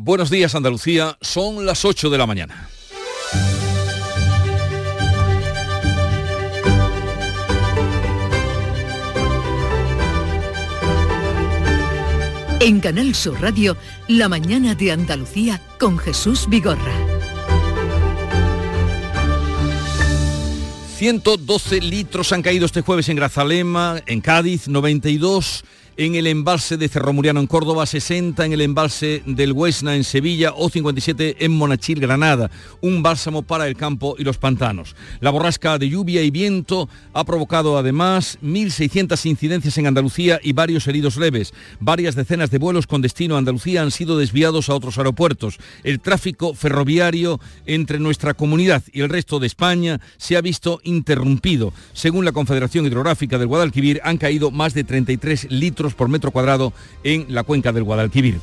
Buenos 0.00 0.30
días 0.30 0.54
Andalucía, 0.54 1.18
son 1.20 1.66
las 1.66 1.84
8 1.84 2.08
de 2.08 2.18
la 2.18 2.24
mañana. 2.24 2.68
En 12.60 12.78
Canal 12.78 13.12
Sur 13.16 13.40
Radio, 13.42 13.76
La 14.06 14.28
mañana 14.28 14.76
de 14.76 14.92
Andalucía 14.92 15.60
con 15.80 15.98
Jesús 15.98 16.48
Vigorra. 16.48 16.94
112 20.94 21.80
litros 21.80 22.32
han 22.32 22.42
caído 22.42 22.66
este 22.66 22.82
jueves 22.82 23.08
en 23.08 23.16
Grazalema, 23.16 24.00
en 24.06 24.20
Cádiz, 24.20 24.68
92 24.68 25.64
en 25.98 26.14
el 26.14 26.28
embalse 26.28 26.76
de 26.76 26.88
Cerro 26.88 27.12
Muriano 27.12 27.40
en 27.40 27.48
Córdoba, 27.48 27.84
60 27.84 28.46
en 28.46 28.52
el 28.52 28.60
embalse 28.60 29.20
del 29.26 29.52
Huesna 29.52 29.96
en 29.96 30.04
Sevilla 30.04 30.52
o 30.54 30.70
57 30.70 31.44
en 31.44 31.50
Monachil, 31.50 31.98
Granada. 31.98 32.52
Un 32.80 33.02
bálsamo 33.02 33.42
para 33.42 33.66
el 33.66 33.76
campo 33.76 34.14
y 34.16 34.22
los 34.22 34.38
pantanos. 34.38 34.94
La 35.18 35.30
borrasca 35.30 35.76
de 35.76 35.88
lluvia 35.88 36.22
y 36.22 36.30
viento 36.30 36.88
ha 37.12 37.24
provocado 37.24 37.76
además 37.76 38.38
1.600 38.44 39.26
incidencias 39.26 39.76
en 39.76 39.88
Andalucía 39.88 40.38
y 40.40 40.52
varios 40.52 40.86
heridos 40.86 41.16
leves. 41.16 41.52
Varias 41.80 42.14
decenas 42.14 42.52
de 42.52 42.58
vuelos 42.58 42.86
con 42.86 43.02
destino 43.02 43.34
a 43.34 43.38
Andalucía 43.38 43.82
han 43.82 43.90
sido 43.90 44.16
desviados 44.16 44.68
a 44.68 44.76
otros 44.76 44.98
aeropuertos. 44.98 45.58
El 45.82 45.98
tráfico 45.98 46.54
ferroviario 46.54 47.40
entre 47.66 47.98
nuestra 47.98 48.34
comunidad 48.34 48.84
y 48.92 49.00
el 49.00 49.08
resto 49.08 49.40
de 49.40 49.48
España 49.48 50.00
se 50.16 50.36
ha 50.36 50.42
visto 50.42 50.80
interrumpido. 50.84 51.72
Según 51.92 52.24
la 52.24 52.30
Confederación 52.30 52.86
Hidrográfica 52.86 53.36
del 53.36 53.48
Guadalquivir, 53.48 54.00
han 54.04 54.16
caído 54.16 54.52
más 54.52 54.74
de 54.74 54.84
33 54.84 55.50
litros 55.50 55.87
por 55.94 56.08
metro 56.08 56.30
cuadrado 56.30 56.72
en 57.04 57.26
la 57.28 57.44
cuenca 57.44 57.72
del 57.72 57.84
Guadalquivir. 57.84 58.40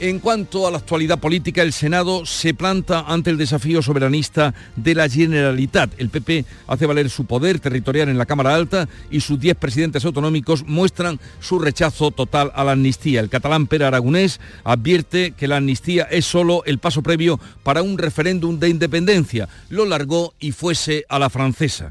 En 0.00 0.20
cuanto 0.20 0.64
a 0.64 0.70
la 0.70 0.78
actualidad 0.78 1.18
política, 1.18 1.60
el 1.60 1.72
Senado 1.72 2.24
se 2.24 2.54
planta 2.54 3.00
ante 3.08 3.30
el 3.30 3.36
desafío 3.36 3.82
soberanista 3.82 4.54
de 4.76 4.94
la 4.94 5.08
Generalitat. 5.08 5.90
El 5.98 6.08
PP 6.08 6.44
hace 6.68 6.86
valer 6.86 7.10
su 7.10 7.24
poder 7.24 7.58
territorial 7.58 8.08
en 8.08 8.16
la 8.16 8.24
Cámara 8.24 8.54
Alta 8.54 8.88
y 9.10 9.22
sus 9.22 9.40
10 9.40 9.56
presidentes 9.56 10.04
autonómicos 10.04 10.64
muestran 10.64 11.18
su 11.40 11.58
rechazo 11.58 12.12
total 12.12 12.52
a 12.54 12.62
la 12.62 12.72
amnistía. 12.72 13.18
El 13.18 13.28
catalán 13.28 13.66
Pere 13.66 13.86
Aragonés 13.86 14.38
advierte 14.62 15.32
que 15.32 15.48
la 15.48 15.56
amnistía 15.56 16.04
es 16.04 16.26
solo 16.26 16.62
el 16.64 16.78
paso 16.78 17.02
previo 17.02 17.40
para 17.64 17.82
un 17.82 17.98
referéndum 17.98 18.60
de 18.60 18.68
independencia. 18.68 19.48
Lo 19.68 19.84
largó 19.84 20.32
y 20.38 20.52
fuese 20.52 21.06
a 21.08 21.18
la 21.18 21.28
francesa. 21.28 21.90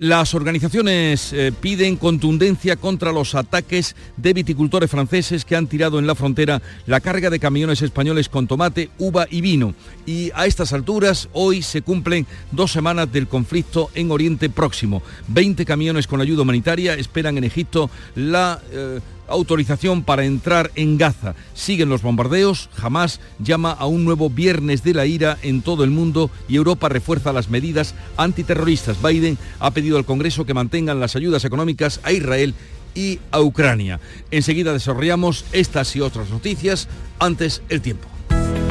Las 0.00 0.32
organizaciones 0.32 1.30
eh, 1.34 1.52
piden 1.52 1.96
contundencia 1.96 2.76
contra 2.76 3.12
los 3.12 3.34
ataques 3.34 3.94
de 4.16 4.32
viticultores 4.32 4.90
franceses 4.90 5.44
que 5.44 5.56
han 5.56 5.66
tirado 5.66 5.98
en 5.98 6.06
la 6.06 6.14
frontera 6.14 6.62
la 6.86 7.00
carga 7.00 7.28
de 7.28 7.38
camiones 7.38 7.82
españoles 7.82 8.30
con 8.30 8.46
tomate, 8.46 8.88
uva 8.96 9.26
y 9.30 9.42
vino. 9.42 9.74
Y 10.06 10.30
a 10.34 10.46
estas 10.46 10.72
alturas, 10.72 11.28
hoy 11.34 11.60
se 11.60 11.82
cumplen 11.82 12.26
dos 12.50 12.72
semanas 12.72 13.12
del 13.12 13.28
conflicto 13.28 13.90
en 13.94 14.10
Oriente 14.10 14.48
Próximo. 14.48 15.02
20 15.28 15.66
camiones 15.66 16.06
con 16.06 16.22
ayuda 16.22 16.44
humanitaria 16.44 16.94
esperan 16.94 17.36
en 17.36 17.44
Egipto 17.44 17.90
la... 18.14 18.58
Eh, 18.72 19.00
autorización 19.30 20.02
para 20.02 20.24
entrar 20.24 20.70
en 20.74 20.98
Gaza. 20.98 21.34
Siguen 21.54 21.88
los 21.88 22.02
bombardeos, 22.02 22.68
Hamas 22.80 23.20
llama 23.38 23.72
a 23.72 23.86
un 23.86 24.04
nuevo 24.04 24.28
viernes 24.28 24.82
de 24.84 24.94
la 24.94 25.06
ira 25.06 25.38
en 25.42 25.62
todo 25.62 25.84
el 25.84 25.90
mundo 25.90 26.30
y 26.48 26.56
Europa 26.56 26.88
refuerza 26.88 27.32
las 27.32 27.48
medidas 27.48 27.94
antiterroristas. 28.16 29.02
Biden 29.02 29.38
ha 29.58 29.70
pedido 29.70 29.96
al 29.96 30.04
Congreso 30.04 30.44
que 30.44 30.54
mantengan 30.54 31.00
las 31.00 31.16
ayudas 31.16 31.44
económicas 31.44 32.00
a 32.02 32.12
Israel 32.12 32.54
y 32.94 33.20
a 33.30 33.40
Ucrania. 33.40 34.00
Enseguida 34.30 34.72
desarrollamos 34.72 35.44
estas 35.52 35.94
y 35.96 36.00
otras 36.00 36.30
noticias, 36.30 36.88
antes 37.18 37.62
el 37.68 37.80
tiempo. 37.80 38.08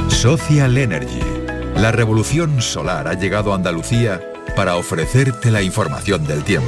Social 0.10 0.78
Energy. 0.78 1.20
La 1.76 1.92
revolución 1.92 2.62
solar 2.62 3.08
ha 3.08 3.14
llegado 3.14 3.54
a 3.54 3.56
Andalucía 3.56 4.22
para 4.60 4.76
ofrecerte 4.76 5.52
la 5.52 5.62
información 5.62 6.28
del 6.28 6.44
tiempo. 6.44 6.68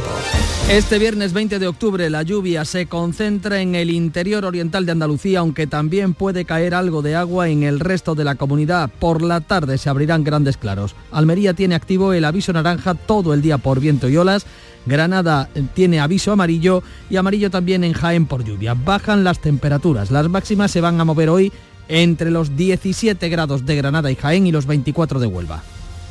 Este 0.69 0.97
viernes 0.97 1.33
20 1.33 1.59
de 1.59 1.67
octubre 1.67 2.09
la 2.09 2.23
lluvia 2.23 2.63
se 2.63 2.85
concentra 2.85 3.59
en 3.59 3.75
el 3.75 3.89
interior 3.89 4.45
oriental 4.45 4.85
de 4.85 4.93
Andalucía, 4.93 5.39
aunque 5.39 5.67
también 5.67 6.13
puede 6.13 6.45
caer 6.45 6.73
algo 6.73 7.01
de 7.01 7.17
agua 7.17 7.49
en 7.49 7.63
el 7.63 7.81
resto 7.81 8.15
de 8.15 8.23
la 8.23 8.35
comunidad. 8.35 8.89
Por 8.97 9.21
la 9.21 9.41
tarde 9.41 9.77
se 9.77 9.89
abrirán 9.89 10.23
grandes 10.23 10.55
claros. 10.55 10.95
Almería 11.11 11.53
tiene 11.53 11.75
activo 11.75 12.13
el 12.13 12.23
aviso 12.23 12.53
naranja 12.53 12.93
todo 12.93 13.33
el 13.33 13.41
día 13.41 13.57
por 13.57 13.81
viento 13.81 14.07
y 14.07 14.15
olas. 14.15 14.45
Granada 14.85 15.49
tiene 15.73 15.99
aviso 15.99 16.31
amarillo 16.31 16.83
y 17.09 17.17
amarillo 17.17 17.51
también 17.51 17.83
en 17.83 17.91
Jaén 17.91 18.25
por 18.25 18.45
lluvia. 18.45 18.73
Bajan 18.73 19.25
las 19.25 19.41
temperaturas. 19.41 20.11
Las 20.11 20.29
máximas 20.29 20.71
se 20.71 20.79
van 20.79 21.01
a 21.01 21.03
mover 21.03 21.27
hoy 21.27 21.51
entre 21.89 22.31
los 22.31 22.55
17 22.55 23.27
grados 23.27 23.65
de 23.65 23.75
Granada 23.75 24.09
y 24.09 24.15
Jaén 24.15 24.47
y 24.47 24.53
los 24.53 24.65
24 24.65 25.19
de 25.19 25.27
Huelva. 25.27 25.61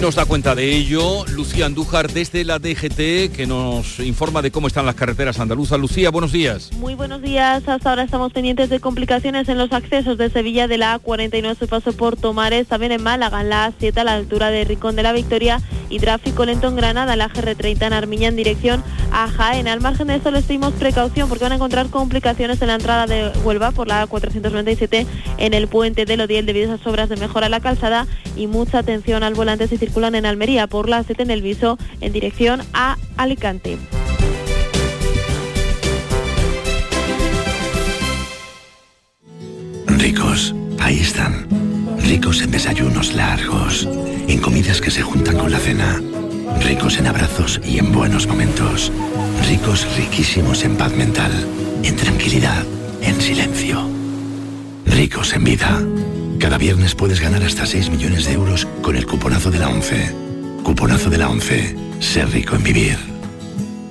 Nos 0.00 0.14
da 0.14 0.26
cuenta 0.26 0.54
de 0.54 0.76
ello 0.76 1.26
Lucía 1.26 1.66
Andújar 1.66 2.12
desde 2.12 2.44
la 2.44 2.60
DGT 2.60 3.34
que 3.34 3.46
nos 3.48 3.98
informa 3.98 4.42
de 4.42 4.52
cómo 4.52 4.68
están 4.68 4.86
las 4.86 4.94
carreteras 4.94 5.40
andaluzas. 5.40 5.80
Lucía, 5.80 6.10
buenos 6.10 6.30
días. 6.30 6.70
Muy 6.74 6.94
buenos 6.94 7.20
días. 7.20 7.66
Hasta 7.66 7.90
ahora 7.90 8.04
estamos 8.04 8.32
pendientes 8.32 8.70
de 8.70 8.78
complicaciones 8.78 9.48
en 9.48 9.58
los 9.58 9.72
accesos 9.72 10.16
de 10.16 10.30
Sevilla 10.30 10.68
de 10.68 10.78
la 10.78 11.00
A49 11.00 11.58
su 11.58 11.66
paso 11.66 11.92
por 11.92 12.16
Tomares, 12.16 12.68
también 12.68 12.92
en 12.92 13.02
Málaga, 13.02 13.40
en 13.40 13.48
la 13.48 13.72
A7 13.72 13.98
a 13.98 14.04
la 14.04 14.12
altura 14.12 14.50
de 14.50 14.64
Ricón 14.64 14.94
de 14.94 15.02
la 15.02 15.12
Victoria 15.12 15.60
y 15.90 15.98
tráfico 15.98 16.44
lento 16.44 16.68
en 16.68 16.76
Granada, 16.76 17.16
la 17.16 17.28
GR30 17.28 17.86
en 17.86 17.92
Armiña 17.92 18.28
en 18.28 18.36
dirección 18.36 18.84
a 19.10 19.28
Jaén. 19.28 19.66
Al 19.66 19.80
margen 19.80 20.06
de 20.06 20.16
esto 20.16 20.30
les 20.30 20.44
pedimos 20.44 20.74
precaución 20.74 21.28
porque 21.28 21.44
van 21.44 21.52
a 21.52 21.56
encontrar 21.56 21.88
complicaciones 21.88 22.60
en 22.62 22.68
la 22.68 22.74
entrada 22.74 23.06
de 23.06 23.32
Huelva 23.42 23.72
por 23.72 23.88
la 23.88 24.06
A497 24.06 25.06
en 25.38 25.54
el 25.54 25.66
puente 25.66 26.04
de 26.04 26.16
Lodiel 26.16 26.46
debido 26.46 26.70
a 26.70 26.74
esas 26.74 26.86
obras 26.86 27.08
de 27.08 27.16
mejora 27.16 27.46
a 27.46 27.50
la 27.50 27.60
calzada 27.60 28.06
y 28.36 28.46
mucha 28.46 28.78
atención 28.78 29.22
al 29.22 29.34
volante 29.34 29.66
circulan 29.88 30.14
en 30.14 30.26
Almería 30.26 30.66
por 30.66 30.86
la 30.86 31.02
7 31.02 31.22
en 31.22 31.30
el 31.30 31.40
Viso 31.40 31.78
en 32.02 32.12
dirección 32.12 32.60
a 32.74 32.98
Alicante. 33.16 33.78
Ricos, 39.86 40.54
ahí 40.78 41.00
están. 41.00 41.46
Ricos 42.00 42.42
en 42.42 42.50
desayunos 42.50 43.14
largos, 43.14 43.88
en 44.28 44.40
comidas 44.40 44.82
que 44.82 44.90
se 44.90 45.00
juntan 45.00 45.38
con 45.38 45.50
la 45.50 45.58
cena. 45.58 46.02
Ricos 46.60 46.98
en 46.98 47.06
abrazos 47.06 47.58
y 47.64 47.78
en 47.78 47.90
buenos 47.90 48.26
momentos. 48.26 48.92
Ricos 49.48 49.86
riquísimos 49.96 50.64
en 50.64 50.76
paz 50.76 50.92
mental, 50.94 51.32
en 51.82 51.96
tranquilidad, 51.96 52.62
en 53.00 53.18
silencio. 53.22 53.88
Ricos 54.84 55.32
en 55.32 55.44
vida. 55.44 55.80
Cada 56.38 56.58
viernes 56.58 56.94
puedes 56.94 57.20
ganar 57.20 57.42
hasta 57.42 57.64
6 57.64 57.90
millones 57.90 58.26
de 58.26 58.34
euros 58.34 58.66
con 58.88 58.96
el 58.96 59.06
cuponazo 59.06 59.50
de 59.50 59.58
la 59.58 59.68
11. 59.68 60.14
Cuponazo 60.62 61.10
de 61.10 61.18
la 61.18 61.28
11. 61.28 61.76
Ser 62.00 62.30
rico 62.30 62.56
en 62.56 62.62
vivir. 62.62 62.96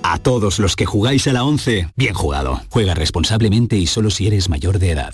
A 0.02 0.18
todos 0.18 0.58
los 0.58 0.76
que 0.76 0.88
jugáis 0.88 1.28
a 1.28 1.34
la 1.34 1.44
11, 1.44 1.90
bien 1.96 2.16
jugado. 2.16 2.62
Juega 2.72 2.96
responsablemente 2.96 3.78
y 3.78 3.86
solo 3.86 4.10
si 4.10 4.26
eres 4.26 4.50
mayor 4.50 4.80
de 4.80 4.90
edad. 4.90 5.14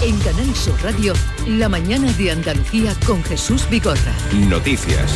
En 0.00 0.18
Canal 0.20 0.54
Sur 0.54 0.82
Radio, 0.82 1.12
la 1.46 1.68
mañana 1.68 2.10
de 2.14 2.30
Andalucía 2.30 2.94
con 3.06 3.22
Jesús 3.22 3.68
Bigorra. 3.68 4.14
Noticias. 4.48 5.12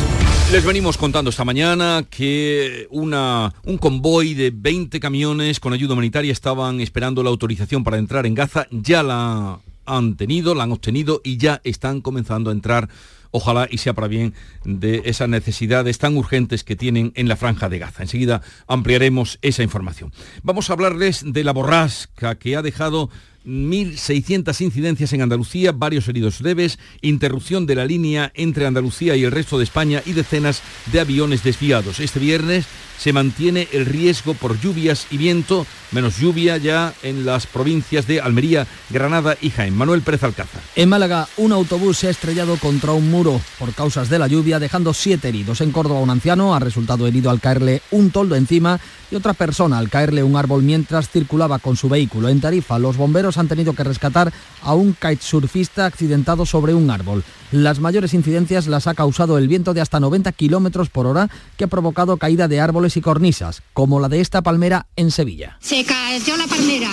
Les 0.51 0.63
venimos 0.63 0.95
contando 0.95 1.31
esta 1.31 1.43
mañana 1.43 2.05
que 2.07 2.85
una, 2.91 3.51
un 3.63 3.79
convoy 3.79 4.35
de 4.35 4.51
20 4.53 4.99
camiones 4.99 5.59
con 5.59 5.73
ayuda 5.73 5.93
humanitaria 5.93 6.31
estaban 6.31 6.81
esperando 6.81 7.23
la 7.23 7.31
autorización 7.31 7.83
para 7.83 7.97
entrar 7.97 8.27
en 8.27 8.35
Gaza. 8.35 8.67
Ya 8.69 9.01
la 9.01 9.57
han 9.87 10.15
tenido, 10.17 10.53
la 10.53 10.63
han 10.63 10.71
obtenido 10.71 11.21
y 11.23 11.37
ya 11.37 11.61
están 11.63 12.01
comenzando 12.01 12.49
a 12.49 12.53
entrar 12.53 12.89
ojalá 13.31 13.67
y 13.69 13.77
sea 13.77 13.93
para 13.93 14.07
bien 14.07 14.33
de 14.63 15.03
esas 15.05 15.29
necesidades 15.29 15.97
tan 15.97 16.17
urgentes 16.17 16.63
que 16.63 16.75
tienen 16.75 17.11
en 17.15 17.27
la 17.27 17.35
franja 17.35 17.69
de 17.69 17.79
Gaza. 17.79 18.03
Enseguida 18.03 18.41
ampliaremos 18.67 19.39
esa 19.41 19.63
información. 19.63 20.11
Vamos 20.43 20.69
a 20.69 20.73
hablarles 20.73 21.23
de 21.25 21.43
la 21.43 21.53
borrasca 21.53 22.35
que 22.35 22.55
ha 22.55 22.61
dejado 22.61 23.09
1.600 23.47 24.59
incidencias 24.61 25.13
en 25.13 25.21
Andalucía, 25.21 25.71
varios 25.71 26.07
heridos 26.09 26.41
leves, 26.41 26.77
interrupción 27.01 27.65
de 27.65 27.75
la 27.75 27.85
línea 27.85 28.31
entre 28.35 28.65
Andalucía 28.65 29.15
y 29.15 29.23
el 29.23 29.31
resto 29.31 29.57
de 29.57 29.63
España 29.63 30.03
y 30.05 30.11
decenas 30.11 30.61
de 30.91 30.99
aviones 30.99 31.43
desviados. 31.43 32.01
Este 32.01 32.19
viernes 32.19 32.65
se 32.97 33.13
mantiene 33.13 33.67
el 33.71 33.85
riesgo 33.85 34.33
por 34.33 34.59
lluvias 34.59 35.07
y 35.11 35.17
viento, 35.17 35.65
menos 35.91 36.17
lluvia 36.17 36.57
ya 36.57 36.93
en 37.03 37.25
las 37.25 37.47
provincias 37.47 38.07
de 38.07 38.19
Almería, 38.19 38.67
Granada 38.89 39.37
y 39.39 39.49
Jaén. 39.49 39.77
Manuel 39.77 40.01
Pérez 40.01 40.23
Alcázar. 40.23 40.61
En 40.75 40.89
Málaga, 40.89 41.27
un 41.37 41.51
autobús 41.51 41.99
se 41.99 42.07
ha 42.07 42.11
estrellado 42.11 42.57
contra 42.57 42.91
un 42.91 43.09
muro 43.09 43.39
por 43.59 43.73
causas 43.73 44.09
de 44.09 44.19
la 44.19 44.27
lluvia, 44.27 44.59
dejando 44.59 44.93
siete 44.93 45.29
heridos. 45.29 45.61
En 45.61 45.71
Córdoba, 45.71 46.01
un 46.01 46.09
anciano 46.09 46.55
ha 46.55 46.59
resultado 46.59 47.07
herido 47.07 47.29
al 47.29 47.39
caerle 47.39 47.81
un 47.91 48.09
toldo 48.09 48.35
encima 48.35 48.79
y 49.11 49.15
otra 49.15 49.33
persona 49.33 49.77
al 49.77 49.89
caerle 49.89 50.23
un 50.23 50.35
árbol 50.35 50.63
mientras 50.63 51.09
circulaba 51.09 51.59
con 51.59 51.77
su 51.77 51.89
vehículo. 51.89 52.29
En 52.29 52.41
Tarifa, 52.41 52.79
los 52.79 52.97
bomberos 52.97 53.37
han 53.37 53.47
tenido 53.47 53.73
que 53.73 53.83
rescatar 53.83 54.33
a 54.61 54.73
un 54.73 54.93
kitesurfista 54.93 55.85
accidentado 55.85 56.45
sobre 56.45 56.73
un 56.73 56.89
árbol. 56.89 57.23
Las 57.51 57.79
mayores 57.79 58.13
incidencias 58.13 58.67
las 58.67 58.87
ha 58.87 58.93
causado 58.93 59.37
el 59.37 59.47
viento 59.47 59.73
de 59.73 59.81
hasta 59.81 59.99
90 59.99 60.31
kilómetros 60.33 60.89
por 60.89 61.07
hora 61.07 61.29
que 61.55 61.63
ha 61.63 61.67
provocado 61.67 62.17
caída 62.17 62.47
de 62.47 62.59
árboles 62.59 62.97
y 62.97 63.01
cornisas, 63.01 63.61
como 63.73 63.99
la 63.99 64.09
de 64.09 64.19
esta 64.19 64.41
palmera 64.41 64.87
en 64.95 65.11
Sevilla. 65.11 65.57
Se 65.61 65.85
cayó 65.85 66.35
la 66.35 66.47
palmera. 66.47 66.91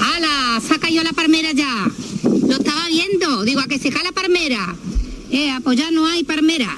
¡Hala! 0.00 0.60
Se 0.60 0.78
caído 0.78 1.04
la 1.04 1.12
palmera 1.12 1.52
ya. 1.52 1.86
Lo 2.24 2.56
estaba 2.56 2.88
viendo. 2.88 3.44
Digo, 3.44 3.60
a 3.60 3.66
que 3.66 3.78
se 3.78 3.90
cae 3.90 4.04
la 4.04 4.12
palmera. 4.12 4.74
Eh, 5.30 5.52
pues 5.62 5.78
no 5.92 6.06
hay 6.06 6.24
palmera. 6.24 6.76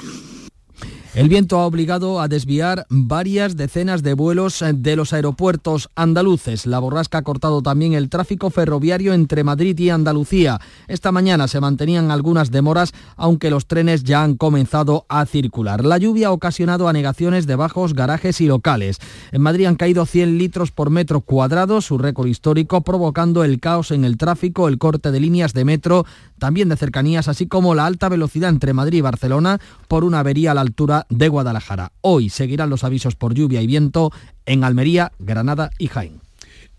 El 1.17 1.29
viento 1.29 1.57
ha 1.57 1.65
obligado 1.65 2.21
a 2.21 2.27
desviar 2.27 2.85
varias 2.91 3.57
decenas 3.57 4.03
de 4.03 4.13
vuelos 4.13 4.63
de 4.71 4.95
los 4.95 5.13
aeropuertos 5.13 5.89
andaluces. 5.95 6.67
La 6.67 6.77
borrasca 6.77 7.17
ha 7.17 7.23
cortado 7.23 7.63
también 7.63 7.93
el 7.93 8.07
tráfico 8.07 8.51
ferroviario 8.51 9.15
entre 9.15 9.43
Madrid 9.43 9.79
y 9.79 9.89
Andalucía. 9.89 10.61
Esta 10.87 11.11
mañana 11.11 11.47
se 11.47 11.59
mantenían 11.59 12.11
algunas 12.11 12.51
demoras, 12.51 12.93
aunque 13.15 13.49
los 13.49 13.65
trenes 13.65 14.03
ya 14.03 14.21
han 14.21 14.35
comenzado 14.35 15.07
a 15.09 15.25
circular. 15.25 15.83
La 15.83 15.97
lluvia 15.97 16.27
ha 16.27 16.31
ocasionado 16.33 16.87
anegaciones 16.87 17.47
de 17.47 17.55
bajos 17.55 17.95
garajes 17.95 18.39
y 18.39 18.45
locales. 18.45 18.99
En 19.31 19.41
Madrid 19.41 19.65
han 19.65 19.75
caído 19.75 20.05
100 20.05 20.37
litros 20.37 20.69
por 20.69 20.91
metro 20.91 21.21
cuadrado, 21.21 21.81
su 21.81 21.97
récord 21.97 22.27
histórico, 22.27 22.81
provocando 22.81 23.43
el 23.43 23.59
caos 23.59 23.89
en 23.89 24.05
el 24.05 24.17
tráfico, 24.17 24.67
el 24.67 24.77
corte 24.77 25.09
de 25.09 25.19
líneas 25.19 25.53
de 25.53 25.65
metro, 25.65 26.05
también 26.37 26.69
de 26.69 26.77
cercanías, 26.77 27.27
así 27.27 27.47
como 27.47 27.75
la 27.75 27.85
alta 27.85 28.09
velocidad 28.09 28.49
entre 28.49 28.73
Madrid 28.73 28.99
y 28.99 29.01
Barcelona 29.01 29.59
por 29.87 30.03
una 30.03 30.19
avería 30.19 30.51
a 30.51 30.53
la 30.53 30.61
altura 30.61 31.05
de 31.09 31.27
Guadalajara. 31.29 31.91
Hoy 32.01 32.29
seguirán 32.29 32.69
los 32.69 32.83
avisos 32.83 33.15
por 33.15 33.33
lluvia 33.33 33.61
y 33.61 33.67
viento 33.67 34.11
en 34.45 34.63
Almería, 34.63 35.11
Granada 35.19 35.71
y 35.77 35.87
Jaén. 35.87 36.26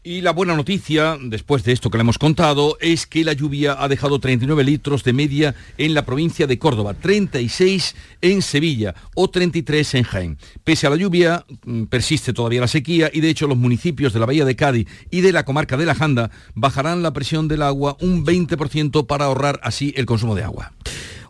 Y 0.05 0.21
la 0.21 0.31
buena 0.31 0.55
noticia, 0.55 1.19
después 1.21 1.65
de 1.65 1.73
esto 1.73 1.91
que 1.91 1.99
le 1.99 2.03
hemos 2.03 2.19
contado, 2.19 2.79
es 2.81 3.05
que 3.05 3.25
la 3.25 3.33
lluvia 3.33 3.77
ha 3.83 3.89
dejado 3.89 4.21
39 4.21 4.63
litros 4.63 5.03
de 5.03 5.13
media 5.13 5.57
en 5.77 5.93
la 5.93 6.07
provincia 6.07 6.47
de 6.47 6.57
Córdoba, 6.57 6.95
36 6.95 7.97
en 8.23 8.41
Sevilla 8.41 8.95
o 9.17 9.29
33 9.29 9.95
en 9.97 10.05
Jaén. 10.05 10.39
Pese 10.63 10.87
a 10.87 10.91
la 10.91 10.97
lluvia, 10.97 11.45
mm, 11.65 11.85
persiste 11.87 12.33
todavía 12.33 12.61
la 12.61 12.69
sequía 12.69 13.11
y 13.13 13.21
de 13.21 13.29
hecho 13.29 13.49
los 13.49 13.59
municipios 13.59 14.13
de 14.13 14.21
la 14.21 14.27
Bahía 14.27 14.45
de 14.45 14.55
Cádiz 14.55 14.87
y 15.11 15.21
de 15.21 15.33
la 15.33 15.45
comarca 15.45 15.77
de 15.77 15.87
la 15.87 15.97
Janda 15.97 16.31
bajarán 16.55 17.03
la 17.03 17.13
presión 17.13 17.49
del 17.49 17.63
agua 17.63 17.97
un 18.01 18.25
20% 18.25 19.09
para 19.09 19.25
ahorrar 19.25 19.59
así 19.65 19.93
el 19.97 20.07
consumo 20.07 20.37
de 20.37 20.45
agua. 20.45 20.73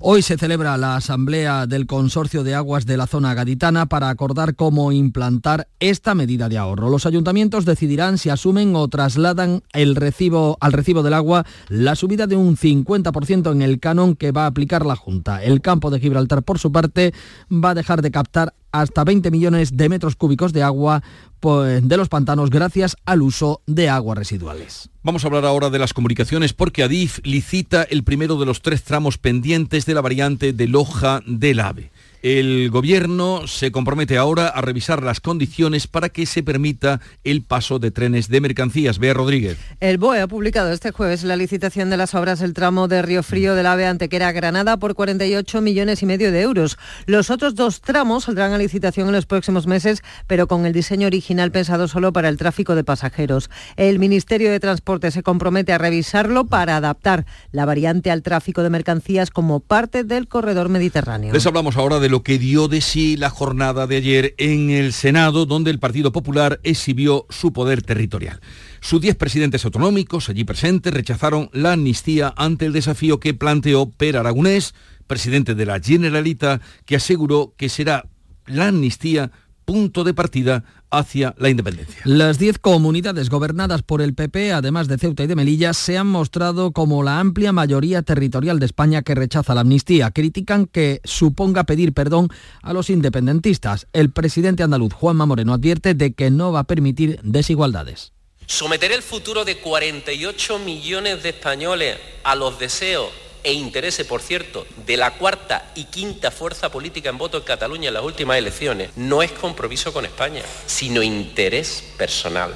Hoy 0.01 0.23
se 0.23 0.39
celebra 0.39 0.77
la 0.77 0.95
asamblea 0.95 1.67
del 1.67 1.87
Consorcio 1.87 2.45
de 2.45 2.55
Aguas 2.55 2.87
de 2.87 2.97
la 2.97 3.09
zona 3.09 3.35
gaditana 3.35 3.87
para 3.87 4.11
acordar 4.11 4.55
cómo 4.55 4.93
implantar 4.93 5.67
esta 5.81 6.15
medida 6.15 6.49
de 6.49 6.57
ahorro. 6.57 6.89
Los 6.89 7.05
ayuntamientos 7.05 7.65
decidirán 7.65 8.17
si 8.17 8.31
asumen 8.31 8.77
o 8.77 8.87
trasladan 8.87 9.65
el 9.73 9.97
recibo, 9.97 10.57
al 10.61 10.73
recibo 10.73 11.03
del 11.03 11.15
agua 11.15 11.47
la 11.69 11.97
subida 11.97 12.29
de 12.29 12.37
un 12.37 12.57
50% 12.57 13.51
en 13.51 13.61
el 13.61 13.81
canon 13.81 14.15
que 14.15 14.31
va 14.31 14.45
a 14.45 14.47
aplicar 14.47 14.87
la 14.87 14.95
Junta. 14.95 15.43
El 15.43 15.61
campo 15.61 15.91
de 15.91 15.99
Gibraltar, 15.99 16.45
por 16.45 16.61
su 16.61 16.71
parte, 16.71 17.13
va 17.51 17.71
a 17.71 17.75
dejar 17.75 18.01
de 18.01 18.13
captar 18.13 18.55
hasta 18.73 19.05
20 19.05 19.31
millones 19.31 19.77
de 19.77 19.89
metros 19.89 20.17
cúbicos 20.17 20.53
de 20.53 20.63
agua 20.63 21.03
pues, 21.41 21.87
de 21.87 21.97
los 21.97 22.09
pantanos 22.09 22.51
gracias 22.51 22.97
al 23.05 23.23
uso 23.23 23.63
de 23.67 23.89
aguas 23.89 24.19
residuales. 24.19 24.91
Vamos 25.03 25.25
a 25.25 25.29
hablar 25.29 25.45
ahora 25.45 25.71
de 25.71 25.79
las 25.79 25.95
comunicaciones 25.95 26.53
porque 26.53 26.83
Adif 26.83 27.21
licita 27.25 27.83
el 27.85 28.05
primero 28.05 28.37
de 28.37 28.47
los 28.47 28.63
tres 28.63 28.83
tramos 28.83 29.19
pendientes 29.19 29.87
de 29.87 29.95
la 29.95 30.01
variante 30.01 30.53
de 30.53 30.69
Loja 30.69 31.23
del 31.27 31.61
AVE. 31.61 31.91
El 32.23 32.71
gobierno 32.71 33.47
se 33.47 33.71
compromete 33.71 34.19
ahora 34.19 34.49
a 34.49 34.61
revisar 34.61 35.05
las 35.05 35.21
condiciones 35.21 35.87
para 35.87 36.09
que 36.09 36.27
se 36.27 36.43
permita 36.43 37.01
el 37.23 37.43
paso 37.43 37.79
de 37.79 37.93
trenes 37.93 38.29
de 38.29 38.41
mercancías. 38.41 38.99
Bea 38.99 39.15
Rodríguez. 39.15 39.57
El 39.79 39.99
BOE 39.99 40.21
ha 40.21 40.27
publicado 40.27 40.73
este 40.73 40.91
jueves 40.91 41.23
la 41.23 41.37
licitación 41.37 41.91
de 41.91 41.97
las 41.97 42.17
obras 42.17 42.41
del 42.41 42.55
tramo 42.55 42.89
de 42.89 43.03
Río 43.03 43.23
Frío 43.23 43.55
del 43.55 43.67
AVE 43.67 43.87
Antequera 43.87 44.33
Granada 44.33 44.79
por 44.79 44.97
48 44.97 45.61
millones 45.61 46.03
y 46.03 46.07
medio 46.07 46.33
de 46.33 46.41
euros. 46.41 46.77
Los 47.07 47.31
otros 47.31 47.55
dos 47.55 47.81
tramos 47.83 48.25
saldrán 48.25 48.53
a 48.53 48.59
licitación 48.59 49.07
en 49.07 49.15
los 49.15 49.27
próximos 49.27 49.69
meses, 49.69 50.03
pero 50.27 50.49
con 50.49 50.67
el 50.67 50.73
diseño 50.73 51.07
original 51.07 51.53
pensado 51.53 51.87
solo 51.87 52.13
para 52.13 52.29
el 52.29 52.37
tráfico 52.37 52.75
de 52.75 52.83
pasajeros. 52.83 53.49
El 53.77 54.01
Ministerio 54.01 54.51
de 54.51 54.59
Transporte 54.59 55.13
se 55.13 55.23
compromete 55.23 55.73
a 55.73 55.79
revisarlo 55.79 56.47
para 56.47 56.77
adaptar 56.77 57.27
la 57.53 57.65
variante 57.65 58.11
al 58.11 58.23
tráfico 58.23 58.65
de 58.65 58.71
mercancías 58.71 59.31
como 59.31 59.61
parte 59.61 60.03
del 60.03 60.27
corredor 60.27 60.69
mediterráneo. 60.69 61.33
Les 61.33 61.47
hablamos 61.47 61.77
ahora 61.77 62.01
de 62.01 62.08
lo 62.09 62.23
que 62.23 62.39
dio 62.39 62.69
de 62.69 62.81
sí 62.81 63.17
la 63.17 63.31
jornada 63.31 63.87
de 63.87 63.97
ayer 63.97 64.35
en 64.39 64.71
el 64.71 64.93
Senado, 64.93 65.47
donde 65.47 65.71
el 65.71 65.79
Partido 65.79 66.13
Popular 66.13 66.61
exhibió 66.63 67.27
su 67.31 67.53
poder 67.53 67.83
territorial. 67.83 68.41
Sus 68.81 69.01
diez 69.01 69.17
presidentes 69.17 69.65
autonómicos 69.65 70.29
allí 70.29 70.45
presentes 70.45 70.93
rechazaron 70.93 71.51
la 71.53 71.73
amnistía 71.73 72.33
ante 72.37 72.67
el 72.67 72.73
desafío 72.73 73.21
que 73.21 73.35
planteó 73.35 73.91
Per 73.91 74.17
Aragonés, 74.17 74.75
presidente 75.07 75.55
de 75.55 75.67
la 75.67 75.81
Generalitat, 75.81 76.63
que 76.85 76.97
aseguró 76.97 77.55
que 77.57 77.69
será 77.69 78.07
la 78.47 78.69
amnistía 78.69 79.31
punto 79.65 80.03
de 80.03 80.15
partida 80.15 80.65
hacia 80.91 81.35
la 81.39 81.49
independencia. 81.49 82.01
Las 82.05 82.39
diez 82.39 82.59
comunidades 82.59 83.31
gobernadas 83.31 83.83
por 83.83 84.03
el 84.03 84.15
PP, 84.15 84.53
además 84.53 84.89
de 84.89 84.99
Ceuta 84.99 85.23
y 85.23 85.27
de 85.27 85.37
Melilla, 85.37 85.73
se 85.75 85.99
han 85.99 86.07
mostrado 86.07 86.73
como 86.73 87.03
la 87.03 87.21
amplia 87.21 87.53
mayoría 87.53 88.03
territorial 88.03 88.59
de 88.59 88.67
España 88.67 89.03
que 89.03 89.15
rechaza 89.15 89.55
la 89.55 89.63
amnistía. 89.63 90.11
Critican 90.11 90.67
que 90.67 91.01
suponga 91.05 91.65
pedir 91.65 91.93
perdón 91.93 92.29
a 92.63 92.73
los 92.73 92.91
independentistas. 92.91 93.87
El 93.93 94.11
presidente 94.11 94.63
andaluz 94.63 94.93
Juanma 94.93 95.27
Moreno 95.27 95.55
advierte 95.55 95.95
de 95.95 96.13
que 96.13 96.31
no 96.31 96.53
va 96.53 96.61
a 96.61 96.65
permitir 96.65 97.21
desigualdades. 97.23 98.13
Someter 98.47 98.93
el 98.93 99.03
futuro 99.03 99.45
de 99.45 99.59
48 99.59 100.59
millones 100.61 101.23
de 101.23 101.31
españoles 101.31 101.99
a 102.25 102.35
los 102.35 102.59
deseos 102.59 103.28
e 103.49 103.55
interese, 103.55 104.05
por 104.05 104.21
cierto, 104.21 104.67
de 104.85 104.99
la 104.99 105.13
cuarta 105.15 105.73
y 105.75 105.85
quinta 105.85 106.31
fuerza 106.31 106.71
política 106.71 107.09
en 107.09 107.17
voto 107.17 107.39
en 107.39 107.45
Cataluña 107.45 107.89
en 107.89 107.95
las 107.95 108.05
últimas 108.05 108.37
elecciones, 108.37 108.91
no 108.95 109.23
es 109.23 109.33
compromiso 109.33 109.91
con 109.91 110.05
España, 110.05 110.43
sino 110.67 111.03
interés 111.03 111.83
personal. 111.97 112.53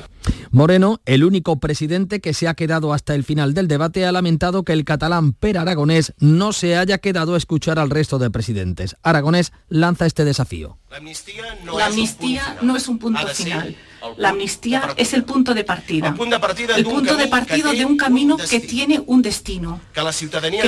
Moreno, 0.50 1.00
el 1.06 1.24
único 1.24 1.58
presidente 1.58 2.20
que 2.20 2.34
se 2.34 2.46
ha 2.46 2.52
quedado 2.52 2.92
hasta 2.92 3.14
el 3.14 3.24
final 3.24 3.54
del 3.54 3.68
debate, 3.68 4.04
ha 4.04 4.12
lamentado 4.12 4.64
que 4.64 4.74
el 4.74 4.84
catalán 4.84 5.32
Per 5.32 5.56
Aragonés 5.56 6.12
no 6.18 6.52
se 6.52 6.76
haya 6.76 6.98
quedado 6.98 7.36
a 7.36 7.38
escuchar 7.38 7.78
al 7.78 7.88
resto 7.88 8.18
de 8.18 8.30
presidentes. 8.30 8.94
Aragonés 9.02 9.50
lanza 9.70 10.04
este 10.04 10.26
desafío. 10.26 10.76
La 10.90 10.98
amnistía 10.98 11.58
no, 12.60 12.76
es, 12.76 12.86
un 12.86 12.98
punto 12.98 13.26
final. 13.28 13.74
La 14.16 14.30
amnistía 14.30 14.94
es 14.96 15.12
el 15.14 15.24
punto 15.24 15.54
de 15.54 15.64
partida. 15.64 16.08
El 16.08 16.84
punto 16.84 17.16
de 17.16 17.28
partida 17.28 17.72
de 17.72 17.84
un 17.84 17.96
camino 17.96 18.36
que 18.36 18.60
tiene 18.60 19.02
un 19.06 19.22
destino. 19.22 19.80
Que 19.92 20.02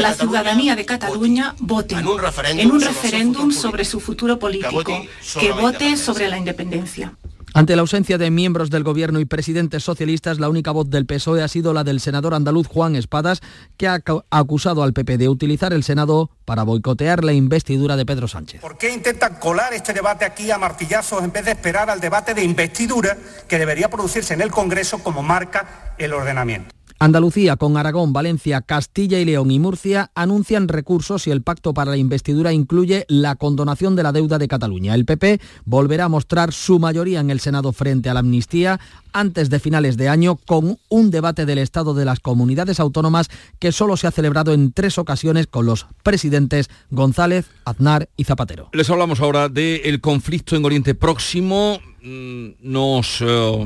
la 0.01 0.15
ciudadanía 0.15 0.77
de 0.77 0.85
Cataluña 0.85 1.55
vote 1.59 1.97
en 1.97 2.71
un 2.71 2.81
referéndum 2.81 3.51
sobre 3.51 3.85
su 3.85 4.01
futuro 4.01 4.39
político, 4.39 4.83
que 4.85 5.53
vote 5.53 5.97
sobre 5.97 6.29
la 6.29 6.39
independencia. 6.39 7.15
Ante 7.57 7.77
la 7.77 7.83
ausencia 7.83 8.19
de 8.19 8.33
miembros 8.33 8.69
del 8.69 8.83
Gobierno 8.83 9.21
y 9.21 9.27
presidentes 9.27 9.85
socialistas, 9.85 10.41
la 10.41 10.49
única 10.49 10.73
voz 10.73 10.91
del 10.91 11.07
PSOE 11.07 11.41
ha 11.41 11.47
sido 11.47 11.73
la 11.73 11.85
del 11.85 12.01
senador 12.01 12.35
andaluz 12.35 12.67
Juan 12.67 12.97
Espadas, 12.97 13.43
que 13.77 13.87
ha 13.87 14.03
acusado 14.31 14.83
al 14.83 14.93
PP 14.93 15.19
de 15.19 15.29
utilizar 15.29 15.73
el 15.73 15.85
Senado 15.85 16.31
para 16.45 16.65
boicotear 16.65 17.23
la 17.23 17.33
investidura 17.33 17.95
de 17.95 18.05
Pedro 18.05 18.27
Sánchez. 18.27 18.61
¿Por 18.61 18.77
qué 18.77 18.93
intentan 18.93 19.37
colar 19.37 19.73
este 19.73 19.93
debate 19.93 20.25
aquí 20.25 20.51
a 20.51 20.59
martillazos 20.59 21.23
en 21.23 21.31
vez 21.31 21.45
de 21.45 21.53
esperar 21.53 21.91
al 21.91 22.01
debate 22.01 22.35
de 22.35 22.43
investidura 22.43 23.17
que 23.47 23.57
debería 23.57 23.89
producirse 23.89 24.35
en 24.35 24.41
el 24.41 24.51
Congreso 24.51 24.99
como 24.99 25.23
marca 25.23 25.95
el 25.97 26.13
ordenamiento? 26.13 26.75
Andalucía, 27.05 27.57
con 27.57 27.77
Aragón, 27.77 28.15
Valencia, 28.15 28.63
Castilla 28.63 29.21
y 29.21 29.27
León 29.27 29.51
y 29.51 29.59
Murcia 29.59 30.11
anuncian 30.15 30.69
recursos 30.69 31.27
y 31.27 31.33
el 31.33 31.43
pacto 31.43 31.75
para 31.75 31.91
la 31.91 31.99
investidura 31.99 32.55
incluye 32.55 33.05
la 33.09 33.37
condonación 33.37 33.95
de 33.95 34.03
la 34.03 34.11
deuda 34.11 34.39
de 34.39 34.49
Cataluña. 34.49 34.95
El 34.95 35.05
PP 35.05 35.39
volverá 35.67 36.07
a 36.07 36.09
mostrar 36.09 36.55
su 36.55 36.79
mayoría 36.79 37.21
en 37.21 37.29
el 37.29 37.41
Senado 37.41 37.75
frente 37.75 38.09
a 38.09 38.15
la 38.15 38.21
amnistía 38.21 38.81
antes 39.15 39.49
de 39.49 39.61
finales 39.61 39.97
de 39.97 40.11
año 40.11 40.37
con 40.37 40.77
un 40.91 41.11
debate 41.11 41.47
del 41.47 41.59
Estado 41.59 41.95
de 41.95 42.05
las 42.05 42.21
comunidades 42.21 42.81
autónomas 42.81 43.31
que 43.59 43.73
solo 43.73 43.97
se 43.97 44.07
ha 44.07 44.11
celebrado 44.11 44.53
en 44.53 44.73
tres 44.73 44.99
ocasiones 44.99 45.47
con 45.47 45.65
los 45.65 45.87
presidentes 46.03 46.69
González, 46.91 47.47
Aznar 47.65 48.11
y 48.17 48.25
Zapatero. 48.25 48.69
Les 48.73 48.91
hablamos 48.91 49.21
ahora 49.21 49.49
del 49.49 50.01
conflicto 50.03 50.57
en 50.57 50.65
Oriente 50.65 50.95
Próximo. 50.95 51.81
Mm, 52.07 52.57
nos 52.61 53.23
eh, 53.23 53.25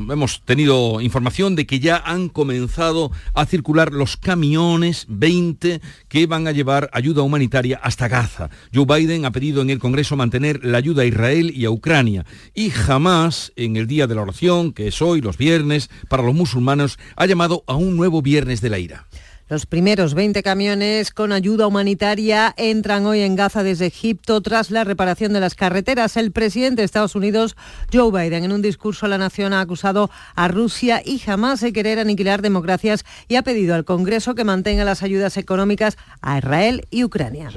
hemos 0.09 0.41
tenido 0.45 1.01
información 1.01 1.57
de 1.57 1.65
que 1.65 1.81
ya 1.81 1.97
han 1.97 2.29
comenzado 2.29 3.11
a 3.33 3.45
circular 3.45 3.91
los 3.91 4.15
camiones 4.15 5.05
20 5.09 5.81
que 6.07 6.25
van 6.25 6.47
a 6.47 6.53
llevar 6.53 6.89
ayuda 6.93 7.21
humanitaria 7.21 7.81
hasta 7.83 8.07
Gaza. 8.07 8.49
Joe 8.73 8.85
Biden 8.85 9.25
ha 9.25 9.31
pedido 9.31 9.61
en 9.61 9.69
el 9.69 9.79
Congreso 9.79 10.15
mantener 10.15 10.63
la 10.63 10.77
ayuda 10.77 11.01
a 11.01 11.05
Israel 11.05 11.51
y 11.53 11.65
a 11.65 11.71
Ucrania 11.71 12.25
y 12.53 12.69
jamás 12.69 13.51
en 13.57 13.75
el 13.75 13.87
día 13.87 14.07
de 14.07 14.15
la 14.15 14.21
oración, 14.21 14.71
que 14.71 14.87
es 14.87 15.01
hoy, 15.01 15.19
los 15.19 15.37
viernes, 15.39 15.89
para 16.07 16.21
los 16.21 16.35
musulmanes, 16.35 16.99
ha 17.15 17.25
llamado 17.25 17.63
a 17.65 17.73
un 17.73 17.97
nuevo 17.97 18.21
viernes 18.21 18.61
de 18.61 18.69
la 18.69 18.77
ira. 18.77 19.07
Los 19.49 19.65
primeros 19.65 20.13
20 20.13 20.43
camiones 20.43 21.09
con 21.09 21.31
ayuda 21.31 21.65
humanitaria 21.65 22.53
entran 22.55 23.07
hoy 23.07 23.21
en 23.21 23.35
Gaza 23.35 23.63
desde 23.63 23.87
Egipto 23.87 24.41
tras 24.41 24.69
la 24.69 24.83
reparación 24.83 25.33
de 25.33 25.39
las 25.39 25.55
carreteras. 25.55 26.17
El 26.17 26.31
presidente 26.31 26.83
de 26.83 26.85
Estados 26.85 27.15
Unidos, 27.15 27.55
Joe 27.91 28.11
Biden, 28.11 28.43
en 28.43 28.51
un 28.51 28.61
discurso 28.61 29.07
a 29.07 29.09
la 29.09 29.17
nación 29.17 29.53
ha 29.53 29.61
acusado 29.61 30.11
a 30.35 30.47
Rusia 30.49 31.01
y 31.03 31.17
jamás 31.17 31.61
de 31.61 31.73
querer 31.73 31.97
aniquilar 31.97 32.43
democracias 32.43 33.03
y 33.27 33.37
ha 33.37 33.41
pedido 33.41 33.73
al 33.73 33.85
Congreso 33.85 34.35
que 34.35 34.43
mantenga 34.43 34.85
las 34.85 35.01
ayudas 35.01 35.35
económicas 35.35 35.97
a 36.21 36.37
Israel 36.37 36.85
y 36.91 37.03
Ucrania. 37.03 37.49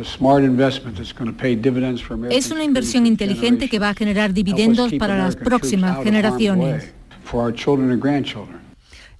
Es 2.30 2.50
una 2.50 2.64
inversión 2.64 3.04
inteligente 3.04 3.68
que 3.68 3.78
va 3.78 3.90
a 3.90 3.94
generar 3.94 4.32
dividendos 4.32 4.94
para 4.94 5.18
las 5.18 5.36
próximas 5.36 6.02
generaciones. 6.02 6.94
for 7.24 7.42
our 7.42 7.52
children 7.52 7.90
and 7.90 8.00
grandchildren. 8.00 8.61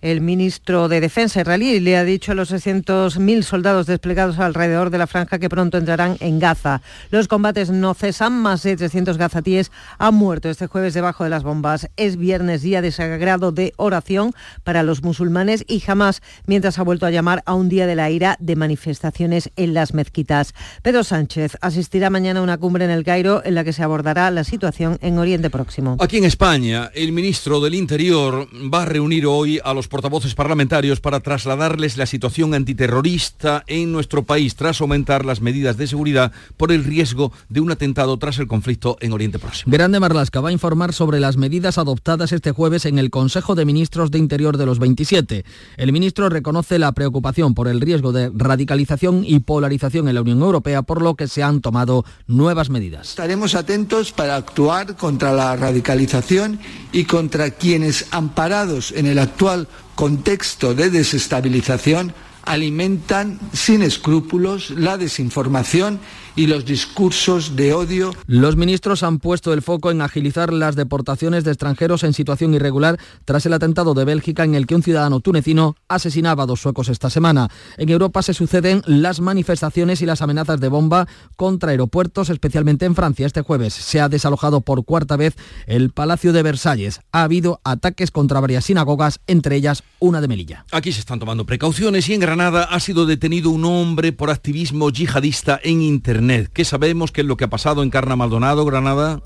El 0.02 0.21
ministro 0.21 0.88
de 0.88 1.00
Defensa 1.00 1.42
israelí 1.42 1.78
le 1.78 1.97
ha 1.97 2.02
dicho 2.02 2.32
a 2.32 2.35
los 2.35 2.50
600.000 2.50 3.42
soldados 3.42 3.87
desplegados 3.87 4.40
alrededor 4.40 4.90
de 4.90 4.99
la 4.99 5.06
franja 5.06 5.38
que 5.38 5.49
pronto 5.49 5.78
entrarán 5.78 6.16
en 6.18 6.40
Gaza. 6.40 6.82
Los 7.12 7.28
combates 7.28 7.71
no 7.71 7.94
cesan, 7.94 8.32
más 8.32 8.64
de 8.64 8.76
300 8.76 9.16
gazatíes 9.16 9.71
han 9.99 10.16
muerto 10.16 10.50
este 10.50 10.66
jueves 10.66 10.94
debajo 10.94 11.23
de 11.23 11.30
las 11.30 11.44
bombas. 11.44 11.88
Es 11.97 12.16
viernes, 12.16 12.62
día 12.62 12.82
de 12.82 12.90
sagrado 12.90 13.52
de 13.52 13.75
oración 13.76 14.32
para 14.64 14.82
los 14.82 15.04
musulmanes 15.04 15.64
y 15.68 15.78
jamás, 15.78 16.21
mientras 16.47 16.80
ha 16.80 16.82
vuelto 16.82 17.06
a 17.06 17.12
llamar 17.12 17.44
a 17.47 17.54
un 17.54 17.68
día 17.68 17.87
de 17.87 17.94
la 17.94 18.11
ira 18.11 18.37
de 18.40 18.56
manifestaciones 18.56 19.52
en 19.54 19.73
las 19.73 19.94
mezquitas. 19.94 20.52
Pedro 20.82 21.04
Sánchez 21.04 21.59
asistirá 21.61 22.11
mañana 22.11 22.40
a 22.40 22.42
una 22.42 22.59
cumbre 22.59 22.85
en 22.85 22.90
el 22.90 23.04
Cairo 23.04 23.40
en 23.44 23.54
la 23.54 23.62
que 23.62 23.73
se 23.73 23.85
abordará 23.85 24.32
la 24.32 24.42
situación 24.42 24.99
en 25.00 25.18
Oriente 25.18 25.49
Próximo. 25.49 25.97
Aquí 26.00 26.16
en 26.16 26.25
España, 26.25 26.90
el 26.92 27.12
ministro 27.12 27.61
del 27.61 27.76
Interior 27.76 28.49
va 28.52 28.82
a 28.82 28.87
reunir 28.87 29.26
hoy 29.26 29.61
a 29.62 29.73
los 29.73 29.91
portavoces 29.92 30.34
parlamentarios 30.34 31.00
para 31.00 31.20
trasladarles 31.20 31.99
la 31.99 32.06
situación 32.06 32.54
antiterrorista 32.54 33.62
en 33.66 33.92
nuestro 33.92 34.22
país 34.22 34.56
tras 34.56 34.80
aumentar 34.80 35.26
las 35.26 35.42
medidas 35.42 35.76
de 35.76 35.87
seguridad 35.87 36.32
por 36.56 36.72
el 36.72 36.82
riesgo 36.82 37.30
de 37.50 37.61
un 37.61 37.70
atentado 37.70 38.16
tras 38.16 38.38
el 38.38 38.46
conflicto 38.46 38.96
en 39.00 39.12
Oriente 39.12 39.38
Próximo. 39.38 39.70
Grande 39.70 40.00
Marlasca 40.00 40.40
va 40.40 40.49
a 40.49 40.52
informar 40.52 40.94
sobre 40.94 41.20
las 41.20 41.37
medidas 41.37 41.76
adoptadas 41.76 42.32
este 42.32 42.52
jueves 42.52 42.87
en 42.87 42.99
el 42.99 43.11
Consejo 43.11 43.54
de 43.54 43.66
Ministros 43.66 44.11
de 44.11 44.18
Interior 44.18 44.56
de 44.56 44.64
los 44.64 44.78
27. 44.78 45.44
El 45.76 45.92
ministro 45.92 46.30
reconoce 46.30 46.78
la 46.78 46.92
preocupación 46.92 47.52
por 47.52 47.68
el 47.68 47.82
riesgo 47.82 48.12
de 48.12 48.32
radicalización 48.34 49.25
y 49.26 49.40
polarización 49.40 50.08
en 50.08 50.14
la 50.14 50.22
Unión 50.22 50.40
Europea, 50.40 50.80
por 50.80 51.02
lo 51.02 51.16
que 51.16 51.28
se 51.28 51.42
han 51.42 51.61
tomado 51.61 52.06
nuevas 52.26 52.70
medidas. 52.70 53.11
Estaremos 53.11 53.54
atentos 53.54 54.11
para 54.11 54.37
actuar 54.37 54.96
contra 54.96 55.34
la 55.34 55.54
radicalización 55.54 56.58
y 56.92 57.04
contra 57.04 57.50
quienes, 57.50 58.06
amparados 58.11 58.92
en 58.92 59.04
el 59.04 59.18
actual 59.18 59.68
contexto 59.94 60.74
de 60.74 60.90
desestabilización, 60.90 62.14
alimentan 62.44 63.38
sin 63.52 63.82
escrúpulos 63.82 64.70
la 64.70 64.98
desinformación 64.98 66.00
y 66.34 66.46
los 66.46 66.64
discursos 66.64 67.56
de 67.56 67.74
odio. 67.74 68.14
Los 68.26 68.56
ministros 68.56 69.02
han 69.02 69.18
puesto 69.18 69.52
el 69.52 69.62
foco 69.62 69.90
en 69.90 70.00
agilizar 70.00 70.52
las 70.52 70.76
deportaciones 70.76 71.44
de 71.44 71.50
extranjeros 71.50 72.04
en 72.04 72.14
situación 72.14 72.54
irregular 72.54 72.98
tras 73.24 73.44
el 73.46 73.52
atentado 73.52 73.94
de 73.94 74.04
Bélgica 74.04 74.44
en 74.44 74.54
el 74.54 74.66
que 74.66 74.74
un 74.74 74.82
ciudadano 74.82 75.20
tunecino 75.20 75.76
asesinaba 75.88 76.44
a 76.44 76.46
dos 76.46 76.60
suecos 76.60 76.88
esta 76.88 77.10
semana. 77.10 77.48
En 77.76 77.88
Europa 77.88 78.22
se 78.22 78.34
suceden 78.34 78.82
las 78.86 79.20
manifestaciones 79.20 80.00
y 80.00 80.06
las 80.06 80.22
amenazas 80.22 80.60
de 80.60 80.68
bomba 80.68 81.06
contra 81.36 81.70
aeropuertos, 81.70 82.30
especialmente 82.30 82.86
en 82.86 82.94
Francia. 82.94 83.26
Este 83.26 83.42
jueves 83.42 83.74
se 83.74 84.00
ha 84.00 84.08
desalojado 84.08 84.62
por 84.62 84.84
cuarta 84.84 85.16
vez 85.16 85.34
el 85.66 85.90
Palacio 85.90 86.32
de 86.32 86.42
Versalles. 86.42 87.00
Ha 87.12 87.24
habido 87.24 87.60
ataques 87.64 88.10
contra 88.10 88.40
varias 88.40 88.64
sinagogas, 88.64 89.20
entre 89.26 89.56
ellas 89.56 89.82
una 89.98 90.20
de 90.20 90.28
Melilla. 90.28 90.64
Aquí 90.72 90.92
se 90.92 91.00
están 91.00 91.18
tomando 91.18 91.44
precauciones 91.44 92.08
y 92.08 92.14
en 92.14 92.20
Granada 92.20 92.64
ha 92.64 92.80
sido 92.80 93.06
detenido 93.06 93.50
un 93.50 93.64
hombre 93.64 94.12
por 94.12 94.30
activismo 94.30 94.90
yihadista 94.90 95.60
en 95.62 95.82
Internet. 95.82 96.21
¿Qué 96.52 96.64
sabemos? 96.64 97.10
¿Qué 97.10 97.22
es 97.22 97.26
lo 97.26 97.36
que 97.36 97.44
ha 97.44 97.50
pasado 97.50 97.82
en 97.82 97.90
Carna 97.90 98.16
Maldonado, 98.16 98.64
Granada? 98.64 99.20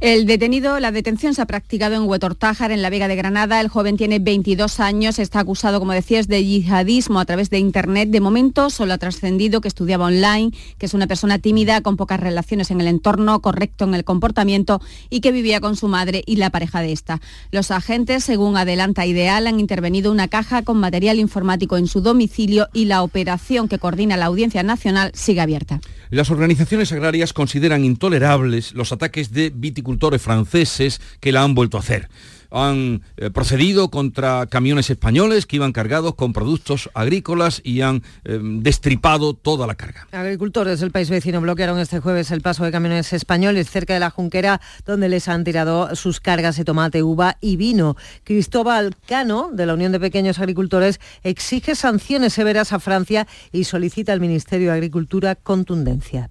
El 0.00 0.26
detenido, 0.26 0.78
la 0.78 0.92
detención 0.92 1.34
se 1.34 1.42
ha 1.42 1.46
practicado 1.46 1.96
en 1.96 2.02
Huetortájar, 2.02 2.70
en 2.70 2.82
la 2.82 2.90
Vega 2.90 3.08
de 3.08 3.16
Granada. 3.16 3.60
El 3.60 3.68
joven 3.68 3.96
tiene 3.96 4.20
22 4.20 4.78
años, 4.78 5.18
está 5.18 5.40
acusado, 5.40 5.80
como 5.80 5.92
decías, 5.92 6.28
de 6.28 6.44
yihadismo 6.44 7.18
a 7.18 7.24
través 7.24 7.50
de 7.50 7.58
Internet. 7.58 8.10
De 8.10 8.20
momento 8.20 8.70
solo 8.70 8.92
ha 8.92 8.98
trascendido 8.98 9.60
que 9.60 9.68
estudiaba 9.68 10.06
online, 10.06 10.52
que 10.78 10.86
es 10.86 10.94
una 10.94 11.06
persona 11.06 11.38
tímida, 11.38 11.80
con 11.80 11.96
pocas 11.96 12.20
relaciones 12.20 12.70
en 12.70 12.80
el 12.80 12.86
entorno, 12.86 13.40
correcto 13.40 13.84
en 13.84 13.94
el 13.94 14.04
comportamiento 14.04 14.80
y 15.10 15.20
que 15.20 15.32
vivía 15.32 15.60
con 15.60 15.76
su 15.76 15.88
madre 15.88 16.22
y 16.26 16.36
la 16.36 16.50
pareja 16.50 16.80
de 16.80 16.92
esta. 16.92 17.20
Los 17.50 17.70
agentes, 17.70 18.24
según 18.24 18.56
adelanta 18.56 19.06
Ideal, 19.06 19.46
han 19.46 19.60
intervenido 19.60 20.12
una 20.12 20.28
caja 20.28 20.62
con 20.62 20.78
material 20.78 21.18
informático 21.18 21.76
en 21.76 21.86
su 21.86 22.00
domicilio 22.00 22.68
y 22.72 22.84
la 22.84 23.02
operación 23.02 23.68
que 23.68 23.78
coordina 23.78 24.16
la 24.16 24.26
Audiencia 24.26 24.62
Nacional 24.62 25.10
sigue 25.14 25.40
abierta. 25.40 25.80
Las 26.10 26.30
organizaciones 26.30 26.92
agrarias 26.92 27.32
consideran 27.32 27.84
intolerables 27.84 28.72
los 28.72 28.92
ataques 28.92 29.32
de 29.32 29.50
viticultores 29.68 30.22
franceses 30.22 31.00
que 31.20 31.32
la 31.32 31.42
han 31.42 31.54
vuelto 31.54 31.76
a 31.76 31.80
hacer. 31.80 32.08
Han 32.50 33.02
eh, 33.18 33.28
procedido 33.28 33.90
contra 33.90 34.46
camiones 34.46 34.88
españoles 34.88 35.44
que 35.44 35.56
iban 35.56 35.72
cargados 35.72 36.14
con 36.14 36.32
productos 36.32 36.88
agrícolas 36.94 37.60
y 37.62 37.82
han 37.82 38.02
eh, 38.24 38.40
destripado 38.42 39.34
toda 39.34 39.66
la 39.66 39.74
carga. 39.74 40.08
Agricultores 40.12 40.80
del 40.80 40.90
país 40.90 41.10
vecino 41.10 41.42
bloquearon 41.42 41.78
este 41.78 42.00
jueves 42.00 42.30
el 42.30 42.40
paso 42.40 42.64
de 42.64 42.72
camiones 42.72 43.12
españoles 43.12 43.70
cerca 43.70 43.92
de 43.92 44.00
la 44.00 44.08
Junquera, 44.08 44.62
donde 44.86 45.10
les 45.10 45.28
han 45.28 45.44
tirado 45.44 45.94
sus 45.94 46.20
cargas 46.20 46.56
de 46.56 46.64
tomate, 46.64 47.02
uva 47.02 47.36
y 47.42 47.56
vino. 47.56 47.96
Cristóbal 48.24 48.96
Cano, 49.06 49.50
de 49.52 49.66
la 49.66 49.74
Unión 49.74 49.92
de 49.92 50.00
Pequeños 50.00 50.38
Agricultores, 50.38 51.00
exige 51.22 51.74
sanciones 51.74 52.32
severas 52.32 52.72
a 52.72 52.80
Francia 52.80 53.26
y 53.52 53.64
solicita 53.64 54.14
al 54.14 54.20
Ministerio 54.20 54.70
de 54.70 54.78
Agricultura 54.78 55.34
contundencia. 55.34 56.30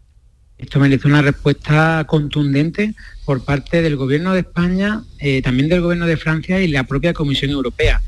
Esto 0.58 0.80
merece 0.80 1.08
una 1.08 1.22
respuesta 1.22 2.04
contundente 2.08 2.96
por 3.26 3.44
parte 3.44 3.82
del 3.82 3.96
Gobierno 3.96 4.34
de 4.34 4.40
España, 4.40 5.04
eh, 5.20 5.42
también 5.42 5.70
del 5.70 5.82
Gobierno 5.82 6.08
de 6.08 6.18
Francia 6.18 6.60
y 6.62 6.68
la 6.68 6.84
propia 6.84 7.14
Comisión 7.14 7.52
Europea. 7.52 8.02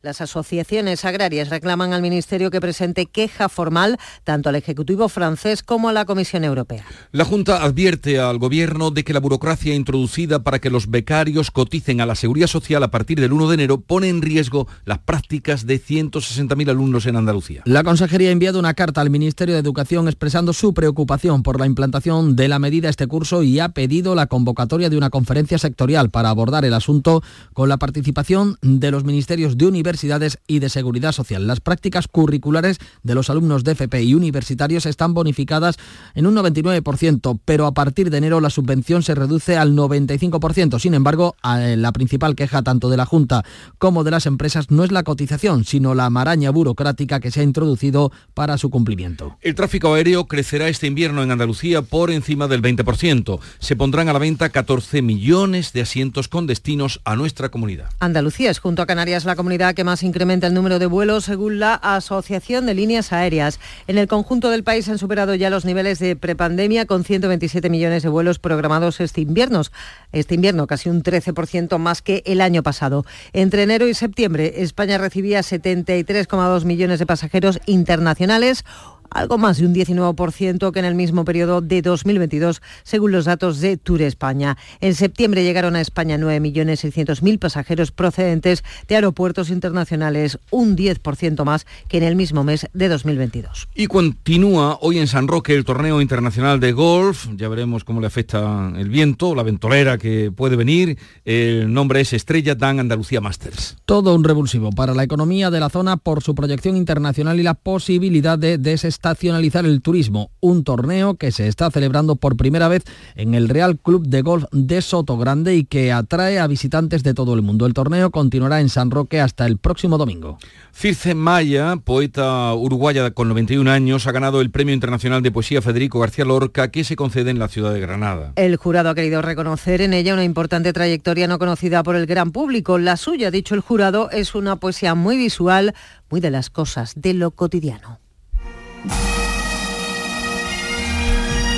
Las 0.00 0.20
asociaciones 0.20 1.04
agrarias 1.04 1.50
reclaman 1.50 1.92
al 1.92 2.02
Ministerio 2.02 2.52
que 2.52 2.60
presente 2.60 3.06
queja 3.06 3.48
formal 3.48 3.98
tanto 4.22 4.48
al 4.48 4.54
Ejecutivo 4.54 5.08
francés 5.08 5.64
como 5.64 5.88
a 5.88 5.92
la 5.92 6.04
Comisión 6.04 6.44
Europea. 6.44 6.84
La 7.10 7.24
Junta 7.24 7.64
advierte 7.64 8.20
al 8.20 8.38
Gobierno 8.38 8.92
de 8.92 9.02
que 9.02 9.12
la 9.12 9.18
burocracia 9.18 9.74
introducida 9.74 10.44
para 10.44 10.60
que 10.60 10.70
los 10.70 10.88
becarios 10.88 11.50
coticen 11.50 12.00
a 12.00 12.06
la 12.06 12.14
Seguridad 12.14 12.46
Social 12.46 12.84
a 12.84 12.92
partir 12.92 13.18
del 13.18 13.32
1 13.32 13.48
de 13.48 13.54
enero 13.54 13.80
pone 13.80 14.08
en 14.08 14.22
riesgo 14.22 14.68
las 14.84 14.98
prácticas 15.00 15.66
de 15.66 15.82
160.000 15.82 16.70
alumnos 16.70 17.06
en 17.06 17.16
Andalucía. 17.16 17.62
La 17.64 17.82
Consejería 17.82 18.28
ha 18.28 18.32
enviado 18.32 18.60
una 18.60 18.74
carta 18.74 19.00
al 19.00 19.10
Ministerio 19.10 19.54
de 19.54 19.60
Educación 19.60 20.06
expresando 20.06 20.52
su 20.52 20.74
preocupación 20.74 21.42
por 21.42 21.58
la 21.58 21.66
implantación 21.66 22.36
de 22.36 22.46
la 22.46 22.60
medida 22.60 22.88
este 22.88 23.08
curso 23.08 23.42
y 23.42 23.58
ha 23.58 23.70
pedido 23.70 24.14
la 24.14 24.28
convocatoria 24.28 24.90
de 24.90 24.96
una 24.96 25.10
conferencia 25.10 25.58
sectorial 25.58 26.10
para 26.10 26.30
abordar 26.30 26.64
el 26.64 26.74
asunto 26.74 27.20
con 27.52 27.68
la 27.68 27.78
participación 27.78 28.58
de 28.62 28.92
los 28.92 29.02
ministerios 29.02 29.58
de 29.58 29.66
universidad 29.66 29.87
universidades 29.88 30.38
y 30.46 30.58
de 30.58 30.68
seguridad 30.68 31.12
social. 31.12 31.46
Las 31.46 31.60
prácticas 31.60 32.08
curriculares 32.08 32.78
de 33.02 33.14
los 33.14 33.30
alumnos 33.30 33.64
de 33.64 33.72
FP 33.72 34.02
y 34.02 34.14
universitarios 34.14 34.84
están 34.84 35.14
bonificadas 35.14 35.76
en 36.14 36.26
un 36.26 36.36
99%, 36.36 37.40
pero 37.44 37.66
a 37.66 37.72
partir 37.72 38.10
de 38.10 38.18
enero 38.18 38.40
la 38.40 38.50
subvención 38.50 39.02
se 39.02 39.14
reduce 39.14 39.56
al 39.56 39.74
95%. 39.74 40.78
Sin 40.78 40.92
embargo, 40.92 41.36
la 41.42 41.92
principal 41.92 42.34
queja 42.34 42.62
tanto 42.62 42.90
de 42.90 42.98
la 42.98 43.06
Junta 43.06 43.44
como 43.78 44.04
de 44.04 44.10
las 44.10 44.26
empresas 44.26 44.70
no 44.70 44.84
es 44.84 44.92
la 44.92 45.04
cotización, 45.04 45.64
sino 45.64 45.94
la 45.94 46.10
maraña 46.10 46.50
burocrática 46.50 47.20
que 47.20 47.30
se 47.30 47.40
ha 47.40 47.44
introducido 47.44 48.12
para 48.34 48.58
su 48.58 48.68
cumplimiento. 48.68 49.38
El 49.40 49.54
tráfico 49.54 49.94
aéreo 49.94 50.26
crecerá 50.26 50.68
este 50.68 50.86
invierno 50.86 51.22
en 51.22 51.30
Andalucía 51.30 51.80
por 51.80 52.10
encima 52.10 52.46
del 52.46 52.60
20%. 52.60 53.40
Se 53.58 53.76
pondrán 53.76 54.10
a 54.10 54.12
la 54.12 54.18
venta 54.18 54.50
14 54.50 55.00
millones 55.00 55.72
de 55.72 55.80
asientos 55.80 56.28
con 56.28 56.46
destinos 56.46 57.00
a 57.04 57.16
nuestra 57.16 57.48
comunidad. 57.48 57.88
Andalucía 58.00 58.50
es 58.50 58.58
junto 58.58 58.82
a 58.82 58.86
Canarias 58.86 59.24
la 59.24 59.36
comunidad 59.36 59.74
que 59.78 59.84
más 59.84 60.02
incrementa 60.02 60.48
el 60.48 60.54
número 60.54 60.80
de 60.80 60.86
vuelos 60.86 61.26
según 61.26 61.60
la 61.60 61.74
Asociación 61.74 62.66
de 62.66 62.74
Líneas 62.74 63.12
Aéreas. 63.12 63.60
En 63.86 63.96
el 63.96 64.08
conjunto 64.08 64.50
del 64.50 64.64
país 64.64 64.88
han 64.88 64.98
superado 64.98 65.36
ya 65.36 65.50
los 65.50 65.64
niveles 65.64 66.00
de 66.00 66.16
prepandemia 66.16 66.84
con 66.84 67.04
127 67.04 67.70
millones 67.70 68.02
de 68.02 68.08
vuelos 68.08 68.40
programados 68.40 68.98
este 68.98 69.20
invierno. 69.20 69.62
Este 70.10 70.34
invierno 70.34 70.66
casi 70.66 70.88
un 70.88 71.04
13% 71.04 71.78
más 71.78 72.02
que 72.02 72.24
el 72.26 72.40
año 72.40 72.64
pasado. 72.64 73.06
Entre 73.32 73.62
enero 73.62 73.86
y 73.86 73.94
septiembre 73.94 74.62
España 74.62 74.98
recibía 74.98 75.42
73,2 75.42 76.64
millones 76.64 76.98
de 76.98 77.06
pasajeros 77.06 77.60
internacionales 77.66 78.64
algo 79.10 79.38
más 79.38 79.58
de 79.58 79.66
un 79.66 79.74
19% 79.74 80.72
que 80.72 80.78
en 80.78 80.84
el 80.84 80.94
mismo 80.94 81.24
periodo 81.24 81.60
de 81.60 81.82
2022, 81.82 82.62
según 82.82 83.12
los 83.12 83.24
datos 83.24 83.60
de 83.60 83.76
Tour 83.76 84.02
España. 84.02 84.56
En 84.80 84.94
septiembre 84.94 85.42
llegaron 85.42 85.76
a 85.76 85.80
España 85.80 86.18
9.600.000 86.18 87.38
pasajeros 87.38 87.92
procedentes 87.92 88.64
de 88.86 88.94
aeropuertos 88.96 89.50
internacionales, 89.50 90.38
un 90.50 90.76
10% 90.76 91.44
más 91.44 91.66
que 91.88 91.98
en 91.98 92.04
el 92.04 92.16
mismo 92.16 92.44
mes 92.44 92.66
de 92.72 92.88
2022. 92.88 93.68
Y 93.74 93.86
continúa 93.86 94.78
hoy 94.80 94.98
en 94.98 95.06
San 95.06 95.28
Roque 95.28 95.54
el 95.54 95.64
torneo 95.64 96.00
internacional 96.00 96.60
de 96.60 96.72
golf. 96.72 97.28
Ya 97.36 97.48
veremos 97.48 97.84
cómo 97.84 98.00
le 98.00 98.06
afecta 98.06 98.72
el 98.76 98.88
viento, 98.88 99.34
la 99.34 99.42
ventolera 99.42 99.98
que 99.98 100.30
puede 100.30 100.56
venir. 100.56 100.98
El 101.24 101.72
nombre 101.72 102.00
es 102.00 102.12
Estrella 102.12 102.54
Dan 102.54 102.80
Andalucía 102.80 103.20
Masters. 103.20 103.76
Todo 103.84 104.14
un 104.14 104.24
revulsivo 104.24 104.70
para 104.70 104.94
la 104.94 105.04
economía 105.04 105.50
de 105.50 105.60
la 105.60 105.70
zona 105.70 105.96
por 105.96 106.22
su 106.22 106.34
proyección 106.34 106.76
internacional 106.76 107.40
y 107.40 107.42
la 107.42 107.54
posibilidad 107.54 108.38
de 108.38 108.58
desestabilizar 108.58 108.97
estacionalizar 108.98 109.64
el 109.64 109.80
turismo, 109.80 110.32
un 110.40 110.64
torneo 110.64 111.14
que 111.14 111.30
se 111.30 111.46
está 111.46 111.70
celebrando 111.70 112.16
por 112.16 112.36
primera 112.36 112.66
vez 112.66 112.82
en 113.14 113.34
el 113.34 113.48
Real 113.48 113.78
Club 113.78 114.08
de 114.08 114.22
Golf 114.22 114.46
de 114.50 114.82
Soto 114.82 115.16
Grande 115.16 115.54
y 115.54 115.64
que 115.64 115.92
atrae 115.92 116.40
a 116.40 116.48
visitantes 116.48 117.04
de 117.04 117.14
todo 117.14 117.34
el 117.34 117.42
mundo. 117.42 117.66
El 117.66 117.74
torneo 117.74 118.10
continuará 118.10 118.60
en 118.60 118.68
San 118.68 118.90
Roque 118.90 119.20
hasta 119.20 119.46
el 119.46 119.56
próximo 119.56 119.98
domingo. 119.98 120.38
Circe 120.72 121.14
Maya, 121.14 121.76
poeta 121.76 122.52
uruguaya 122.54 123.12
con 123.12 123.28
91 123.28 123.70
años, 123.70 124.08
ha 124.08 124.12
ganado 124.12 124.40
el 124.40 124.50
Premio 124.50 124.74
Internacional 124.74 125.22
de 125.22 125.30
Poesía 125.30 125.62
Federico 125.62 126.00
García 126.00 126.24
Lorca 126.24 126.72
que 126.72 126.82
se 126.82 126.96
concede 126.96 127.30
en 127.30 127.38
la 127.38 127.46
ciudad 127.46 127.72
de 127.72 127.80
Granada. 127.80 128.32
El 128.34 128.56
jurado 128.56 128.90
ha 128.90 128.96
querido 128.96 129.22
reconocer 129.22 129.80
en 129.80 129.94
ella 129.94 130.14
una 130.14 130.24
importante 130.24 130.72
trayectoria 130.72 131.28
no 131.28 131.38
conocida 131.38 131.84
por 131.84 131.94
el 131.94 132.06
gran 132.06 132.32
público. 132.32 132.78
La 132.78 132.96
suya, 132.96 133.30
dicho 133.30 133.54
el 133.54 133.60
jurado, 133.60 134.10
es 134.10 134.34
una 134.34 134.56
poesía 134.56 134.96
muy 134.96 135.16
visual, 135.16 135.72
muy 136.10 136.20
de 136.20 136.32
las 136.32 136.50
cosas, 136.50 136.94
de 136.96 137.14
lo 137.14 137.30
cotidiano. 137.30 138.00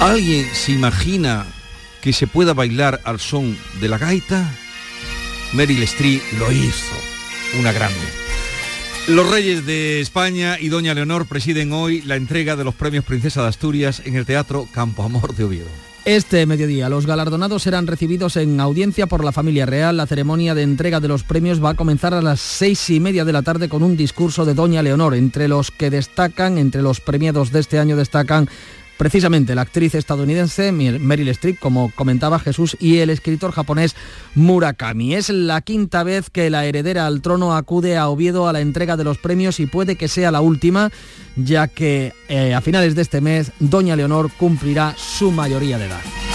¿Alguien 0.01 0.47
se 0.55 0.73
imagina 0.73 1.47
que 2.01 2.13
se 2.13 2.27
pueda 2.27 2.55
bailar 2.55 3.01
al 3.05 3.21
son 3.21 3.59
de 3.81 3.89
la 3.89 3.99
gaita? 3.99 4.51
Meryl 5.53 5.83
Streep 5.83 6.23
lo 6.39 6.51
hizo, 6.51 6.95
una 7.59 7.73
grande. 7.73 7.99
Los 9.09 9.29
Reyes 9.29 9.67
de 9.67 10.01
España 10.01 10.59
y 10.61 10.69
Doña 10.69 10.95
Leonor 10.95 11.27
presiden 11.27 11.73
hoy 11.73 12.01
la 12.03 12.17
entrega 12.17 12.57
de 12.57 12.65
los 12.65 12.75
premios 12.75 13.05
Princesa 13.05 13.43
de 13.43 13.49
Asturias 13.49 14.03
en 14.05 14.15
el 14.15 14.25
Teatro 14.25 14.69
Campo 14.73 15.03
Amor 15.03 15.35
de 15.35 15.45
Oviedo. 15.45 15.90
Este 16.07 16.47
mediodía 16.47 16.89
los 16.89 17.05
galardonados 17.05 17.63
serán 17.63 17.87
recibidos 17.87 18.37
en 18.37 18.59
audiencia 18.59 19.07
por 19.07 19.23
la 19.23 19.33
familia 19.33 19.67
real. 19.67 19.99
La 19.99 20.07
ceremonia 20.07 20.55
de 20.55 20.63
entrega 20.63 20.99
de 20.99 21.09
los 21.09 21.25
premios 21.25 21.63
va 21.63 21.71
a 21.71 21.75
comenzar 21.75 22.15
a 22.15 22.23
las 22.23 22.41
seis 22.41 22.89
y 22.89 23.01
media 23.01 23.27
de 23.27 23.35
la 23.35 23.43
tarde 23.43 23.69
con 23.69 23.83
un 23.83 23.99
discurso 23.99 24.47
de 24.47 24.55
Doña 24.55 24.83
Leonor. 24.83 25.15
Entre 25.15 25.47
los 25.47 25.71
que 25.71 25.91
destacan, 25.91 26.57
entre 26.57 26.81
los 26.81 27.01
premiados 27.01 27.53
de 27.53 27.61
este 27.61 27.79
año 27.79 27.97
destacan 27.97 28.49
precisamente 29.01 29.55
la 29.55 29.63
actriz 29.63 29.95
estadounidense 29.95 30.73
Meryl 30.73 31.31
Streep, 31.31 31.59
como 31.59 31.91
comentaba 31.95 32.39
Jesús, 32.39 32.77
y 32.79 32.99
el 32.99 33.09
escritor 33.09 33.51
japonés 33.51 33.97
Murakami. 34.35 35.15
Es 35.15 35.31
la 35.31 35.63
quinta 35.63 36.03
vez 36.03 36.29
que 36.29 36.51
la 36.51 36.67
heredera 36.67 37.07
al 37.07 37.23
trono 37.23 37.57
acude 37.57 37.97
a 37.97 38.11
Oviedo 38.11 38.47
a 38.47 38.53
la 38.53 38.61
entrega 38.61 38.99
de 38.99 39.05
los 39.05 39.17
premios 39.17 39.59
y 39.59 39.65
puede 39.65 39.97
que 39.97 40.07
sea 40.07 40.31
la 40.31 40.43
última, 40.43 40.91
ya 41.35 41.67
que 41.67 42.13
eh, 42.29 42.53
a 42.53 42.61
finales 42.61 42.95
de 42.95 43.01
este 43.01 43.23
mes 43.23 43.53
Doña 43.59 43.97
Leonor 43.97 44.31
cumplirá 44.33 44.95
su 44.99 45.31
mayoría 45.31 45.79
de 45.79 45.87
edad. 45.87 46.30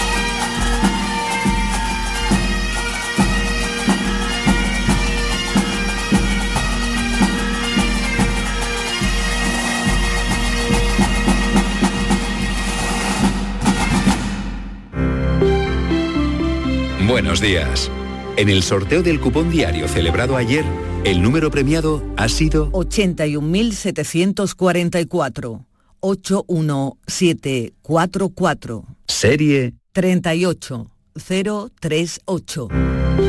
Buenos 17.06 17.40
días. 17.40 17.90
En 18.36 18.48
el 18.48 18.64
sorteo 18.64 19.00
del 19.00 19.20
cupón 19.20 19.48
diario 19.48 19.86
celebrado 19.86 20.36
ayer, 20.36 20.64
el 21.04 21.22
número 21.22 21.52
premiado 21.52 22.02
ha 22.16 22.28
sido 22.28 22.72
81.744. 22.72 25.64
81744. 26.00 28.84
Serie 29.06 29.74
38038. 29.92 32.68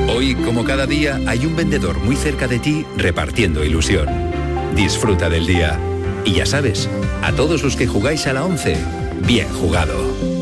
Hoy, 0.09 0.33
como 0.43 0.63
cada 0.63 0.87
día, 0.87 1.21
hay 1.27 1.45
un 1.45 1.55
vendedor 1.55 1.99
muy 1.99 2.15
cerca 2.15 2.47
de 2.47 2.57
ti 2.57 2.83
repartiendo 2.97 3.63
ilusión. 3.63 4.07
Disfruta 4.75 5.29
del 5.29 5.45
día. 5.45 5.79
Y 6.25 6.33
ya 6.33 6.47
sabes, 6.47 6.89
a 7.21 7.31
todos 7.33 7.61
los 7.61 7.75
que 7.75 7.85
jugáis 7.85 8.25
a 8.25 8.33
la 8.33 8.43
11, 8.43 8.75
bien 9.27 9.47
jugado. 9.49 10.36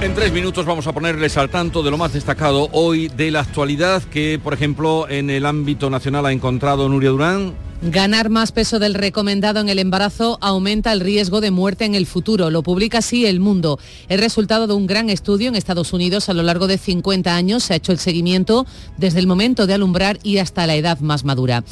En 0.00 0.14
tres 0.14 0.32
minutos 0.32 0.64
vamos 0.64 0.86
a 0.86 0.92
ponerles 0.92 1.36
al 1.36 1.50
tanto 1.50 1.82
de 1.82 1.90
lo 1.90 1.98
más 1.98 2.12
destacado 2.12 2.68
hoy 2.70 3.08
de 3.08 3.32
la 3.32 3.40
actualidad 3.40 4.00
que, 4.04 4.38
por 4.40 4.54
ejemplo, 4.54 5.08
en 5.08 5.28
el 5.28 5.44
ámbito 5.44 5.90
nacional 5.90 6.24
ha 6.24 6.30
encontrado 6.30 6.88
Nuria 6.88 7.10
Durán. 7.10 7.52
Ganar 7.82 8.28
más 8.30 8.52
peso 8.52 8.78
del 8.78 8.94
recomendado 8.94 9.58
en 9.58 9.68
el 9.68 9.80
embarazo 9.80 10.38
aumenta 10.40 10.92
el 10.92 11.00
riesgo 11.00 11.40
de 11.40 11.50
muerte 11.50 11.84
en 11.84 11.96
el 11.96 12.06
futuro. 12.06 12.48
Lo 12.50 12.62
publica 12.62 12.98
así 12.98 13.26
El 13.26 13.40
Mundo. 13.40 13.80
El 14.08 14.20
resultado 14.20 14.68
de 14.68 14.74
un 14.74 14.86
gran 14.86 15.10
estudio 15.10 15.48
en 15.48 15.56
Estados 15.56 15.92
Unidos 15.92 16.28
a 16.28 16.34
lo 16.34 16.44
largo 16.44 16.68
de 16.68 16.78
50 16.78 17.34
años. 17.34 17.64
Se 17.64 17.72
ha 17.72 17.76
hecho 17.76 17.90
el 17.90 17.98
seguimiento 17.98 18.66
desde 18.98 19.18
el 19.18 19.26
momento 19.26 19.66
de 19.66 19.74
alumbrar 19.74 20.20
y 20.22 20.38
hasta 20.38 20.66
la 20.68 20.76
edad 20.76 21.00
más 21.00 21.24
madura. 21.24 21.64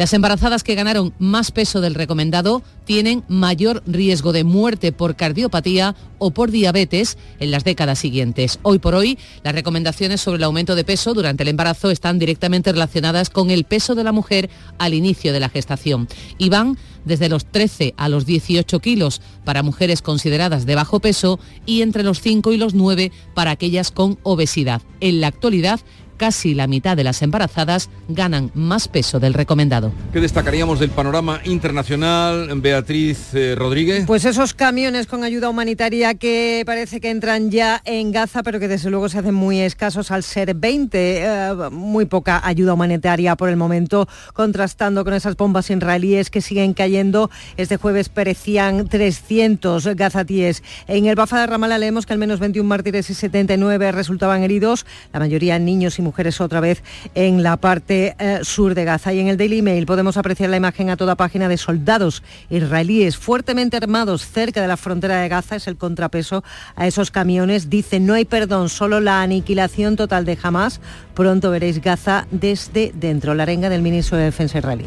Las 0.00 0.14
embarazadas 0.14 0.64
que 0.64 0.74
ganaron 0.74 1.12
más 1.18 1.50
peso 1.50 1.82
del 1.82 1.94
recomendado 1.94 2.62
tienen 2.86 3.22
mayor 3.28 3.82
riesgo 3.84 4.32
de 4.32 4.44
muerte 4.44 4.92
por 4.92 5.14
cardiopatía 5.14 5.94
o 6.16 6.30
por 6.30 6.50
diabetes 6.50 7.18
en 7.38 7.50
las 7.50 7.64
décadas 7.64 7.98
siguientes. 7.98 8.60
Hoy 8.62 8.78
por 8.78 8.94
hoy, 8.94 9.18
las 9.44 9.54
recomendaciones 9.54 10.22
sobre 10.22 10.38
el 10.38 10.44
aumento 10.44 10.74
de 10.74 10.84
peso 10.84 11.12
durante 11.12 11.42
el 11.42 11.50
embarazo 11.50 11.90
están 11.90 12.18
directamente 12.18 12.72
relacionadas 12.72 13.28
con 13.28 13.50
el 13.50 13.64
peso 13.64 13.94
de 13.94 14.04
la 14.04 14.12
mujer 14.12 14.48
al 14.78 14.94
inicio 14.94 15.34
de 15.34 15.40
la 15.40 15.50
gestación 15.50 16.08
y 16.38 16.48
van 16.48 16.78
desde 17.04 17.28
los 17.28 17.44
13 17.44 17.94
a 17.96 18.08
los 18.08 18.26
18 18.26 18.80
kilos 18.80 19.20
para 19.44 19.62
mujeres 19.62 20.02
consideradas 20.02 20.66
de 20.66 20.74
bajo 20.74 21.00
peso 21.00 21.38
y 21.66 21.82
entre 21.82 22.02
los 22.02 22.20
5 22.20 22.52
y 22.52 22.56
los 22.56 22.74
9 22.74 23.12
para 23.34 23.50
aquellas 23.50 23.90
con 23.90 24.18
obesidad. 24.22 24.82
En 25.00 25.20
la 25.20 25.28
actualidad, 25.28 25.80
casi 26.20 26.52
la 26.52 26.66
mitad 26.66 26.98
de 26.98 27.02
las 27.02 27.22
embarazadas 27.22 27.88
ganan 28.06 28.50
más 28.52 28.88
peso 28.88 29.20
del 29.20 29.32
recomendado. 29.32 29.90
¿Qué 30.12 30.20
destacaríamos 30.20 30.78
del 30.78 30.90
panorama 30.90 31.40
internacional, 31.44 32.60
Beatriz 32.60 33.32
eh, 33.32 33.54
Rodríguez? 33.56 34.04
Pues 34.06 34.26
esos 34.26 34.52
camiones 34.52 35.06
con 35.06 35.24
ayuda 35.24 35.48
humanitaria 35.48 36.12
que 36.12 36.62
parece 36.66 37.00
que 37.00 37.08
entran 37.08 37.50
ya 37.50 37.80
en 37.86 38.12
Gaza, 38.12 38.42
pero 38.42 38.60
que 38.60 38.68
desde 38.68 38.90
luego 38.90 39.08
se 39.08 39.18
hacen 39.18 39.34
muy 39.34 39.60
escasos 39.60 40.10
al 40.10 40.22
ser 40.22 40.52
20. 40.54 40.90
Eh, 40.92 41.54
muy 41.70 42.04
poca 42.04 42.46
ayuda 42.46 42.74
humanitaria 42.74 43.34
por 43.34 43.48
el 43.48 43.56
momento, 43.56 44.06
contrastando 44.34 45.04
con 45.04 45.14
esas 45.14 45.38
bombas 45.38 45.70
israelíes 45.70 46.28
que 46.28 46.42
siguen 46.42 46.74
cayendo. 46.74 47.30
Este 47.56 47.78
jueves 47.78 48.10
perecían 48.10 48.88
300 48.88 49.86
gazatíes. 49.96 50.62
En 50.86 51.06
el 51.06 51.14
Bafa 51.14 51.40
de 51.40 51.46
Ramallah 51.46 51.78
leemos 51.78 52.04
que 52.04 52.12
al 52.12 52.18
menos 52.18 52.40
21 52.40 52.68
mártires 52.68 53.08
y 53.08 53.14
79 53.14 53.90
resultaban 53.92 54.42
heridos, 54.42 54.84
la 55.14 55.20
mayoría 55.20 55.58
niños 55.58 55.98
y 55.98 56.02
mujeres 56.02 56.09
otra 56.40 56.60
vez 56.60 56.82
en 57.14 57.42
la 57.42 57.56
parte 57.56 58.14
eh, 58.18 58.40
sur 58.42 58.74
de 58.74 58.84
Gaza. 58.84 59.12
Y 59.12 59.20
en 59.20 59.28
el 59.28 59.36
Daily 59.36 59.62
Mail 59.62 59.86
podemos 59.86 60.16
apreciar 60.16 60.50
la 60.50 60.56
imagen 60.56 60.90
a 60.90 60.96
toda 60.96 61.16
página 61.16 61.48
de 61.48 61.56
soldados 61.56 62.22
israelíes 62.50 63.16
fuertemente 63.16 63.76
armados 63.76 64.26
cerca 64.26 64.60
de 64.60 64.68
la 64.68 64.76
frontera 64.76 65.20
de 65.20 65.28
Gaza. 65.28 65.56
Es 65.56 65.66
el 65.66 65.76
contrapeso 65.76 66.44
a 66.76 66.86
esos 66.86 67.10
camiones. 67.10 67.70
Dice 67.70 68.00
no 68.00 68.14
hay 68.14 68.24
perdón, 68.24 68.68
solo 68.68 69.00
la 69.00 69.22
aniquilación 69.22 69.96
total 69.96 70.24
de 70.24 70.38
Hamas. 70.42 70.80
Pronto 71.14 71.50
veréis 71.50 71.80
Gaza 71.80 72.26
desde 72.30 72.92
dentro. 72.94 73.34
La 73.34 73.42
arenga 73.42 73.68
del 73.68 73.82
ministro 73.82 74.16
de 74.16 74.24
Defensa 74.24 74.58
israelí. 74.58 74.86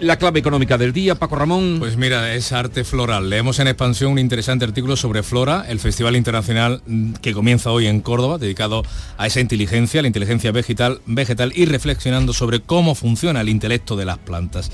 La 0.00 0.16
clave 0.16 0.40
económica 0.40 0.78
del 0.78 0.94
día, 0.94 1.14
Paco 1.14 1.36
Ramón. 1.36 1.76
Pues 1.78 1.98
mira, 1.98 2.34
es 2.34 2.52
arte 2.52 2.84
floral. 2.84 3.28
Leemos 3.28 3.58
en 3.58 3.68
expansión 3.68 4.12
un 4.12 4.18
interesante 4.18 4.64
artículo 4.64 4.96
sobre 4.96 5.22
Flora, 5.22 5.66
el 5.68 5.78
festival 5.78 6.16
internacional 6.16 6.80
que 7.20 7.34
comienza 7.34 7.70
hoy 7.70 7.86
en 7.86 8.00
Córdoba, 8.00 8.38
dedicado 8.38 8.82
a 9.18 9.26
esa 9.26 9.40
inteligencia, 9.40 10.00
la 10.00 10.08
inteligencia 10.08 10.52
vegetal, 10.52 11.02
vegetal 11.04 11.52
y 11.54 11.66
reflexionando 11.66 12.32
sobre 12.32 12.60
cómo 12.60 12.94
funciona 12.94 13.42
el 13.42 13.50
intelecto 13.50 13.94
de 13.94 14.06
las 14.06 14.16
plantas. 14.16 14.70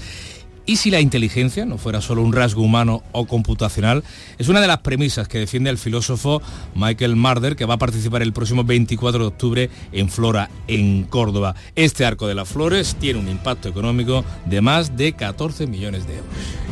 ¿Y 0.68 0.76
si 0.76 0.90
la 0.90 1.00
inteligencia 1.00 1.64
no 1.64 1.78
fuera 1.78 2.00
solo 2.00 2.22
un 2.22 2.32
rasgo 2.32 2.60
humano 2.60 3.04
o 3.12 3.26
computacional? 3.26 4.02
Es 4.36 4.48
una 4.48 4.60
de 4.60 4.66
las 4.66 4.78
premisas 4.78 5.28
que 5.28 5.38
defiende 5.38 5.70
el 5.70 5.78
filósofo 5.78 6.42
Michael 6.74 7.14
Marder, 7.14 7.54
que 7.54 7.64
va 7.64 7.74
a 7.74 7.78
participar 7.78 8.20
el 8.22 8.32
próximo 8.32 8.64
24 8.64 9.20
de 9.20 9.26
octubre 9.28 9.70
en 9.92 10.10
Flora, 10.10 10.50
en 10.66 11.04
Córdoba. 11.04 11.54
Este 11.76 12.04
arco 12.04 12.26
de 12.26 12.34
las 12.34 12.48
flores 12.48 12.96
tiene 12.98 13.20
un 13.20 13.28
impacto 13.28 13.68
económico 13.68 14.24
de 14.44 14.60
más 14.60 14.96
de 14.96 15.12
14 15.12 15.68
millones 15.68 16.04
de 16.08 16.16
euros. 16.16 16.26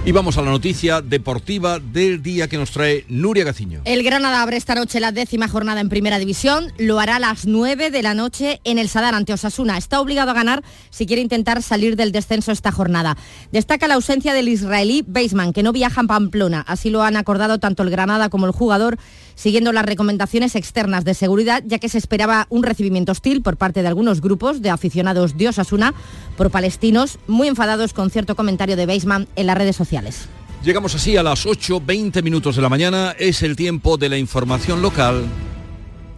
Y 0.07 0.13
vamos 0.13 0.37
a 0.37 0.43
la 0.43 0.51
noticia 0.51 1.01
deportiva 1.01 1.79
del 1.79 2.23
día 2.23 2.47
que 2.47 2.59
nos 2.59 2.73
trae 2.73 3.07
Nuria 3.09 3.43
Gaciño. 3.45 3.81
El 3.87 4.03
Granada 4.03 4.43
abre 4.43 4.59
esta 4.59 4.75
noche 4.75 5.01
la 5.01 5.13
décima 5.13 5.49
jornada 5.49 5.81
en 5.81 5.89
Primera 5.89 6.19
División. 6.19 6.73
Lo 6.77 7.01
hará 7.01 7.17
a 7.17 7.21
las 7.21 7.47
9 7.47 7.91
de 7.91 8.03
la 8.03 8.13
noche 8.13 8.61
en 8.65 8.79
el 8.79 8.91
Sadar 8.91 9.15
ante 9.15 9.33
Osasuna. 9.33 9.79
Está 9.79 10.03
obligado 10.03 10.33
a 10.33 10.35
ganar 10.35 10.63
si 10.91 11.07
quiere 11.07 11.23
intentar 11.23 11.63
salir 11.63 11.97
del 11.97 12.13
descenso 12.13 12.53
esta 12.53 12.71
jornada. 12.71 13.17
Destaca 13.51 13.84
la 13.89 13.95
ausencia 13.95 14.35
del 14.35 14.49
israelí 14.49 15.05
Baseman, 15.07 15.53
que 15.53 15.63
no 15.63 15.73
viaja 15.73 16.01
en 16.01 16.07
Pamplona. 16.07 16.65
Así 16.67 16.91
lo 16.91 17.03
han 17.03 17.17
acordado 17.17 17.59
tanto 17.59 17.83
el 17.83 17.91
Granada 17.91 18.29
como 18.29 18.47
el 18.47 18.53
jugador, 18.53 18.99
siguiendo 19.35 19.73
las 19.73 19.85
recomendaciones 19.85 20.55
externas 20.55 21.05
de 21.05 21.15
seguridad, 21.15 21.63
ya 21.67 21.79
que 21.79 21.89
se 21.89 21.99
esperaba 21.99 22.47
un 22.51 22.63
recibimiento 22.63 23.13
hostil 23.13 23.43
por 23.43 23.57
parte 23.57 23.83
de 23.83 23.89
algunos 23.89 24.21
grupos 24.21 24.63
de 24.63 24.71
aficionados 24.71 25.37
de 25.37 25.49
Osasuna 25.49 25.95
por 26.37 26.51
palestinos 26.51 27.19
muy 27.27 27.49
enfadados 27.49 27.93
con 27.93 28.11
cierto 28.11 28.37
comentario 28.37 28.77
de 28.77 28.87
Baseman 28.87 29.29
en 29.37 29.47
las 29.47 29.59
redes 29.59 29.77
sociales. 29.77 30.29
Llegamos 30.65 30.95
así 30.95 31.17
a 31.17 31.23
las 31.23 31.47
8.20 31.47 32.23
minutos 32.23 32.57
de 32.57 32.63
la 32.63 32.71
mañana. 32.71 33.15
Es 33.19 33.43
el 33.43 33.55
tiempo 33.55 33.99
de 33.99 34.09
la 34.09 34.17
información 34.17 34.81
local. 34.81 35.25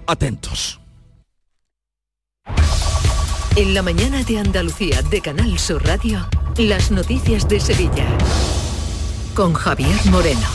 Atentos. 0.07 0.81
En 3.57 3.73
la 3.73 3.81
mañana 3.81 4.23
de 4.23 4.39
Andalucía 4.39 5.01
de 5.01 5.23
Canal 5.23 5.59
Sur 5.59 5.83
Radio, 5.83 6.29
las 6.59 6.91
noticias 6.91 7.49
de 7.49 7.59
Sevilla. 7.59 8.07
Con 9.33 9.55
Javier 9.55 9.97
Moreno. 10.11 10.47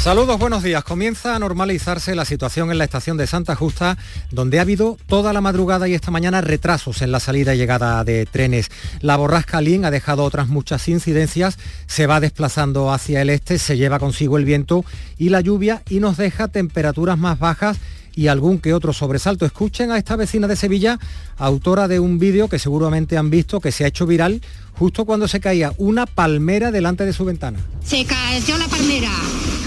Saludos, 0.00 0.36
buenos 0.36 0.64
días. 0.64 0.82
Comienza 0.82 1.36
a 1.36 1.38
normalizarse 1.38 2.16
la 2.16 2.24
situación 2.24 2.72
en 2.72 2.78
la 2.78 2.84
estación 2.84 3.16
de 3.18 3.28
Santa 3.28 3.54
Justa, 3.54 3.98
donde 4.32 4.58
ha 4.58 4.62
habido 4.62 4.98
toda 5.06 5.32
la 5.32 5.40
madrugada 5.40 5.86
y 5.86 5.94
esta 5.94 6.10
mañana 6.10 6.40
retrasos 6.40 7.02
en 7.02 7.12
la 7.12 7.20
salida 7.20 7.54
y 7.54 7.58
llegada 7.58 8.02
de 8.02 8.26
trenes. 8.26 8.72
La 9.00 9.16
borrasca 9.16 9.60
Lin 9.60 9.84
ha 9.84 9.92
dejado 9.92 10.24
otras 10.24 10.48
muchas 10.48 10.88
incidencias, 10.88 11.56
se 11.86 12.08
va 12.08 12.18
desplazando 12.18 12.92
hacia 12.92 13.22
el 13.22 13.30
este, 13.30 13.60
se 13.60 13.76
lleva 13.76 14.00
consigo 14.00 14.38
el 14.38 14.44
viento 14.44 14.84
y 15.18 15.28
la 15.28 15.40
lluvia 15.40 15.84
y 15.88 16.00
nos 16.00 16.16
deja 16.16 16.48
temperaturas 16.48 17.16
más 17.16 17.38
bajas 17.38 17.78
y 18.14 18.28
algún 18.28 18.58
que 18.58 18.74
otro 18.74 18.92
sobresalto. 18.92 19.46
Escuchen 19.46 19.90
a 19.90 19.98
esta 19.98 20.16
vecina 20.16 20.48
de 20.48 20.56
Sevilla, 20.56 20.98
autora 21.36 21.88
de 21.88 22.00
un 22.00 22.18
vídeo 22.18 22.48
que 22.48 22.58
seguramente 22.58 23.16
han 23.16 23.30
visto, 23.30 23.60
que 23.60 23.72
se 23.72 23.84
ha 23.84 23.88
hecho 23.88 24.06
viral 24.06 24.42
justo 24.74 25.04
cuando 25.04 25.28
se 25.28 25.40
caía 25.40 25.72
una 25.78 26.06
palmera 26.06 26.70
delante 26.70 27.04
de 27.04 27.12
su 27.12 27.24
ventana. 27.24 27.58
Se 27.84 28.04
cayó 28.04 28.58
la 28.58 28.68
palmera. 28.68 29.10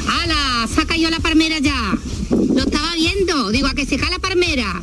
¡Hala! 0.09 0.67
Se 0.67 0.85
caído 0.85 1.09
la 1.09 1.19
palmera 1.19 1.59
ya. 1.59 1.93
Lo 2.29 2.63
estaba 2.63 2.93
viendo. 2.95 3.49
Digo, 3.51 3.67
a 3.67 3.73
que 3.73 3.85
se 3.85 3.97
cae 3.97 4.09
la 4.09 4.19
palmera. 4.19 4.81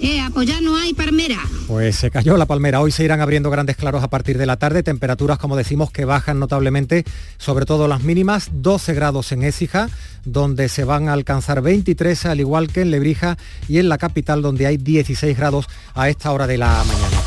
Eh, 0.00 0.22
pues 0.32 0.46
ya 0.46 0.60
no 0.60 0.76
hay 0.76 0.94
palmera. 0.94 1.38
Pues 1.66 1.96
se 1.96 2.10
cayó 2.10 2.36
la 2.36 2.46
palmera. 2.46 2.80
Hoy 2.80 2.92
se 2.92 3.04
irán 3.04 3.20
abriendo 3.20 3.50
grandes 3.50 3.76
claros 3.76 4.02
a 4.04 4.08
partir 4.08 4.38
de 4.38 4.46
la 4.46 4.56
tarde. 4.56 4.82
Temperaturas, 4.82 5.38
como 5.38 5.56
decimos, 5.56 5.90
que 5.90 6.04
bajan 6.04 6.38
notablemente, 6.38 7.04
sobre 7.36 7.66
todo 7.66 7.88
las 7.88 8.02
mínimas. 8.02 8.50
12 8.52 8.94
grados 8.94 9.32
en 9.32 9.42
Écija, 9.42 9.88
donde 10.24 10.68
se 10.68 10.84
van 10.84 11.08
a 11.08 11.14
alcanzar 11.14 11.62
23, 11.62 12.26
al 12.26 12.40
igual 12.40 12.68
que 12.68 12.82
en 12.82 12.90
Lebrija 12.90 13.36
y 13.68 13.78
en 13.78 13.88
la 13.88 13.98
capital, 13.98 14.42
donde 14.42 14.66
hay 14.66 14.76
16 14.76 15.36
grados 15.36 15.66
a 15.94 16.08
esta 16.08 16.30
hora 16.30 16.46
de 16.46 16.58
la 16.58 16.84
mañana. 16.84 17.18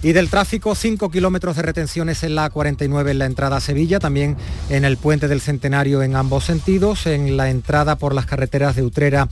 Y 0.00 0.12
del 0.12 0.30
tráfico, 0.30 0.76
5 0.76 1.10
kilómetros 1.10 1.56
de 1.56 1.62
retenciones 1.62 2.22
en 2.22 2.36
la 2.36 2.48
49 2.50 3.10
en 3.10 3.18
la 3.18 3.26
entrada 3.26 3.56
a 3.56 3.60
Sevilla, 3.60 3.98
también 3.98 4.36
en 4.70 4.84
el 4.84 4.96
puente 4.96 5.26
del 5.26 5.40
Centenario 5.40 6.02
en 6.02 6.14
ambos 6.14 6.44
sentidos, 6.44 7.06
en 7.06 7.36
la 7.36 7.50
entrada 7.50 7.96
por 7.96 8.14
las 8.14 8.24
carreteras 8.24 8.76
de 8.76 8.84
Utrera 8.84 9.28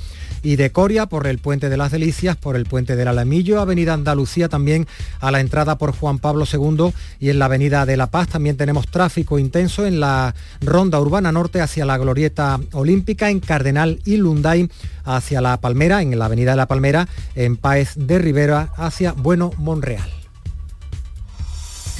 y 0.46 0.54
de 0.54 0.70
Coria, 0.70 1.06
por 1.06 1.26
el 1.26 1.38
puente 1.38 1.68
de 1.68 1.76
las 1.76 1.90
Delicias, 1.90 2.36
por 2.36 2.54
el 2.54 2.66
puente 2.66 2.94
del 2.94 3.08
Alamillo, 3.08 3.60
Avenida 3.60 3.94
Andalucía 3.94 4.48
también 4.48 4.86
a 5.18 5.32
la 5.32 5.40
entrada 5.40 5.76
por 5.76 5.90
Juan 5.90 6.20
Pablo 6.20 6.44
II 6.50 6.92
y 7.18 7.30
en 7.30 7.40
la 7.40 7.46
Avenida 7.46 7.84
de 7.84 7.96
La 7.96 8.12
Paz 8.12 8.28
también 8.28 8.56
tenemos 8.56 8.86
tráfico 8.86 9.40
intenso 9.40 9.84
en 9.86 9.98
la 9.98 10.36
Ronda 10.60 11.00
Urbana 11.00 11.32
Norte 11.32 11.60
hacia 11.60 11.84
la 11.84 11.98
Glorieta 11.98 12.60
Olímpica, 12.74 13.28
en 13.28 13.40
Cardenal 13.40 13.98
y 14.04 14.18
Lunday 14.18 14.70
hacia 15.02 15.40
La 15.40 15.60
Palmera, 15.60 16.00
en 16.00 16.16
la 16.16 16.26
Avenida 16.26 16.52
de 16.52 16.58
La 16.58 16.68
Palmera, 16.68 17.08
en 17.34 17.56
Páez 17.56 17.94
de 17.96 18.20
Rivera 18.20 18.72
hacia 18.76 19.14
Bueno 19.14 19.50
Monreal. 19.58 20.25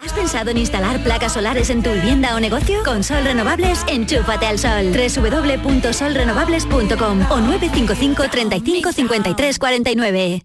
¿Has 0.00 0.12
pensado 0.12 0.50
en 0.50 0.58
instalar 0.58 1.02
placas 1.02 1.32
solares 1.32 1.70
en 1.70 1.82
tu 1.82 1.90
vivienda 1.90 2.36
o 2.36 2.40
negocio? 2.40 2.84
Con 2.84 3.02
Sol 3.02 3.24
Renovables, 3.24 3.80
enchúfate 3.88 4.46
al 4.46 4.58
sol. 4.58 4.92
www.solrenovables.com 4.92 7.30
o 7.30 7.40
955 7.40 8.28
35 8.30 8.92
53 8.92 9.58
49. 9.58 10.42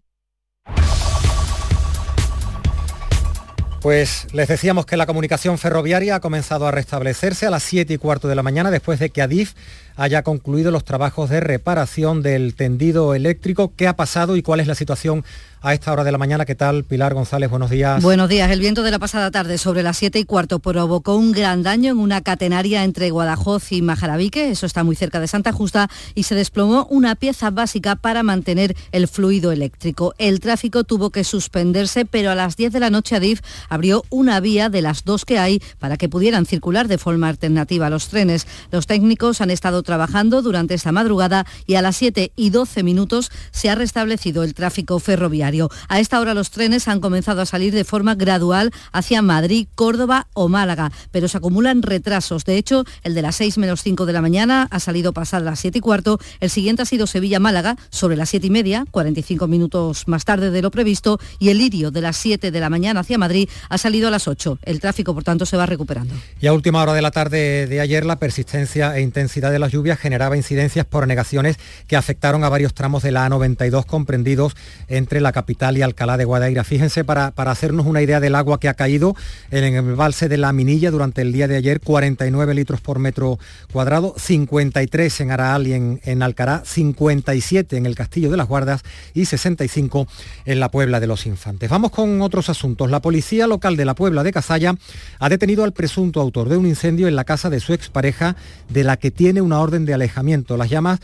Pues 3.84 4.28
les 4.32 4.48
decíamos 4.48 4.86
que 4.86 4.96
la 4.96 5.06
comunicación 5.06 5.58
ferroviaria 5.58 6.16
ha 6.16 6.20
comenzado 6.22 6.66
a 6.66 6.72
restablecerse 6.72 7.46
a 7.46 7.50
las 7.50 7.64
7 7.64 7.94
y 7.94 7.98
cuarto 7.98 8.30
de 8.30 8.36
la 8.36 8.42
mañana 8.42 8.72
después 8.72 8.98
de 8.98 9.10
que 9.10 9.22
Adif 9.22 9.56
haya 9.96 10.24
concluido 10.24 10.72
los 10.72 10.84
trabajos 10.84 11.30
de 11.30 11.40
reparación 11.40 12.22
del 12.22 12.56
tendido 12.56 13.16
eléctrico. 13.16 13.74
¿Qué 13.76 13.88
ha 13.88 13.96
pasado 13.96 14.36
y 14.36 14.42
cuál 14.42 14.60
es 14.60 14.68
la 14.68 14.76
situación 14.76 15.24
a 15.64 15.74
esta 15.74 15.94
hora 15.94 16.04
de 16.04 16.12
la 16.12 16.18
mañana. 16.18 16.46
¿Qué 16.46 16.56
tal, 16.56 16.84
Pilar 16.84 17.14
González? 17.14 17.50
Buenos 17.50 17.70
días. 17.70 18.04
Buenos 18.04 18.28
días. 18.28 18.52
El 18.52 18.60
viento 18.60 18.84
de 18.84 18.92
la 18.92 19.00
pasada 19.00 19.32
tarde 19.32 19.58
sobre 19.58 19.82
las 19.82 19.98
7 19.98 20.20
y 20.20 20.26
cuarto 20.26 20.60
provocó 20.60 21.16
un 21.16 21.32
gran 21.32 21.64
daño 21.64 21.92
en 21.92 22.00
una 22.00 22.20
catenaria 22.20 22.84
entre 22.84 23.10
Guadajoz 23.12 23.72
y 23.72 23.82
Majarabique, 23.82 24.50
eso 24.50 24.66
está 24.66 24.84
muy 24.84 24.98
cerca 24.98 25.22
de 25.22 25.28
Santa 25.28 25.54
Justa, 25.54 25.90
y 26.16 26.24
se 26.24 26.36
desplomó 26.36 26.86
una 26.90 27.16
pieza 27.16 27.50
básica 27.50 27.96
para 27.96 28.24
mantener 28.24 28.76
el 28.92 29.08
fluido 29.08 29.54
eléctrico. 29.54 30.14
El 30.18 30.42
tráfico 30.42 30.84
tuvo 30.84 31.12
que 31.12 31.24
suspenderse, 31.24 32.04
pero 32.04 32.32
a 32.32 32.36
las 32.36 32.58
10 32.58 32.74
de 32.74 32.80
la 32.82 32.90
noche 32.90 33.16
Adif 33.16 33.40
abrió 33.70 34.04
una 34.10 34.42
vía 34.42 34.68
de 34.68 34.82
las 34.82 35.06
dos 35.06 35.24
que 35.24 35.40
hay 35.40 35.62
para 35.80 35.96
que 35.96 36.10
pudieran 36.10 36.46
circular 36.46 36.90
de 36.90 36.98
forma 36.98 37.30
alternativa 37.30 37.90
los 37.90 38.10
trenes. 38.10 38.48
Los 38.70 38.86
técnicos 38.86 39.40
han 39.40 39.50
estado 39.50 39.82
trabajando 39.84 40.42
durante 40.42 40.74
esta 40.74 40.92
madrugada 40.92 41.46
y 41.66 41.76
a 41.76 41.82
las 41.82 41.98
7 41.98 42.32
y 42.36 42.50
12 42.50 42.84
minutos 42.84 43.32
se 43.52 43.70
ha 43.70 43.76
restablecido 43.76 44.44
el 44.44 44.54
tráfico 44.54 45.00
ferroviario. 45.00 45.70
A 45.88 46.00
esta 46.00 46.20
hora 46.20 46.34
los 46.34 46.52
trenes 46.52 46.88
han 46.88 47.00
comenzado 47.00 47.42
a 47.42 47.46
salir 47.46 47.74
de 47.74 47.84
forma 47.84 48.16
gradual 48.16 48.72
hacia 48.92 49.22
Madrid, 49.22 49.68
Córdoba 49.76 50.28
o 50.34 50.48
Málaga, 50.48 50.92
pero 51.12 51.28
se 51.28 51.38
acumulan 51.38 51.82
retrasos. 51.82 52.46
De 52.46 52.58
hecho, 52.58 52.86
el 53.04 53.14
de 53.14 53.22
las 53.22 53.36
6 53.36 53.58
menos 53.58 53.82
5 53.84 54.06
de 54.06 54.14
la 54.14 54.22
mañana 54.22 54.68
ha 54.72 54.80
salido 54.80 55.14
pasar 55.14 55.42
las 55.42 55.60
7 55.60 55.78
y 55.78 55.82
cuarto. 55.82 56.20
El 56.40 56.50
siguiente 56.50 56.82
ha 56.82 56.86
sido 56.86 57.08
Sevilla-Málaga 57.08 57.78
sobre 57.90 58.16
las 58.16 58.30
7 58.30 58.48
y 58.48 58.50
media, 58.50 58.86
45 58.92 59.48
minutos 59.48 60.08
más 60.08 60.26
tarde 60.26 60.52
de 60.52 60.62
lo 60.62 60.72
previsto. 60.72 61.20
Y 61.40 61.50
el 61.50 61.58
Lirio 61.58 61.92
de 61.92 62.02
las 62.02 62.18
7 62.18 62.52
de 62.52 62.60
la 62.60 62.70
mañana 62.70 63.02
hacia 63.02 63.18
Madrid 63.18 63.50
ha 63.70 63.78
salido 63.78 64.08
a 64.08 64.12
las 64.12 64.28
8. 64.28 64.60
El 64.64 64.80
tráfico, 64.80 65.14
por 65.14 65.24
tanto, 65.24 65.46
se 65.46 65.58
va 65.58 65.66
recuperando. 65.66 66.14
Y 66.40 66.48
a 66.48 66.54
última 66.54 66.82
hora 66.82 66.94
de 66.94 67.02
la 67.02 67.12
tarde 67.12 67.68
de 67.68 67.82
ayer, 67.82 68.06
la 68.06 68.20
persistencia 68.20 68.96
e 68.98 69.02
intensidad 69.02 69.52
de 69.52 69.60
las 69.60 69.73
lluvias 69.74 70.00
generaba 70.00 70.38
incidencias 70.38 70.86
por 70.86 71.08
negaciones 71.08 71.58
que 71.88 71.98
afectaron 71.98 72.44
a 72.44 72.50
varios 72.50 72.74
tramos 72.74 73.04
de 73.04 73.12
la 73.12 73.28
A92 73.28 73.86
comprendidos 73.86 74.56
entre 74.88 75.20
la 75.20 75.32
capital 75.32 75.78
y 75.78 75.82
Alcalá 75.82 76.16
de 76.16 76.26
Guadaira. 76.26 76.64
Fíjense, 76.64 77.04
para, 77.04 77.32
para 77.32 77.52
hacernos 77.52 77.86
una 77.86 78.02
idea 78.02 78.20
del 78.20 78.36
agua 78.36 78.60
que 78.60 78.70
ha 78.70 78.76
caído 78.76 79.16
en 79.52 79.64
el 79.64 79.76
embalse 79.76 80.30
de 80.30 80.38
la 80.38 80.54
Minilla 80.54 80.92
durante 80.92 81.22
el 81.22 81.34
día 81.34 81.48
de 81.48 81.58
ayer, 81.58 81.82
49 81.82 82.54
litros 82.54 82.80
por 82.80 83.00
metro 83.00 83.40
cuadrado, 83.72 84.14
53 84.18 85.22
en 85.22 85.32
Araal 85.32 85.68
y 85.68 85.74
en, 85.74 86.00
en 86.04 86.24
Alcará, 86.24 86.64
57 86.66 87.76
en 87.76 87.86
el 87.86 87.96
Castillo 87.96 88.30
de 88.30 88.38
las 88.38 88.48
Guardas 88.48 88.84
y 89.14 89.26
65 89.26 90.08
en 90.46 90.60
la 90.60 90.70
Puebla 90.70 91.00
de 91.00 91.08
los 91.08 91.26
Infantes. 91.26 91.70
Vamos 91.70 91.92
con 91.92 92.22
otros 92.22 92.50
asuntos. 92.50 92.90
La 92.90 93.02
policía 93.02 93.48
local 93.48 93.76
de 93.76 93.86
la 93.86 93.96
Puebla 93.96 94.24
de 94.24 94.32
Cazalla 94.32 94.76
ha 95.20 95.30
detenido 95.30 95.64
al 95.64 95.74
presunto 95.74 96.22
autor 96.22 96.50
de 96.50 96.58
un 96.58 96.68
incendio 96.68 97.08
en 97.08 97.16
la 97.16 97.24
casa 97.24 97.50
de 97.50 97.60
su 97.60 97.74
expareja, 97.74 98.36
de 98.70 98.84
la 98.84 98.98
que 98.98 99.12
tiene 99.12 99.42
una 99.42 99.60
orden 99.64 99.86
de 99.86 99.94
alejamiento. 99.94 100.58
Las 100.58 100.70
llamas 100.70 101.00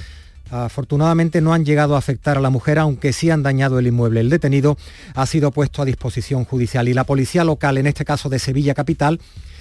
Afortunadamente 0.51 1.41
no 1.41 1.53
han 1.53 1.63
llegado 1.63 1.95
a 1.95 1.99
afectar 1.99 2.37
a 2.37 2.41
la 2.41 2.49
mujer, 2.49 2.79
aunque 2.79 3.13
sí 3.13 3.29
han 3.29 3.43
dañado 3.43 3.77
el 3.77 3.87
inmueble. 3.87 4.21
El 4.21 4.29
detenido 4.29 4.77
ha 5.13 5.25
sido 5.25 5.51
puesto 5.51 5.81
a 5.81 5.85
disposición 5.85 6.43
judicial 6.43 6.87
y 6.87 6.93
la 6.93 7.03
policía 7.03 7.43
local, 7.43 7.77
en 7.77 7.85
este 7.85 8.03
caso 8.03 8.29
de 8.29 8.39
Sevilla 8.39 8.73
Capital, 8.73 9.19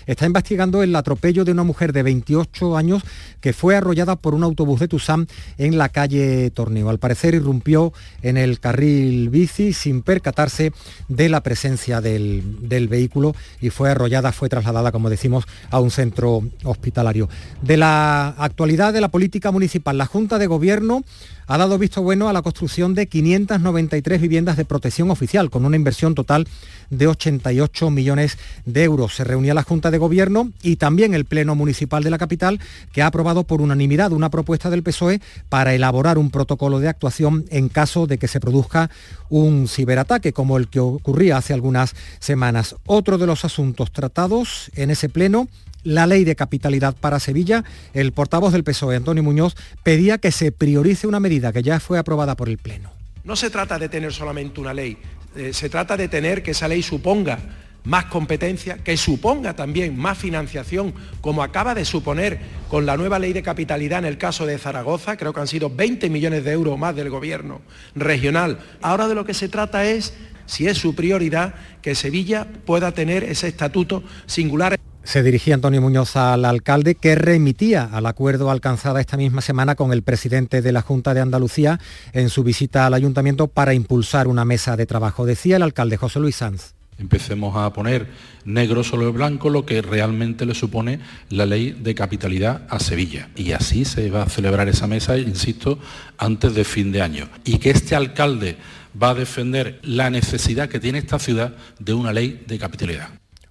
está 0.09 0.27
investigando 0.27 0.83
el 0.83 0.97
atropello 0.97 1.45
de 1.45 1.53
una 1.53 1.63
mujer 1.63 1.93
de 1.93 2.03
28 2.03 2.77
años 2.77 3.03
que 3.41 3.53
fue 3.53 3.77
arrollada 3.77 4.17
por 4.17 4.35
un 4.35 4.43
autobús 4.43 4.81
de 4.81 4.89
Tusam 4.89 5.27
en 5.59 5.79
la 5.79 5.91
calle 5.91 6.51
Torneo. 6.51 6.89
Al 6.89 6.99
parecer 6.99 7.35
irrumpió 7.35 7.93
en 8.23 8.37
el 8.37 8.59
carril 8.59 9.29
bici 9.29 9.73
sin 9.73 10.03
percatarse 10.03 10.73
de 11.09 11.29
la 11.29 11.43
presencia 11.43 12.01
del, 12.01 12.69
del 12.69 12.89
vehículo 12.89 13.37
y 13.61 13.71
fue 13.71 13.91
arrollada, 13.91 14.33
fue 14.33 14.49
trasladada, 14.49 14.91
como 14.91 15.11
decimos, 15.11 15.45
a 15.71 15.79
un 15.79 15.91
centro 15.91 16.43
hospitalario. 16.65 17.29
De 17.63 17.77
la 17.77 18.29
actualidad 18.39 18.93
de 18.93 19.01
la 19.01 19.09
política 19.09 19.53
municipal, 19.53 19.99
la 19.99 20.07
Junta 20.07 20.39
de 20.39 20.47
Gobierno 20.47 21.05
ha 21.49 21.57
dado 21.57 21.79
visto 21.79 22.03
bueno 22.03 22.29
a 22.29 22.35
la 22.35 22.43
construcción 22.43 22.95
de 22.95 23.07
593 23.07 24.21
viviendas 24.21 24.59
de 24.59 24.67
protección 24.67 25.11
oficial, 25.11 25.49
con 25.49 25.65
una 25.65 25.77
inversión 25.77 26.15
total 26.15 26.47
de 26.91 27.07
88 27.07 27.91
millones 27.91 28.39
de 28.67 28.85
euros. 28.85 29.17
Se 29.17 29.25
reunía 29.25 29.55
la 29.55 29.63
Junta 29.63 29.91
de 29.91 29.97
Gobierno 29.97 30.53
y 30.63 30.77
también 30.77 31.15
el 31.15 31.25
Pleno 31.25 31.55
Municipal 31.55 32.05
de 32.05 32.11
la 32.11 32.19
capital, 32.19 32.61
que 32.93 33.01
ha 33.01 33.07
aprobado 33.07 33.45
por 33.45 33.63
unanimidad 33.63 34.13
una 34.13 34.29
propuesta 34.29 34.69
del 34.69 34.83
PSOE 34.83 35.23
para 35.49 35.75
elaborar 35.75 36.19
un 36.19 36.31
protocolo 36.31 36.81
de 36.81 36.89
actuación 36.89 37.47
en 37.49 37.71
caso 37.71 38.07
de 38.07 38.19
que 38.19 38.29
se 38.29 38.41
produzca 38.41 38.91
un 39.31 39.69
ciberataque, 39.69 40.35
como 40.35 40.59
el 40.59 40.69
que 40.69 40.81
ocurría 40.81 41.39
hace 41.39 41.55
algunas 41.55 41.95
semanas. 42.21 42.77
Otro 42.85 43.17
de 43.17 43.27
los 43.27 43.47
asuntos 43.47 43.91
tratados 43.91 44.71
en 44.75 44.91
ese 44.91 45.09
Pleno 45.09 45.49
la 45.85 46.07
ley 46.07 46.25
de 46.25 46.37
capitalidad 46.37 46.97
para 46.97 47.21
Sevilla, 47.21 47.65
el 47.95 48.13
portavoz 48.13 48.53
del 48.53 48.65
PSOE, 48.65 48.97
Antonio 48.97 49.23
Muñoz, 49.23 49.55
pedía 49.83 50.19
que 50.19 50.33
se 50.33 50.53
priorice 50.53 51.07
una 51.07 51.21
medida 51.21 51.53
que 51.53 51.63
ya 51.63 51.81
fue 51.81 51.99
aprobada 51.99 52.37
por 52.37 52.49
el 52.49 52.59
Pleno. 52.59 52.91
No 53.25 53.37
se 53.37 53.51
trata 53.51 53.79
de 53.79 53.89
tener 53.89 54.13
solamente 54.13 54.61
una 54.61 54.75
ley, 54.75 54.99
eh, 55.37 55.53
se 55.53 55.69
trata 55.69 55.97
de 55.97 56.09
tener 56.09 56.43
que 56.43 56.53
esa 56.53 56.69
ley 56.69 56.83
suponga 56.83 57.39
más 57.85 58.07
competencia, 58.07 58.79
que 58.79 58.97
suponga 58.97 59.55
también 59.55 59.97
más 59.97 60.19
financiación, 60.19 60.93
como 61.21 61.43
acaba 61.43 61.75
de 61.75 61.85
suponer 61.85 62.39
con 62.69 62.85
la 62.85 62.97
nueva 62.97 63.19
ley 63.19 63.33
de 63.33 63.43
capitalidad 63.43 64.01
en 64.01 64.05
el 64.05 64.19
caso 64.19 64.45
de 64.47 64.59
Zaragoza, 64.59 65.17
creo 65.17 65.33
que 65.33 65.41
han 65.41 65.49
sido 65.49 65.71
20 65.71 66.11
millones 66.11 66.45
de 66.45 66.53
euros 66.53 66.79
más 66.79 66.95
del 66.95 67.09
gobierno 67.09 67.63
regional. 67.95 68.59
Ahora 68.83 69.09
de 69.09 69.15
lo 69.15 69.25
que 69.25 69.33
se 69.33 69.49
trata 69.49 69.87
es, 69.87 70.13
si 70.45 70.67
es 70.67 70.77
su 70.77 70.95
prioridad, 70.95 71.55
que 71.81 71.95
Sevilla 71.95 72.47
pueda 72.67 72.93
tener 72.93 73.25
ese 73.25 73.49
estatuto 73.49 74.03
singular 74.27 74.79
se 75.09 75.23
dirigía 75.23 75.55
Antonio 75.55 75.81
Muñoz 75.81 76.17
al 76.17 76.45
alcalde 76.45 76.95
que 76.95 77.15
remitía 77.15 77.89
al 77.91 78.05
acuerdo 78.05 78.51
alcanzado 78.51 78.99
esta 78.99 79.17
misma 79.17 79.41
semana 79.41 79.75
con 79.75 79.95
el 79.95 80.03
presidente 80.03 80.61
de 80.61 80.71
la 80.71 80.83
Junta 80.83 81.15
de 81.15 81.23
Andalucía 81.23 81.81
en 82.13 82.29
su 82.29 82.45
visita 82.45 82.85
al 82.85 82.93
ayuntamiento 82.93 83.47
para 83.49 83.73
impulsar 83.73 84.29
una 84.29 84.45
mesa 84.45 84.77
de 84.77 84.85
trabajo. 84.85 85.25
Decía 85.25 85.57
el 85.57 85.63
alcalde 85.63 85.97
José 85.97 86.21
Luis 86.21 86.37
Sanz. 86.37 86.75
Empecemos 86.99 87.57
a 87.57 87.73
poner 87.73 88.07
negro 88.45 88.85
sobre 88.85 89.09
blanco 89.09 89.49
lo 89.49 89.65
que 89.65 89.81
realmente 89.81 90.45
le 90.45 90.55
supone 90.55 91.01
la 91.31 91.47
ley 91.47 91.71
de 91.71 91.95
capitalidad 91.95 92.67
a 92.69 92.79
Sevilla. 92.79 93.31
Y 93.35 93.53
así 93.53 93.87
se 93.87 94.11
va 94.11 94.25
a 94.25 94.29
celebrar 94.29 94.69
esa 94.69 94.87
mesa, 94.87 95.17
insisto, 95.17 95.79
antes 96.19 96.55
de 96.55 96.65
fin 96.65 96.93
de 96.93 97.01
año. 97.01 97.31
Y 97.47 97.57
que 97.61 97.71
este 97.71 97.97
alcalde 97.97 98.59
va 99.03 99.11
a 99.11 99.15
defender 99.15 99.79
la 99.83 100.11
necesidad 100.11 100.69
que 100.69 100.81
tiene 100.81 100.99
esta 100.99 101.19
ciudad 101.19 101.57
de 101.79 101.95
una 101.95 102.13
ley 102.13 102.45
de 102.47 102.59
capitalidad. 102.59 103.09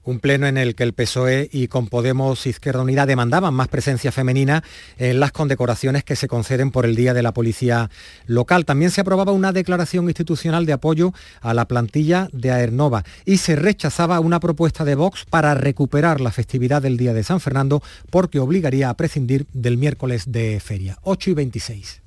Un 0.08 0.22
pleno 0.22 0.48
en 0.48 0.56
el 0.56 0.74
que 0.74 0.84
el 0.84 0.94
PSOE 0.94 1.50
y 1.52 1.68
con 1.68 1.88
Podemos 1.88 2.48
Izquierda 2.48 2.82
Unida 2.82 3.06
demandaban 3.06 3.54
más 3.54 3.68
presencia 3.68 4.14
femenina 4.14 4.64
en 4.98 5.20
las 5.20 5.34
condecoraciones 5.34 6.06
que 6.06 6.16
se 6.16 6.30
conceden 6.30 6.72
por 6.72 6.86
el 6.86 6.96
Día 6.96 7.14
de 7.14 7.22
la 7.22 7.34
Policía 7.34 7.90
Local. 8.26 8.64
También 8.64 8.90
se 8.90 9.02
aprobaba 9.02 9.34
una 9.34 9.52
declaración 9.52 10.06
institucional 10.06 10.66
de 10.66 10.72
apoyo 10.72 11.12
a 11.42 11.54
la 11.54 11.68
plantilla 11.68 12.30
de 12.32 12.52
Aernova 12.52 13.04
y 13.26 13.40
se 13.40 13.58
rechazaba 13.58 14.22
una 14.22 14.40
propuesta 14.40 14.86
de 14.86 14.96
Vox 14.96 15.26
para 15.30 15.56
recuperar 15.56 16.22
la 16.22 16.32
festividad 16.32 16.82
del 16.82 16.96
Día 16.96 17.14
de 17.14 17.26
San 17.26 17.42
Fernando 17.42 17.84
porque 18.10 18.40
obligaría 18.40 18.90
a 18.90 18.96
prescindir 18.96 19.46
del 19.52 19.76
miércoles 19.76 20.32
de 20.32 20.62
feria. 20.62 20.98
8 21.02 21.32
y 21.32 21.34
26. 21.34 22.07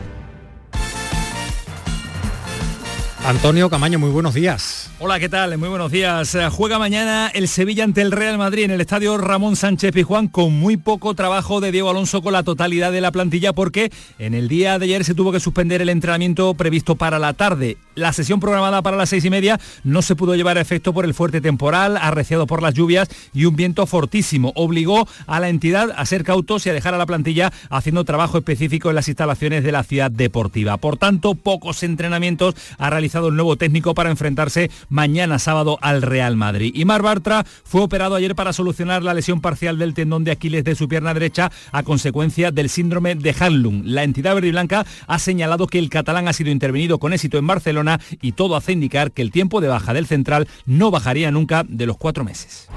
Antonio 3.23 3.69
Camaño, 3.69 3.99
muy 3.99 4.09
buenos 4.09 4.33
días. 4.33 4.89
Hola, 4.97 5.19
¿qué 5.19 5.29
tal? 5.29 5.55
Muy 5.59 5.69
buenos 5.69 5.91
días. 5.91 6.33
Eh, 6.33 6.49
juega 6.51 6.79
mañana 6.79 7.29
el 7.33 7.47
Sevilla 7.47 7.83
ante 7.83 8.01
el 8.01 8.11
Real 8.11 8.39
Madrid 8.39 8.63
en 8.63 8.71
el 8.71 8.81
estadio 8.81 9.15
Ramón 9.19 9.55
Sánchez 9.55 9.93
Pizjuán 9.93 10.27
con 10.27 10.53
muy 10.53 10.75
poco 10.75 11.13
trabajo 11.13 11.61
de 11.61 11.71
Diego 11.71 11.91
Alonso 11.91 12.23
con 12.23 12.33
la 12.33 12.41
totalidad 12.41 12.91
de 12.91 12.99
la 12.99 13.11
plantilla 13.11 13.53
porque 13.53 13.91
en 14.17 14.33
el 14.33 14.47
día 14.47 14.79
de 14.79 14.85
ayer 14.85 15.03
se 15.03 15.13
tuvo 15.13 15.31
que 15.31 15.39
suspender 15.39 15.83
el 15.83 15.89
entrenamiento 15.89 16.55
previsto 16.55 16.95
para 16.95 17.19
la 17.19 17.33
tarde. 17.33 17.77
La 17.93 18.11
sesión 18.13 18.39
programada 18.39 18.81
para 18.81 18.97
las 18.97 19.09
seis 19.09 19.25
y 19.25 19.29
media 19.29 19.59
no 19.83 20.01
se 20.01 20.15
pudo 20.15 20.35
llevar 20.35 20.57
a 20.57 20.61
efecto 20.61 20.91
por 20.93 21.05
el 21.05 21.13
fuerte 21.13 21.41
temporal, 21.41 21.97
arreciado 21.97 22.47
por 22.47 22.63
las 22.63 22.73
lluvias 22.73 23.09
y 23.33 23.45
un 23.45 23.55
viento 23.55 23.85
fortísimo. 23.85 24.51
Obligó 24.55 25.07
a 25.27 25.39
la 25.39 25.49
entidad 25.49 25.91
a 25.95 26.05
ser 26.05 26.23
cautos 26.23 26.65
y 26.65 26.69
a 26.69 26.73
dejar 26.73 26.95
a 26.95 26.97
la 26.97 27.05
plantilla 27.05 27.51
haciendo 27.69 28.03
trabajo 28.03 28.39
específico 28.39 28.89
en 28.89 28.95
las 28.95 29.07
instalaciones 29.09 29.63
de 29.63 29.71
la 29.71 29.83
ciudad 29.83 30.09
deportiva. 30.09 30.77
Por 30.77 30.97
tanto, 30.97 31.35
pocos 31.35 31.83
entrenamientos 31.83 32.55
ha 32.77 32.89
el 33.19 33.35
nuevo 33.35 33.57
técnico 33.57 33.93
para 33.93 34.09
enfrentarse 34.09 34.71
mañana 34.89 35.37
sábado 35.37 35.77
al 35.81 36.01
Real 36.01 36.35
Madrid. 36.35 36.71
Y 36.73 36.85
Mar 36.85 37.01
Bartra 37.01 37.45
fue 37.63 37.81
operado 37.81 38.15
ayer 38.15 38.35
para 38.35 38.53
solucionar 38.53 39.03
la 39.03 39.13
lesión 39.13 39.41
parcial 39.41 39.77
del 39.77 39.93
tendón 39.93 40.23
de 40.23 40.31
Aquiles 40.31 40.63
de 40.63 40.75
su 40.75 40.87
pierna 40.87 41.13
derecha 41.13 41.51
a 41.71 41.83
consecuencia 41.83 42.51
del 42.51 42.69
síndrome 42.69 43.15
de 43.15 43.35
Hanlung. 43.37 43.83
La 43.85 44.03
entidad 44.03 44.33
verde 44.33 44.47
y 44.47 44.51
blanca 44.51 44.85
ha 45.07 45.19
señalado 45.19 45.67
que 45.67 45.79
el 45.79 45.89
catalán 45.89 46.27
ha 46.27 46.33
sido 46.33 46.51
intervenido 46.51 46.99
con 46.99 47.13
éxito 47.13 47.37
en 47.37 47.47
Barcelona 47.47 47.99
y 48.21 48.31
todo 48.31 48.55
hace 48.55 48.71
indicar 48.71 49.11
que 49.11 49.21
el 49.21 49.31
tiempo 49.31 49.61
de 49.61 49.67
baja 49.67 49.93
del 49.93 50.07
central 50.07 50.47
no 50.65 50.89
bajaría 50.91 51.31
nunca 51.31 51.65
de 51.67 51.85
los 51.85 51.97
cuatro 51.97 52.23
meses. 52.23 52.69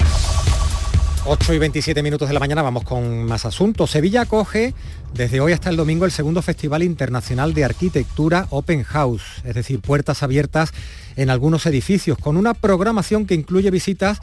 8 1.26 1.54
y 1.54 1.58
27 1.58 2.02
minutos 2.02 2.28
de 2.28 2.34
la 2.34 2.40
mañana 2.40 2.60
vamos 2.60 2.84
con 2.84 3.24
más 3.24 3.46
asuntos. 3.46 3.90
Sevilla 3.90 4.22
acoge 4.22 4.74
desde 5.14 5.40
hoy 5.40 5.52
hasta 5.52 5.70
el 5.70 5.76
domingo 5.76 6.04
el 6.04 6.10
segundo 6.10 6.42
Festival 6.42 6.82
Internacional 6.82 7.54
de 7.54 7.64
Arquitectura 7.64 8.46
Open 8.50 8.82
House, 8.82 9.22
es 9.42 9.54
decir, 9.54 9.80
puertas 9.80 10.22
abiertas 10.22 10.72
en 11.16 11.30
algunos 11.30 11.64
edificios, 11.64 12.18
con 12.18 12.36
una 12.36 12.52
programación 12.52 13.24
que 13.24 13.34
incluye 13.34 13.70
visitas 13.70 14.20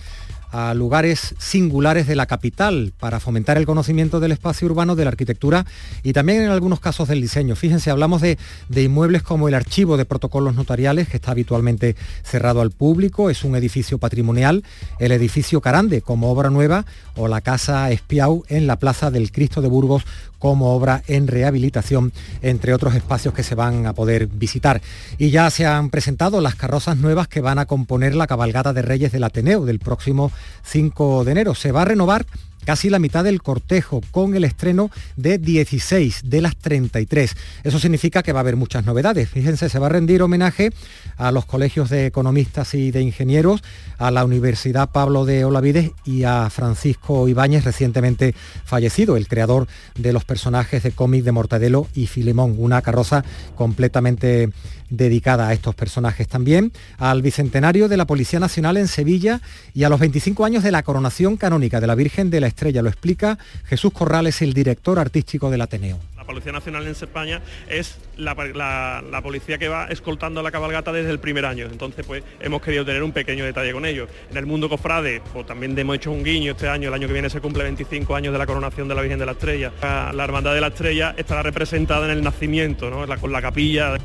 a 0.52 0.74
lugares 0.74 1.36
singulares 1.40 2.08
de 2.08 2.16
la 2.16 2.26
capital 2.26 2.94
para 3.00 3.20
fomentar 3.20 3.58
el 3.58 3.66
conocimiento 3.66 4.20
del 4.20 4.34
espacio 4.34 4.68
urbano, 4.68 4.96
de 4.96 5.06
la 5.06 5.12
arquitectura 5.12 5.66
y 6.04 6.14
también 6.14 6.42
en 6.42 6.50
algunos 6.50 6.80
casos 6.80 7.08
del 7.08 7.22
diseño. 7.22 7.56
Fíjense, 7.56 7.90
hablamos 7.90 8.22
de, 8.22 8.38
inmuebles 8.76 9.24
como 9.24 9.48
el 9.48 9.54
archivo 9.54 9.98
de 9.98 10.06
protocolos 10.06 10.56
notariales, 10.56 11.08
que 11.08 11.18
está 11.18 11.32
habitualmente 11.32 11.96
cerrado 12.24 12.62
al 12.62 12.72
público, 12.72 13.30
es 13.30 13.44
un 13.44 13.56
edificio 13.56 13.98
patrimonial, 13.98 14.64
el 15.00 15.12
edificio 15.12 15.62
Carande 15.62 16.02
como 16.02 16.32
obra 16.32 16.50
nueva 16.50 16.86
o 17.16 17.28
la 17.28 17.42
Casa 17.42 17.90
Espiau 17.92 18.44
en 18.50 18.68
la 18.68 18.78
Plaza 18.78 19.12
del 19.12 19.32
Cristo 19.32 19.62
de 19.62 19.70
Burgos 19.70 20.04
como 20.42 20.74
obra 20.74 21.04
en 21.08 21.28
rehabilitación, 21.28 22.12
entre 22.42 22.74
otros 22.74 22.96
espacios 22.96 23.36
que 23.36 23.44
se 23.44 23.54
van 23.54 23.86
a 23.86 23.94
poder 23.94 24.26
visitar. 24.26 24.82
Y 25.20 25.30
ya 25.30 25.50
se 25.52 25.68
han 25.68 25.92
presentado 25.92 26.42
las 26.42 26.56
carrozas 26.56 26.98
nuevas 26.98 27.28
que 27.28 27.42
van 27.42 27.60
a 27.60 27.68
componer 27.68 28.16
la 28.16 28.26
cabalgata 28.26 28.74
de 28.74 28.82
Reyes 28.82 29.12
del 29.12 29.24
Ateneo 29.24 29.66
del 29.66 29.80
próximo 29.80 30.32
5 30.64 31.24
de 31.26 31.32
enero. 31.32 31.54
Se 31.54 31.72
va 31.72 31.84
a 31.84 31.86
renovar 31.86 32.26
casi 32.65 32.89
la 32.89 33.00
mitad 33.00 33.24
del 33.24 33.41
cortejo, 33.41 34.02
con 34.12 34.36
el 34.36 34.43
estreno 34.43 34.91
de 35.15 35.38
16 35.38 36.21
de 36.26 36.41
las 36.41 36.56
33. 36.56 37.36
Eso 37.63 37.80
significa 37.80 38.24
que 38.24 38.34
va 38.34 38.39
a 38.39 38.41
haber 38.41 38.56
muchas 38.56 38.86
novedades. 38.86 39.30
Fíjense, 39.30 39.69
se 39.69 39.80
va 39.80 39.88
a 39.88 39.89
rendir 39.89 40.21
homenaje 40.21 40.71
a 41.17 41.32
los 41.32 41.45
colegios 41.45 41.89
de 41.89 42.08
economistas 42.08 42.74
y 42.74 42.91
de 42.91 43.02
ingenieros, 43.02 43.63
a 43.97 44.12
la 44.12 44.26
Universidad 44.26 44.89
Pablo 44.91 45.26
de 45.26 45.45
Olavides 45.45 45.91
y 46.06 46.24
a 46.24 46.50
Francisco 46.50 47.28
Ibáñez, 47.28 47.63
recientemente 47.63 48.34
fallecido, 48.65 49.17
el 49.17 49.28
creador 49.28 49.67
de 49.97 50.13
los 50.13 50.26
personajes 50.26 50.84
de 50.84 50.91
cómic 50.91 51.24
de 51.24 51.32
Mortadelo 51.32 51.88
y 51.93 52.08
Filemón, 52.08 52.56
una 52.58 52.82
carroza 52.82 53.24
completamente 53.56 54.50
dedicada 54.91 55.47
a 55.47 55.54
estos 55.54 55.74
personajes 55.74 56.28
también, 56.28 56.71
al 56.97 57.21
bicentenario 57.21 57.88
de 57.88 57.97
la 57.97 58.06
Policía 58.06 58.39
Nacional 58.39 58.78
en 58.78 58.88
Sevilla 58.88 59.41
y 59.74 59.84
a 59.84 59.89
los 59.89 60.00
25 60.00 60.45
años 60.45 60.63
de 60.63 60.71
la 60.71 60.84
coronación 60.84 61.38
canónica 61.38 61.80
de 61.80 61.88
la 61.88 61.95
Virgen 61.95 62.30
de 62.30 62.41
la 62.41 62.47
Estrella. 62.52 62.82
Lo 62.82 62.90
explica 62.90 63.38
Jesús 63.66 63.92
Corrales, 63.92 64.42
el 64.42 64.54
director 64.54 65.00
artístico 65.00 65.50
del 65.50 65.62
Ateneo 65.62 66.00
Policía 66.32 66.54
Nacional 66.54 66.84
en 66.86 66.92
España 66.92 67.42
es 67.68 67.98
la, 68.16 68.34
la- 68.54 69.04
la 69.12 69.22
policía 69.22 69.58
que 69.58 69.68
va 69.68 69.88
escoltando 69.88 70.42
la 70.42 70.50
cabalgata 70.50 70.94
desde 70.94 71.10
el 71.12 71.20
primer 71.20 71.46
año. 71.46 71.66
Entonces, 71.70 72.06
pues 72.06 72.24
hemos 72.40 72.62
querido 72.62 72.86
tener 72.86 73.04
un 73.04 73.12
pequeño 73.12 73.44
detalle 73.44 73.74
con 73.74 73.86
ellos. 73.86 74.08
En 74.30 74.38
el 74.38 74.46
mundo 74.46 74.70
cofrade, 74.70 75.22
pues 75.34 75.46
también 75.46 75.78
hemos 75.78 75.98
hecho 75.98 76.10
un 76.10 76.24
guiño 76.24 76.54
este 76.54 76.70
año, 76.70 76.88
el 76.88 76.94
año 76.94 77.08
que 77.08 77.12
viene 77.14 77.30
se 77.30 77.42
cumple 77.42 77.64
25 77.64 78.16
años 78.16 78.32
de 78.32 78.40
la 78.40 78.46
coronación 78.46 78.88
de 78.88 78.96
la 78.96 79.02
Virgen 79.02 79.20
de 79.20 79.26
la 79.26 79.34
Estrella. 79.34 79.74
La, 79.82 80.14
la 80.14 80.24
Hermandad 80.24 80.54
de 80.54 80.62
la 80.62 80.68
Estrella 80.68 81.14
estará 81.18 81.44
representada 81.44 82.06
en 82.06 82.12
el 82.12 82.24
nacimiento, 82.24 82.90
¿no? 82.90 83.06
La- 83.06 83.18
con 83.18 83.34
la 83.34 83.42
capilla. 83.42 83.98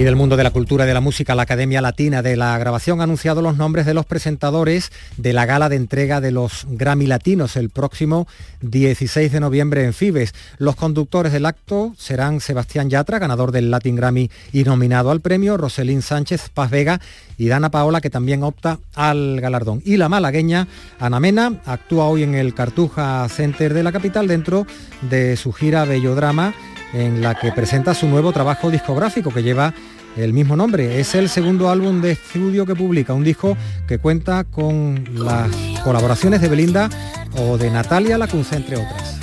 Y 0.00 0.02
del 0.02 0.16
mundo 0.16 0.38
de 0.38 0.44
la 0.44 0.50
cultura 0.50 0.84
y 0.84 0.88
de 0.88 0.94
la 0.94 1.02
música, 1.02 1.34
la 1.34 1.42
Academia 1.42 1.82
Latina 1.82 2.22
de 2.22 2.34
la 2.34 2.56
Grabación 2.56 3.00
ha 3.00 3.04
anunciado 3.04 3.42
los 3.42 3.58
nombres 3.58 3.84
de 3.84 3.92
los 3.92 4.06
presentadores 4.06 4.92
de 5.18 5.34
la 5.34 5.44
gala 5.44 5.68
de 5.68 5.76
entrega 5.76 6.22
de 6.22 6.30
los 6.30 6.66
Grammy 6.70 7.06
Latinos 7.06 7.54
el 7.56 7.68
próximo 7.68 8.26
16 8.62 9.30
de 9.30 9.40
noviembre 9.40 9.84
en 9.84 9.92
Fibes. 9.92 10.32
Los 10.56 10.74
conductores 10.74 11.34
del 11.34 11.44
acto 11.44 11.92
serán 11.98 12.40
Sebastián 12.40 12.88
Yatra, 12.88 13.18
ganador 13.18 13.52
del 13.52 13.70
Latin 13.70 13.94
Grammy 13.94 14.30
y 14.54 14.64
nominado 14.64 15.10
al 15.10 15.20
premio, 15.20 15.58
Roselín 15.58 16.00
Sánchez, 16.00 16.48
Paz 16.48 16.70
Vega 16.70 16.98
y 17.36 17.48
Dana 17.48 17.70
Paola, 17.70 18.00
que 18.00 18.08
también 18.08 18.42
opta 18.42 18.78
al 18.94 19.38
galardón. 19.42 19.82
Y 19.84 19.98
la 19.98 20.08
malagueña 20.08 20.66
Ana 20.98 21.20
Mena 21.20 21.60
actúa 21.66 22.06
hoy 22.06 22.22
en 22.22 22.34
el 22.34 22.54
Cartuja 22.54 23.28
Center 23.28 23.74
de 23.74 23.82
la 23.82 23.92
capital 23.92 24.28
dentro 24.28 24.66
de 25.10 25.36
su 25.36 25.52
gira 25.52 25.84
Bellodrama 25.84 26.54
en 26.92 27.20
la 27.20 27.34
que 27.34 27.52
presenta 27.52 27.94
su 27.94 28.08
nuevo 28.08 28.32
trabajo 28.32 28.70
discográfico 28.70 29.30
que 29.30 29.42
lleva 29.42 29.74
el 30.16 30.32
mismo 30.32 30.56
nombre. 30.56 31.00
Es 31.00 31.14
el 31.14 31.28
segundo 31.28 31.70
álbum 31.70 32.00
de 32.00 32.12
estudio 32.12 32.66
que 32.66 32.74
publica, 32.74 33.14
un 33.14 33.24
disco 33.24 33.56
que 33.86 33.98
cuenta 33.98 34.44
con 34.44 35.04
las 35.14 35.50
colaboraciones 35.84 36.40
de 36.40 36.48
Belinda 36.48 36.90
o 37.36 37.58
de 37.58 37.70
Natalia 37.70 38.18
Lacunza, 38.18 38.56
entre 38.56 38.76
otras. 38.76 39.19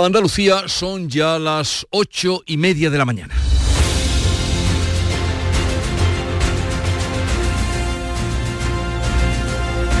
Andalucía 0.00 0.68
son 0.68 1.08
ya 1.08 1.40
las 1.40 1.84
ocho 1.90 2.44
y 2.46 2.56
media 2.56 2.88
de 2.88 2.98
la 2.98 3.04
mañana. 3.04 3.34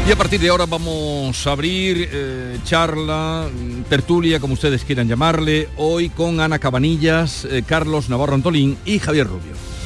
Y 0.06 0.12
a 0.12 0.16
partir 0.16 0.38
de 0.38 0.50
ahora 0.50 0.66
vamos 0.66 1.44
a 1.44 1.50
abrir 1.50 2.08
eh, 2.12 2.58
charla, 2.62 3.48
tertulia, 3.88 4.38
como 4.38 4.54
ustedes 4.54 4.84
quieran 4.84 5.08
llamarle, 5.08 5.68
hoy 5.76 6.10
con 6.10 6.38
Ana 6.38 6.60
Cabanillas, 6.60 7.44
eh, 7.44 7.64
Carlos 7.66 8.08
Navarro 8.08 8.34
Antolín 8.34 8.78
y 8.84 9.00
Javier 9.00 9.26
Rubio. 9.26 9.77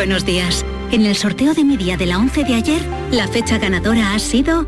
Buenos 0.00 0.24
días. 0.24 0.64
En 0.92 1.04
el 1.04 1.14
sorteo 1.14 1.52
de 1.52 1.62
mi 1.62 1.76
día 1.76 1.98
de 1.98 2.06
la 2.06 2.16
11 2.16 2.44
de 2.44 2.54
ayer, 2.54 2.80
la 3.10 3.28
fecha 3.28 3.58
ganadora 3.58 4.14
ha 4.14 4.18
sido 4.18 4.66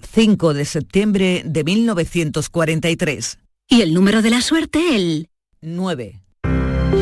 5 0.00 0.52
de 0.52 0.64
septiembre 0.64 1.42
de 1.44 1.62
1943. 1.62 3.38
y 3.68 3.82
el 3.82 3.94
número 3.94 4.20
de 4.20 4.30
la 4.30 4.40
suerte 4.40 4.96
el 4.96 5.28
9. 5.60 6.24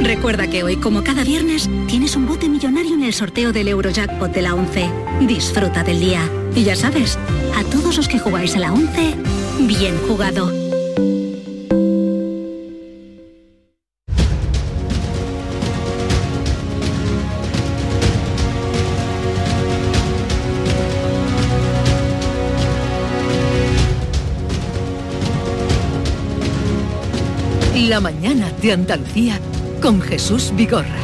Recuerda 0.03 0.51
que 0.51 0.63
hoy, 0.65 0.77
como 0.77 1.03
cada 1.03 1.25
viernes, 1.25 1.71
tienes 1.87 2.15
un 2.15 2.27
bote 2.27 2.51
millonario 2.51 2.93
en 2.93 3.05
el 3.05 3.15
sorteo 3.15 3.55
del 3.55 3.69
Eurojackpot 3.69 4.33
de 4.35 4.43
la 4.43 4.55
11. 4.55 4.91
Disfruta 5.27 5.83
del 5.83 5.99
día. 5.99 6.31
Y 6.55 6.65
ya 6.65 6.77
sabes, 6.77 7.19
a 7.57 7.65
todos 7.71 7.97
los 7.97 8.07
que 8.07 8.19
jugáis 8.19 8.55
a 8.55 8.59
la 8.59 8.71
11, 8.75 9.15
bien 9.67 9.97
jugado. 10.07 10.64
La 27.89 28.01
mañana 28.01 28.51
de 28.63 28.73
Andalucía 28.73 29.39
con 29.83 30.01
Jesús 30.01 30.53
Vigorra. 30.57 30.97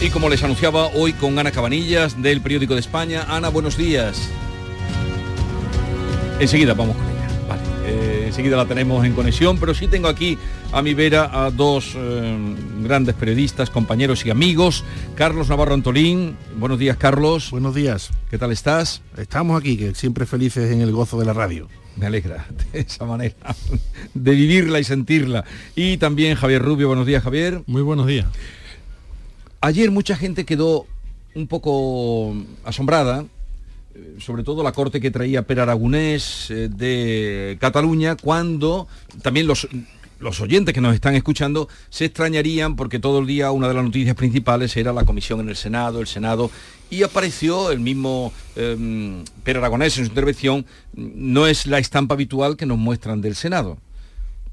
Y 0.00 0.08
como 0.08 0.30
les 0.30 0.42
anunciaba 0.42 0.86
hoy 0.94 1.12
con 1.12 1.38
Ana 1.38 1.50
Cabanillas 1.50 2.22
del 2.22 2.40
Periódico 2.40 2.72
de 2.72 2.80
España. 2.80 3.26
Ana, 3.28 3.50
buenos 3.50 3.76
días. 3.76 4.30
Enseguida 6.38 6.72
vamos 6.72 6.96
con 6.96 7.04
ella. 7.04 7.28
Vale. 7.46 7.62
eh, 7.84 8.24
enseguida 8.28 8.56
la 8.56 8.64
tenemos 8.64 9.04
en 9.04 9.12
conexión, 9.12 9.58
pero 9.58 9.74
sí 9.74 9.88
tengo 9.88 10.08
aquí 10.08 10.38
a 10.72 10.80
mi 10.80 10.94
vera 10.94 11.28
a 11.44 11.50
dos 11.50 11.92
eh, 11.94 12.54
grandes 12.82 13.14
periodistas, 13.14 13.68
compañeros 13.68 14.24
y 14.24 14.30
amigos. 14.30 14.84
Carlos 15.16 15.50
Navarro 15.50 15.74
Antolín. 15.74 16.34
Buenos 16.56 16.78
días, 16.78 16.96
Carlos. 16.96 17.50
Buenos 17.50 17.74
días. 17.74 18.08
¿Qué 18.30 18.38
tal 18.38 18.52
estás? 18.52 19.02
Estamos 19.18 19.60
aquí, 19.60 19.76
que 19.76 19.94
siempre 19.94 20.24
felices 20.24 20.72
en 20.72 20.80
el 20.80 20.92
gozo 20.92 21.18
de 21.18 21.26
la 21.26 21.34
radio. 21.34 21.68
Me 21.96 22.06
alegra 22.06 22.46
de 22.72 22.80
esa 22.80 23.04
manera 23.04 23.54
de 24.14 24.30
vivirla 24.32 24.80
y 24.80 24.84
sentirla. 24.84 25.44
Y 25.74 25.96
también 25.96 26.36
Javier 26.36 26.62
Rubio. 26.62 26.88
Buenos 26.88 27.06
días, 27.06 27.22
Javier. 27.22 27.62
Muy 27.66 27.82
buenos 27.82 28.06
días. 28.06 28.26
Ayer 29.60 29.90
mucha 29.90 30.16
gente 30.16 30.44
quedó 30.44 30.86
un 31.34 31.46
poco 31.46 32.34
asombrada, 32.64 33.26
eh, 33.94 34.16
sobre 34.18 34.42
todo 34.42 34.62
la 34.62 34.72
corte 34.72 35.00
que 35.00 35.10
traía 35.10 35.42
Per 35.42 35.60
Aragonés 35.60 36.50
eh, 36.50 36.68
de 36.68 37.58
Cataluña, 37.60 38.16
cuando 38.16 38.88
también 39.22 39.46
los, 39.46 39.68
los 40.20 40.40
oyentes 40.40 40.74
que 40.74 40.80
nos 40.80 40.94
están 40.94 41.14
escuchando 41.14 41.68
se 41.88 42.04
extrañarían 42.04 42.76
porque 42.76 42.98
todo 42.98 43.18
el 43.18 43.26
día 43.26 43.50
una 43.50 43.68
de 43.68 43.74
las 43.74 43.84
noticias 43.84 44.14
principales 44.14 44.76
era 44.76 44.92
la 44.92 45.04
comisión 45.04 45.40
en 45.40 45.48
el 45.48 45.56
Senado, 45.56 46.00
el 46.00 46.06
Senado, 46.06 46.50
y 46.90 47.02
apareció 47.02 47.70
el 47.70 47.80
mismo 47.80 48.32
eh, 48.56 49.24
Per 49.42 49.56
Aragonés 49.56 49.96
en 49.98 50.04
su 50.04 50.10
intervención, 50.10 50.66
no 50.94 51.46
es 51.46 51.66
la 51.66 51.78
estampa 51.78 52.14
habitual 52.14 52.56
que 52.56 52.66
nos 52.66 52.78
muestran 52.78 53.20
del 53.20 53.34
Senado. 53.34 53.78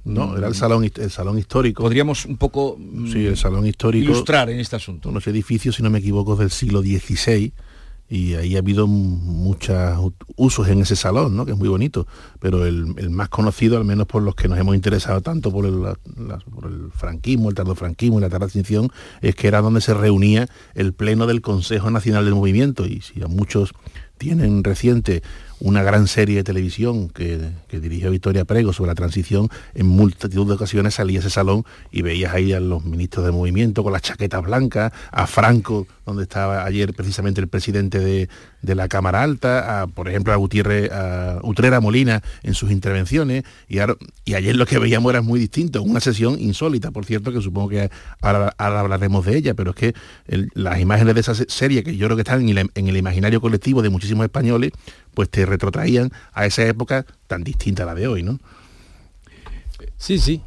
No, 0.06 0.38
era 0.38 0.47
el 0.47 0.56
salón, 0.56 0.89
el 0.95 1.12
salón 1.12 1.38
histórico. 1.38 1.84
Podríamos 1.84 2.25
un 2.25 2.38
poco 2.38 2.77
Sí, 3.12 3.25
el 3.25 3.36
salón 3.36 3.67
histórico. 3.67 4.06
ilustrar 4.06 4.49
en 4.49 4.62
este 4.62 4.77
asunto. 4.77 5.10
Unos 5.10 5.27
edificios, 5.27 5.75
si 5.75 5.84
no 5.84 5.89
me 5.89 5.99
equivoco, 5.99 6.38
del 6.38 6.49
siglo 6.49 6.82
XVI 6.82 7.51
y 8.10 8.36
ahí 8.36 8.56
ha 8.56 8.60
habido 8.60 8.88
muchos 8.88 10.12
usos 10.36 10.67
en 10.70 10.80
ese 10.82 10.96
salón, 10.96 11.36
¿no? 11.36 11.46
que 11.46 11.52
es 11.52 11.58
muy 11.58 11.67
bonito, 11.67 12.08
pero 12.39 12.65
el, 12.65 12.93
el 12.98 13.10
más 13.10 13.30
conocido, 13.30 13.78
al 13.78 13.84
menos 13.86 14.08
por 14.08 14.24
los 14.24 14.34
que 14.36 14.48
nos 14.48 14.58
hemos 14.58 14.76
interesado 14.76 15.22
tanto 15.22 15.52
por 15.52 15.65
el, 15.65 15.82
la- 15.82 15.98
por 16.54 16.65
el 16.72 16.89
franquismo, 16.91 17.50
el 17.50 17.56
tardofranquismo 17.56 18.20
y 18.20 18.22
la 18.22 18.30
transición, 18.30 18.91
es 19.22 19.36
que 19.36 19.48
era 19.48 19.62
donde 19.62 19.82
se 19.82 19.93
reunía 19.93 20.48
el 20.74 20.93
pleno 20.93 21.28
del 21.28 21.41
Consejo 21.41 21.91
Nacional 21.91 22.26
del 22.26 22.36
Movimiento 22.36 22.86
y 22.86 23.02
si 23.02 23.22
a 23.22 23.28
muchos 23.28 23.74
tienen 24.17 24.63
reciente 24.63 25.22
una 25.60 25.84
gran 25.84 26.08
serie 26.08 26.38
de 26.38 26.43
televisión 26.43 27.10
que, 27.10 27.52
dirigió 27.72 28.12
Victoria 28.12 28.46
Prego 28.46 28.74
sobre 28.74 28.89
la 28.89 28.96
transición, 28.96 29.50
en 29.74 29.88
multitud 29.88 30.48
de 30.48 30.54
ocasiones 30.54 30.96
salía 30.96 31.20
ese 31.20 31.30
salón 31.30 31.65
y 31.91 32.02
veías 32.02 32.34
ahí 32.34 32.54
a 32.54 32.60
los 32.60 32.86
ministros 32.86 33.26
del 33.26 33.34
movimiento 33.34 33.84
con 33.84 33.93
las 33.93 34.02
chaquetas 34.02 34.43
blancas, 34.43 34.91
a 35.12 35.28
Franco, 35.28 35.88
donde 36.06 36.24
estaba 36.24 36.65
ayer 36.65 36.93
precisamente 36.93 37.41
el 37.41 37.48
presidente 37.48 38.00
de, 38.00 38.30
de 38.62 38.76
la 38.76 38.88
Cámara 38.88 39.24
Alta, 39.24 39.82
a, 39.82 39.88
por 39.88 40.10
ejemplo 40.10 40.34
a 40.34 40.36
Gutiérrez, 40.36 40.91
a 40.91 41.39
Utrera 41.43 41.80
Molina 41.80 42.22
en 42.43 42.54
sus 42.54 42.72
intervenciones, 42.72 43.43
y, 43.67 43.80
ayer 43.80 44.56
lo 44.56 44.65
que 44.65 44.80
veíamos 44.80 45.12
era 45.12 45.22
muy 45.22 45.39
distinto, 45.39 45.84
una 45.84 46.00
sesión 46.00 46.39
insólita, 46.39 46.91
por 46.91 47.06
cierto, 47.06 47.32
que 47.32 47.41
supongo 47.41 47.70
que 47.70 47.89
ahora, 48.22 48.54
hablaremos 48.58 49.26
de 49.26 49.38
ella, 49.38 49.54
pero 49.54 49.72
es 49.72 49.76
que 49.76 49.93
las 50.54 50.80
imágenes 50.80 51.13
de 51.13 51.22
esa 51.22 51.36
se- 51.36 51.46
serie, 51.50 51.84
que 51.84 51.96
yo 51.96 52.08
creo 52.08 52.17
que 52.17 52.22
están 52.22 52.48
en 52.48 52.88
el, 52.88 52.98
imaginario 52.98 53.41
colectivo 53.41 53.82
de 53.82 53.89
muchísimos 53.89 54.24
españoles, 54.26 54.72
pues 55.13 55.30
te 55.30 55.46
retrotraían 55.46 56.12
a 56.34 56.46
esa 56.46 56.65
época 56.65 57.06
tan 57.28 57.43
distinta 57.43 57.84
a 57.84 57.86
la 57.88 57.96
de 57.96 58.08
hoy, 58.08 58.24
¿no? 58.24 58.39
Sí, 59.98 60.20
sí. 60.20 60.41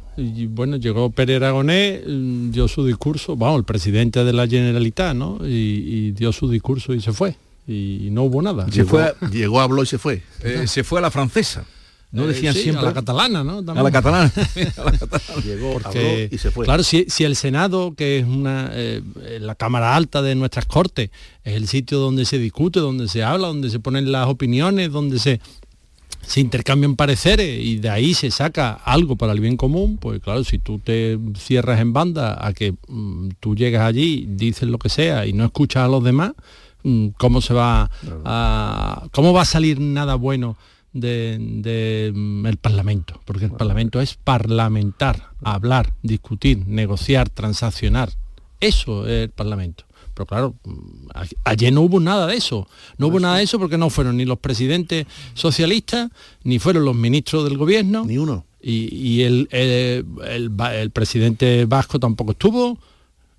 Bueno, 0.49 0.75
llegó 0.77 1.09
Pérez 1.09 1.37
Aragonés, 1.37 2.03
mm, 2.05 2.51
dio 2.51 2.67
su 2.67 2.85
discurso, 2.85 3.35
vamos, 3.35 3.59
el 3.59 3.65
presidente 3.65 4.23
de 4.23 4.33
la 4.33 4.47
Generalitat, 4.47 5.15
¿no? 5.15 5.39
Y 5.41 6.11
dio 6.11 6.31
su 6.31 6.49
discurso 6.49 6.93
y 6.93 7.01
se 7.01 7.13
fue. 7.13 7.35
Y, 7.67 8.09
no 8.11 8.23
hubo 8.23 8.41
nada. 8.41 8.65
Llegó- 8.67 8.99
llegó, 9.31 9.61
habló 9.61 9.83
y 9.83 9.85
se 9.85 9.97
fue. 9.97 10.23
Eh, 10.43 10.65
se 10.67 10.83
fue 10.83 10.99
a 10.99 11.01
la 11.03 11.11
francesa. 11.11 11.65
No 12.11 12.25
Eh, 12.25 12.27
decían 12.27 12.53
sí, 12.53 12.63
siempre 12.63 12.83
a 12.83 12.89
la 12.89 12.93
catalana, 12.93 13.41
¿no? 13.43 13.59
A 13.59 13.83
la 13.83 13.91
catalana. 13.91 14.29
A 14.77 14.83
la 14.83 14.91
catalana. 14.99 15.41
Llegó, 15.45 15.73
Porque, 15.73 16.23
habló 16.25 16.35
y 16.35 16.37
se 16.37 16.51
fue. 16.51 16.65
claro, 16.65 16.83
si, 16.83 17.05
si 17.07 17.23
el 17.23 17.37
Senado, 17.37 17.93
que 17.95 18.19
es 18.19 18.25
una 18.25 18.69
eh, 18.73 19.01
la 19.39 19.55
Cámara 19.55 19.95
Alta 19.95 20.21
de 20.21 20.35
nuestras 20.35 20.65
Cortes, 20.65 21.09
es 21.45 21.55
el 21.55 21.67
sitio 21.69 21.99
donde 21.99 22.25
se 22.25 22.37
discute, 22.37 22.81
donde 22.81 23.07
se 23.07 23.23
habla, 23.23 23.47
donde 23.47 23.69
se 23.69 23.79
ponen 23.79 24.11
las 24.11 24.27
opiniones, 24.27 24.91
donde 24.91 25.19
se 25.19 25.39
se 26.23 26.39
intercambian 26.39 26.95
pareceres 26.95 27.65
y 27.65 27.77
de 27.77 27.89
ahí 27.89 28.13
se 28.13 28.29
saca 28.29 28.73
algo 28.73 29.15
para 29.15 29.33
el 29.33 29.39
bien 29.39 29.57
común, 29.57 29.97
pues 29.97 30.19
claro, 30.21 30.43
si 30.43 30.59
tú 30.59 30.77
te 30.77 31.17
cierras 31.35 31.79
en 31.81 31.93
banda 31.93 32.37
a 32.45 32.53
que 32.53 32.73
mm, 32.87 33.29
tú 33.39 33.55
llegas 33.55 33.81
allí, 33.81 34.27
dices 34.29 34.69
lo 34.69 34.77
que 34.77 34.89
sea 34.89 35.25
y 35.25 35.33
no 35.33 35.45
escuchas 35.45 35.83
a 35.83 35.87
los 35.87 36.03
demás, 36.03 36.33
¿cómo 37.17 37.41
se 37.41 37.53
va 37.53 37.89
a, 38.25 39.07
cómo 39.11 39.33
va 39.33 39.41
a 39.41 39.45
salir 39.45 39.79
nada 39.79 40.15
bueno 40.15 40.57
de, 40.93 41.37
de, 41.39 42.11
mm, 42.13 42.45
el 42.47 42.57
Parlamento? 42.57 43.19
Porque 43.25 43.45
el 43.45 43.51
Parlamento 43.51 44.01
es 44.01 44.15
parlamentar, 44.15 45.29
hablar, 45.43 45.93
discutir, 46.03 46.65
negociar, 46.67 47.29
transaccionar. 47.29 48.09
Eso 48.59 49.07
es 49.07 49.23
el 49.23 49.29
Parlamento. 49.29 49.85
Pero 50.13 50.25
claro, 50.25 50.55
mm, 50.65 51.07
ayer 51.45 51.71
no 51.73 51.81
hubo 51.81 51.99
nada 51.99 52.27
de 52.27 52.35
eso. 52.35 52.67
No 52.97 53.07
hubo 53.07 53.19
nada 53.19 53.37
de 53.37 53.43
eso 53.43 53.57
porque 53.59 53.77
no 53.77 53.89
fueron 53.89 54.17
ni 54.17 54.25
los 54.25 54.39
presidentes 54.39 55.07
socialistas, 55.33 56.09
ni 56.43 56.59
fueron 56.59 56.85
los 56.85 56.95
ministros 56.95 57.43
del 57.45 57.57
gobierno. 57.57 58.03
Ni 58.05 58.17
uno. 58.17 58.45
Y, 58.61 58.93
y 58.95 59.23
el, 59.23 59.47
el- 59.51 60.05
el 60.27 60.59
va- 60.61 60.75
el 60.75 60.91
presidente 60.91 61.65
vasco 61.65 61.97
tampoco 61.99 62.33
estuvo. 62.33 62.77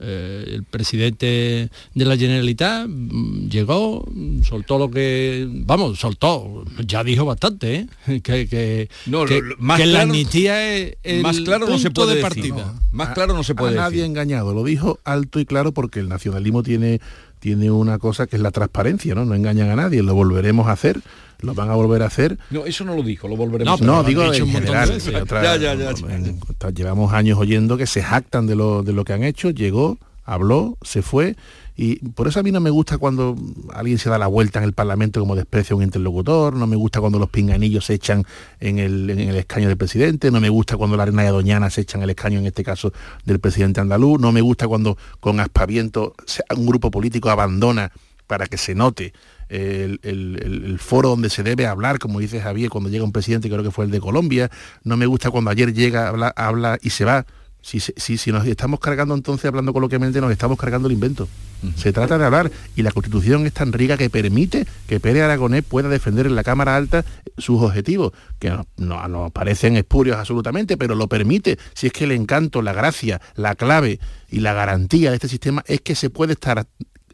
Eh, 0.04 0.44
el 0.56 0.64
presidente 0.64 1.70
de 1.94 2.04
la 2.04 2.16
Generalitat 2.16 2.88
mm, 2.88 3.48
llegó, 3.48 4.04
soltó 4.42 4.76
lo 4.78 4.90
que... 4.90 5.46
Vamos, 5.48 5.98
soltó, 6.00 6.64
ya 6.86 7.04
dijo 7.04 7.24
bastante, 7.24 7.74
¿eh? 7.76 7.86
Que, 8.22 8.48
que, 8.48 8.88
No, 9.06 9.24
que- 9.26 9.40
lo- 9.40 9.56
más 9.58 9.78
que 9.78 9.86
la 9.86 9.92
claro- 10.00 10.10
amnistía 10.10 10.76
es 10.76 10.96
el 11.04 11.22
más 11.22 11.40
claro 11.40 11.68
no 11.68 11.78
se 11.78 11.84
punto 11.90 12.02
puede 12.02 12.16
de 12.16 12.22
decir. 12.22 12.52
partida. 12.54 12.74
Más 12.90 13.10
claro 13.10 13.32
no 13.34 13.44
se 13.44 13.54
puede 13.54 13.74
a 13.78 13.82
nadie 13.82 13.98
decir. 13.98 14.10
engañado, 14.10 14.52
lo 14.52 14.64
dijo 14.64 14.98
alto 15.04 15.38
y 15.38 15.46
claro 15.46 15.72
porque 15.72 16.00
el 16.00 16.08
nacionalismo 16.08 16.62
tiene, 16.64 17.00
tiene 17.42 17.72
una 17.72 17.98
cosa 17.98 18.28
que 18.28 18.36
es 18.36 18.42
la 18.42 18.52
transparencia, 18.52 19.16
¿no? 19.16 19.24
No 19.24 19.34
engañan 19.34 19.68
a 19.68 19.74
nadie, 19.74 20.00
lo 20.00 20.14
volveremos 20.14 20.68
a 20.68 20.72
hacer, 20.72 21.00
lo 21.40 21.54
van 21.54 21.70
a 21.70 21.74
volver 21.74 22.04
a 22.04 22.06
hacer. 22.06 22.38
No, 22.50 22.66
eso 22.66 22.84
no 22.84 22.94
lo 22.94 23.02
dijo, 23.02 23.26
lo 23.26 23.34
volveremos 23.36 23.80
No, 23.80 23.84
a 23.84 23.86
no, 23.88 24.00
hacer. 24.02 24.08
digo 24.10 24.32
en 24.32 24.48
general. 24.48 24.88
veces. 24.90 25.12
de 25.12 25.20
otra- 25.22 25.42
Ya, 25.42 25.56
ya, 25.56 25.74
ya, 25.74 25.92
ya. 25.92 26.14
en- 26.14 26.38
llevamos 26.72 27.12
años 27.12 27.36
oyendo 27.40 27.76
que 27.76 27.88
se 27.88 28.00
jactan 28.00 28.46
de 28.46 28.54
lo, 28.54 28.84
de 28.84 28.92
lo 28.92 29.04
que 29.04 29.12
han 29.12 29.24
hecho, 29.24 29.50
llegó, 29.50 29.98
habló, 30.24 30.78
se 30.82 31.02
fue. 31.02 31.34
Y 31.74 31.96
por 32.10 32.28
eso 32.28 32.40
a 32.40 32.42
mí 32.42 32.52
no 32.52 32.60
me 32.60 32.68
gusta 32.70 32.98
cuando 32.98 33.34
alguien 33.72 33.98
se 33.98 34.10
da 34.10 34.18
la 34.18 34.26
vuelta 34.26 34.58
en 34.58 34.64
el 34.66 34.72
Parlamento 34.74 35.20
como 35.20 35.34
desprecia 35.34 35.72
a 35.74 35.76
un 35.78 35.82
interlocutor, 35.82 36.54
no 36.54 36.66
me 36.66 36.76
gusta 36.76 37.00
cuando 37.00 37.18
los 37.18 37.30
pinganillos 37.30 37.86
se 37.86 37.94
echan 37.94 38.24
en 38.60 38.78
el, 38.78 39.08
en 39.08 39.20
el 39.20 39.36
escaño 39.36 39.68
del 39.68 39.76
presidente, 39.78 40.30
no 40.30 40.40
me 40.40 40.50
gusta 40.50 40.76
cuando 40.76 40.96
la 40.96 41.06
reina 41.06 41.22
de 41.22 41.30
Doñana 41.30 41.70
se 41.70 41.80
echan 41.80 42.02
el 42.02 42.10
escaño, 42.10 42.38
en 42.38 42.46
este 42.46 42.62
caso, 42.62 42.92
del 43.24 43.40
presidente 43.40 43.80
andaluz, 43.80 44.20
no 44.20 44.32
me 44.32 44.42
gusta 44.42 44.68
cuando 44.68 44.98
con 45.20 45.40
aspaviento 45.40 46.14
un 46.56 46.66
grupo 46.66 46.90
político 46.90 47.30
abandona 47.30 47.90
para 48.26 48.46
que 48.46 48.56
se 48.58 48.74
note 48.74 49.12
el, 49.48 49.98
el- 50.02 50.40
el- 50.42 50.64
el 50.64 50.78
foro 50.78 51.10
donde 51.10 51.28
se 51.30 51.42
debe 51.42 51.66
hablar, 51.66 51.98
como 51.98 52.20
dice 52.20 52.40
Javier, 52.40 52.70
cuando 52.70 52.90
llega 52.90 53.04
un 53.04 53.12
presidente, 53.12 53.48
creo 53.50 53.62
que 53.62 53.70
fue 53.70 53.84
el 53.86 53.90
de 53.90 54.00
Colombia, 54.00 54.50
no 54.84 54.96
me 54.96 55.06
gusta 55.06 55.30
cuando 55.30 55.50
ayer 55.50 55.72
llega, 55.74 56.08
habla, 56.08 56.32
habla 56.36 56.78
y 56.82 56.90
se 56.90 57.04
va. 57.04 57.26
Si, 57.62 57.78
si, 57.80 58.18
si 58.18 58.32
nos 58.32 58.46
estamos 58.46 58.80
cargando 58.80 59.14
entonces, 59.14 59.46
hablando 59.46 59.72
coloquialmente, 59.72 60.20
nos 60.20 60.30
estamos 60.32 60.58
cargando 60.58 60.88
el 60.88 60.94
invento. 60.94 61.28
Se 61.76 61.92
trata 61.92 62.18
de 62.18 62.24
hablar 62.24 62.50
y 62.74 62.82
la 62.82 62.90
Constitución 62.90 63.46
es 63.46 63.52
tan 63.52 63.72
rica 63.72 63.96
que 63.96 64.10
permite 64.10 64.66
que 64.88 64.98
Pérez 64.98 65.22
Aragonés 65.22 65.62
pueda 65.62 65.88
defender 65.88 66.26
en 66.26 66.34
la 66.34 66.42
Cámara 66.42 66.74
Alta 66.74 67.04
sus 67.38 67.62
objetivos, 67.62 68.12
que 68.40 68.50
no, 68.50 68.66
no- 68.78 69.06
nos 69.06 69.30
parecen 69.30 69.76
espurios 69.76 70.16
absolutamente, 70.16 70.76
pero 70.76 70.96
lo 70.96 71.06
permite. 71.06 71.58
Si 71.74 71.86
es 71.86 71.92
que 71.92 72.02
el 72.02 72.10
encanto, 72.10 72.62
la 72.62 72.72
gracia, 72.72 73.20
la 73.36 73.54
clave 73.54 74.00
y 74.28 74.40
la 74.40 74.54
garantía 74.54 75.10
de 75.10 75.16
este 75.16 75.28
sistema 75.28 75.62
es 75.68 75.80
que 75.82 75.94
se 75.94 76.10
puede 76.10 76.32
estar 76.32 76.66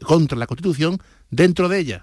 contra 0.03 0.35
la 0.35 0.47
Constitución 0.47 0.97
dentro 1.29 1.69
de 1.69 1.77
ella. 1.77 2.01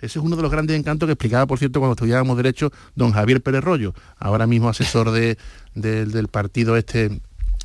Ese 0.00 0.18
es 0.18 0.24
uno 0.24 0.34
de 0.34 0.42
los 0.42 0.50
grandes 0.50 0.76
encantos 0.76 1.06
que 1.06 1.12
explicaba, 1.12 1.46
por 1.46 1.60
cierto, 1.60 1.78
cuando 1.78 1.92
estudiábamos 1.92 2.36
Derecho, 2.36 2.72
don 2.96 3.12
Javier 3.12 3.40
Pérez 3.40 3.62
Rollo, 3.62 3.94
ahora 4.18 4.48
mismo 4.48 4.68
asesor 4.68 5.12
de- 5.12 5.38
de- 5.76 6.06
del 6.06 6.26
partido 6.26 6.76
este 6.76 7.20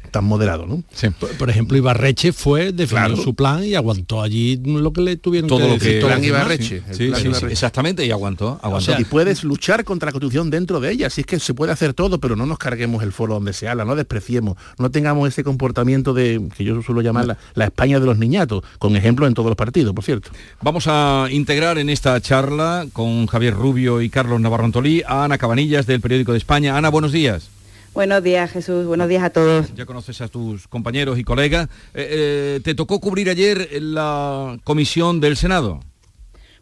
tan 0.10 0.26
moderado, 0.26 0.66
¿no? 0.66 0.84
Por, 1.20 1.30
por 1.38 1.49
ejemplo, 1.49 1.78
Ibarreche 1.78 2.34
fue, 2.34 2.72
defendió 2.72 2.89
Claro. 3.16 3.18
su 3.18 3.34
plan 3.36 3.64
y 3.64 3.76
aguantó 3.76 4.22
allí 4.22 4.57
lo 4.64 4.91
que 4.93 5.01
le 5.01 5.18
tuvieron 5.18 5.47
todo 5.47 5.60
que 5.60 5.68
lo 5.68 5.74
decir 5.76 5.99
que 5.99 6.05
plan. 6.05 6.24
Ibarreche, 6.24 6.84
el 6.88 6.95
Sí, 6.95 7.07
plan 7.07 7.16
sí, 7.16 7.22
sí, 7.22 7.28
Ibarreche. 7.30 7.51
exactamente 7.53 8.05
y 8.05 8.12
aguantó, 8.12 8.60
aguantó. 8.62 8.93
y 8.99 9.05
puedes 9.05 9.43
luchar 9.43 9.84
contra 9.84 10.07
la 10.07 10.12
Constitución 10.12 10.49
dentro 10.49 10.80
de 10.80 10.91
ella, 10.91 11.07
así 11.07 11.22
es 11.22 11.28
que 11.28 11.39
se 11.39 11.53
puede 11.53 11.72
hacer 11.72 11.93
todo, 11.93 12.20
pero 12.20 12.36
no 12.36 12.45
nos 12.45 12.57
carguemos 12.57 13.03
el 13.03 13.12
foro 13.12 13.36
donde 13.36 13.53
se 13.53 13.68
habla, 13.68 13.86
no 13.86 13.95
despreciemos, 13.95 14.57
no 14.78 14.91
tengamos 14.91 15.28
ese 15.28 15.43
comportamiento 15.43 16.14
de 16.14 16.41
que 16.57 16.64
yo 16.64 16.82
suelo 16.82 17.01
llamar 17.01 17.26
la, 17.28 17.38
la 17.53 17.66
España 17.66 17.99
de 17.99 18.05
los 18.05 18.18
niñatos, 18.18 18.64
con 18.80 18.95
ejemplos 18.95 19.28
en 19.28 19.34
todos 19.34 19.49
los 19.49 19.55
partidos, 19.57 19.93
por 19.93 20.03
cierto. 20.03 20.30
Vamos 20.62 20.86
a 20.88 21.28
integrar 21.32 21.78
en 21.78 21.89
esta 21.89 22.20
charla 22.22 22.86
con 22.93 23.28
Javier 23.28 23.53
Rubio 23.53 24.01
y 24.01 24.10
Carlos 24.10 24.39
Navarro 24.41 24.66
Antolí 24.66 25.03
a 25.07 25.24
Ana 25.26 25.38
Cabanillas 25.38 25.86
del 25.86 26.01
Periódico 26.01 26.32
de 26.32 26.38
España. 26.39 26.78
Ana, 26.78 26.89
buenos 26.89 27.12
días. 27.12 27.49
Buenos 27.94 28.24
días, 28.24 28.52
Jesús. 28.52 28.86
Buenos 28.86 29.10
días 29.10 29.24
a 29.24 29.30
todos. 29.32 29.74
Ya 29.76 29.86
conoces 29.86 30.22
a 30.22 30.28
tus 30.28 30.68
compañeros 30.68 31.18
y 31.18 31.24
colegas. 31.24 31.68
Eh, 31.94 32.58
eh, 32.58 32.60
¿Te 32.64 32.76
tocó 32.76 33.00
cubrir 33.00 33.30
ayer 33.30 33.68
la 33.82 34.58
comisión 34.64 35.20
del 35.20 35.36
Senado? 35.36 35.80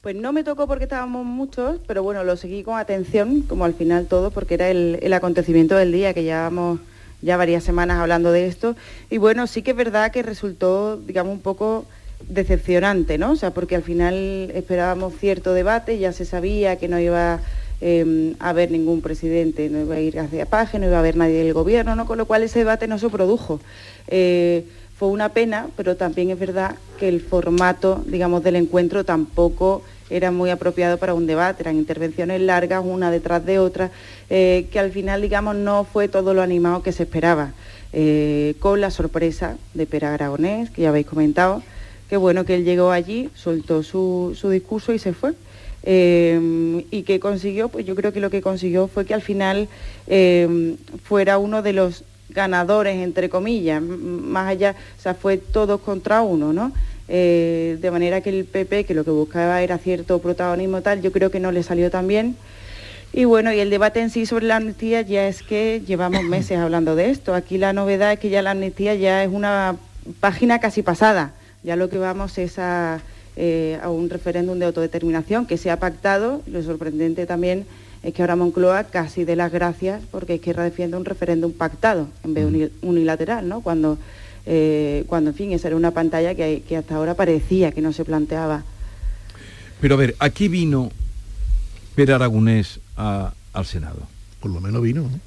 Pues 0.02 0.16
no 0.16 0.32
me 0.32 0.44
tocó 0.44 0.68
porque 0.68 0.86
estábamos 0.86 1.26
muchos, 1.26 1.80
pero 1.86 2.02
bueno, 2.02 2.24
lo 2.24 2.38
seguí 2.38 2.64
con 2.64 2.80
atención, 2.80 3.42
como 3.42 3.66
al 3.66 3.74
final 3.74 4.08
todo, 4.08 4.32
porque 4.32 4.54
era 4.54 4.70
el, 4.70 5.00
el 5.02 5.14
acontecimiento 5.14 5.76
del 5.76 5.92
día, 5.92 6.14
que 6.14 6.24
llevábamos 6.24 6.80
ya 7.22 7.36
varias 7.36 7.64
semanas 7.64 8.00
hablando 8.00 8.32
de 8.32 8.48
esto. 8.48 8.76
Y 9.10 9.18
bueno, 9.18 9.48
sí 9.48 9.64
que 9.64 9.72
es 9.72 9.78
verdad 9.78 10.12
que 10.12 10.24
resultó, 10.24 10.98
digamos, 10.98 11.34
un 11.34 11.42
poco 11.42 11.86
decepcionante, 12.28 13.18
¿no? 13.18 13.32
O 13.32 13.36
sea, 13.36 13.52
porque 13.52 13.76
al 13.76 13.84
final 13.84 14.52
esperábamos 14.54 15.14
cierto 15.20 15.54
debate, 15.54 16.00
ya 16.00 16.14
se 16.14 16.26
sabía 16.26 16.78
que 16.78 16.88
no 16.88 17.00
iba 17.00 17.42
eh, 17.82 18.34
a 18.40 18.50
haber 18.50 18.72
ningún 18.72 19.02
presidente, 19.02 19.70
no 19.70 19.82
iba 19.82 19.96
a 19.96 20.00
ir 20.00 20.20
hacia 20.20 20.46
Paje, 20.46 20.80
no 20.80 20.88
iba 20.88 20.98
a 20.98 21.00
haber 21.00 21.16
nadie 21.16 21.44
del 21.44 21.54
gobierno, 21.54 21.96
¿no? 21.96 22.06
Con 22.06 22.18
lo 22.18 22.26
cual 22.26 22.44
ese 22.44 22.60
debate 22.60 22.88
no 22.88 22.98
se 23.00 23.10
produjo. 23.10 23.60
Eh, 24.08 24.66
fue 24.98 25.10
una 25.10 25.30
pena, 25.30 25.68
pero 25.76 25.96
también 25.96 26.32
es 26.32 26.40
verdad 26.40 26.76
que 27.00 27.08
el 27.08 27.22
formato, 27.22 28.04
digamos, 28.08 28.44
del 28.44 28.56
encuentro 28.56 29.04
tampoco 29.04 29.84
era 30.10 30.32
muy 30.32 30.50
apropiado 30.50 30.98
para 30.98 31.14
un 31.14 31.28
debate, 31.28 31.64
eran 31.64 31.76
intervenciones 31.76 32.42
largas, 32.42 32.82
una 32.84 33.12
detrás 33.12 33.46
de 33.46 33.60
otra, 33.60 33.92
eh, 34.30 34.68
que 34.72 34.80
al 34.80 34.92
final, 34.92 35.22
digamos, 35.22 35.56
no 35.56 35.84
fue 35.84 36.08
todo 36.08 36.34
lo 36.34 36.42
animado 36.42 36.82
que 36.82 36.92
se 36.92 37.04
esperaba, 37.04 37.54
Eh, 37.94 38.56
con 38.60 38.82
la 38.82 38.92
sorpresa 38.92 39.56
de 39.74 39.86
Pera 39.86 40.14
Aragonés, 40.14 40.70
que 40.70 40.82
ya 40.82 40.90
habéis 40.90 41.08
comentado, 41.08 41.64
que 42.10 42.18
bueno 42.18 42.44
que 42.44 42.56
él 42.56 42.66
llegó 42.66 42.92
allí, 42.92 43.30
soltó 43.34 43.82
su, 43.82 44.36
su 44.36 44.50
discurso 44.50 44.92
y 44.92 45.00
se 45.00 45.14
fue. 45.14 45.32
Eh, 45.90 46.84
y 46.92 47.04
que 47.04 47.22
consiguió, 47.22 47.70
pues 47.70 47.86
yo 47.86 47.96
creo 47.96 48.12
que 48.12 48.20
lo 48.20 48.30
que 48.30 48.42
consiguió 48.42 48.90
fue 48.90 49.06
que 49.06 49.14
al 49.14 49.22
final 49.22 49.70
eh, 50.08 50.76
fuera 51.06 51.38
uno 51.38 51.62
de 51.62 51.72
los 51.72 52.04
ganadores, 52.28 52.98
entre 52.98 53.30
comillas, 53.30 53.82
más 53.82 54.50
allá, 54.50 54.76
o 55.00 55.02
sea, 55.02 55.14
fue 55.14 55.38
todos 55.38 55.80
contra 55.80 56.24
uno, 56.24 56.52
¿no? 56.52 56.74
Eh, 57.08 57.78
de 57.80 57.90
manera 57.90 58.20
que 58.20 58.32
el 58.32 58.44
PP, 58.44 58.84
que 58.84 58.94
lo 58.94 59.06
que 59.06 59.12
buscaba 59.12 59.62
era 59.62 59.78
cierto 59.78 60.20
protagonismo 60.20 60.82
tal, 60.82 61.02
yo 61.02 61.14
creo 61.14 61.32
que 61.32 61.40
no 61.40 61.54
le 61.54 61.64
salió 61.64 61.90
tan 61.90 62.06
bien. 62.06 62.36
Y 63.14 63.24
bueno, 63.24 63.54
y 63.54 63.60
el 63.62 63.70
debate 63.70 64.02
en 64.02 64.10
sí 64.10 64.26
sobre 64.26 64.46
la 64.46 64.58
amnistía 64.58 65.04
ya 65.04 65.26
es 65.30 65.42
que 65.42 65.82
llevamos 65.88 66.24
meses 66.26 66.58
hablando 66.58 66.98
de 66.98 67.12
esto. 67.12 67.34
Aquí 67.34 67.58
la 67.58 67.72
novedad 67.72 68.12
es 68.12 68.20
que 68.20 68.28
ya 68.28 68.42
la 68.42 68.52
amnistía 68.52 68.94
ya 68.96 69.24
es 69.24 69.30
una 69.32 69.78
página 70.20 70.60
casi 70.60 70.82
pasada. 70.82 71.32
Ya 71.64 71.78
lo 71.78 71.88
que 71.88 71.98
vamos 71.98 72.38
es 72.38 72.60
a, 72.60 73.00
eh, 73.38 73.80
a 73.82 73.90
un 73.90 74.10
referéndum 74.10 74.58
de 74.60 74.66
autodeterminación 74.66 75.46
que 75.46 75.58
se 75.58 75.70
ha 75.72 75.80
pactado. 75.80 76.42
Lo 76.48 76.62
sorprendente 76.64 77.26
también 77.26 77.66
es 78.04 78.14
que 78.14 78.22
ahora 78.24 78.36
Moncloa 78.36 78.86
casi 78.86 79.24
de 79.26 79.36
las 79.36 79.52
gracias 79.52 80.02
porque 80.12 80.36
Izquierda 80.36 80.64
defiende 80.64 80.98
un 80.98 81.06
referéndum 81.06 81.52
pactado 81.54 82.08
en 82.24 82.34
vez 82.34 82.44
de 82.44 82.48
uni- 82.50 82.72
unilateral, 82.82 83.48
¿no? 83.48 83.62
Cuando, 83.62 83.98
eh, 84.46 85.04
cuando 85.08 85.30
en 85.30 85.36
fin, 85.36 85.52
esa 85.52 85.68
era 85.68 85.78
una 85.78 85.92
pantalla 85.92 86.34
que, 86.36 86.64
que 86.68 86.78
hasta 86.78 86.96
ahora 86.96 87.14
parecía 87.14 87.72
que 87.72 87.82
no 87.82 87.94
se 87.94 88.04
planteaba. 88.06 88.64
Pero 89.80 89.94
a 89.96 89.98
ver, 89.98 90.16
aquí 90.20 90.48
vino 90.48 90.90
Pere 91.96 92.14
Aragonés 92.14 92.80
a- 92.96 93.34
al 93.54 93.66
Senado. 93.66 94.00
Por 94.42 94.52
lo 94.52 94.60
menos 94.62 94.82
vino. 94.82 95.04
¿no? 95.04 95.27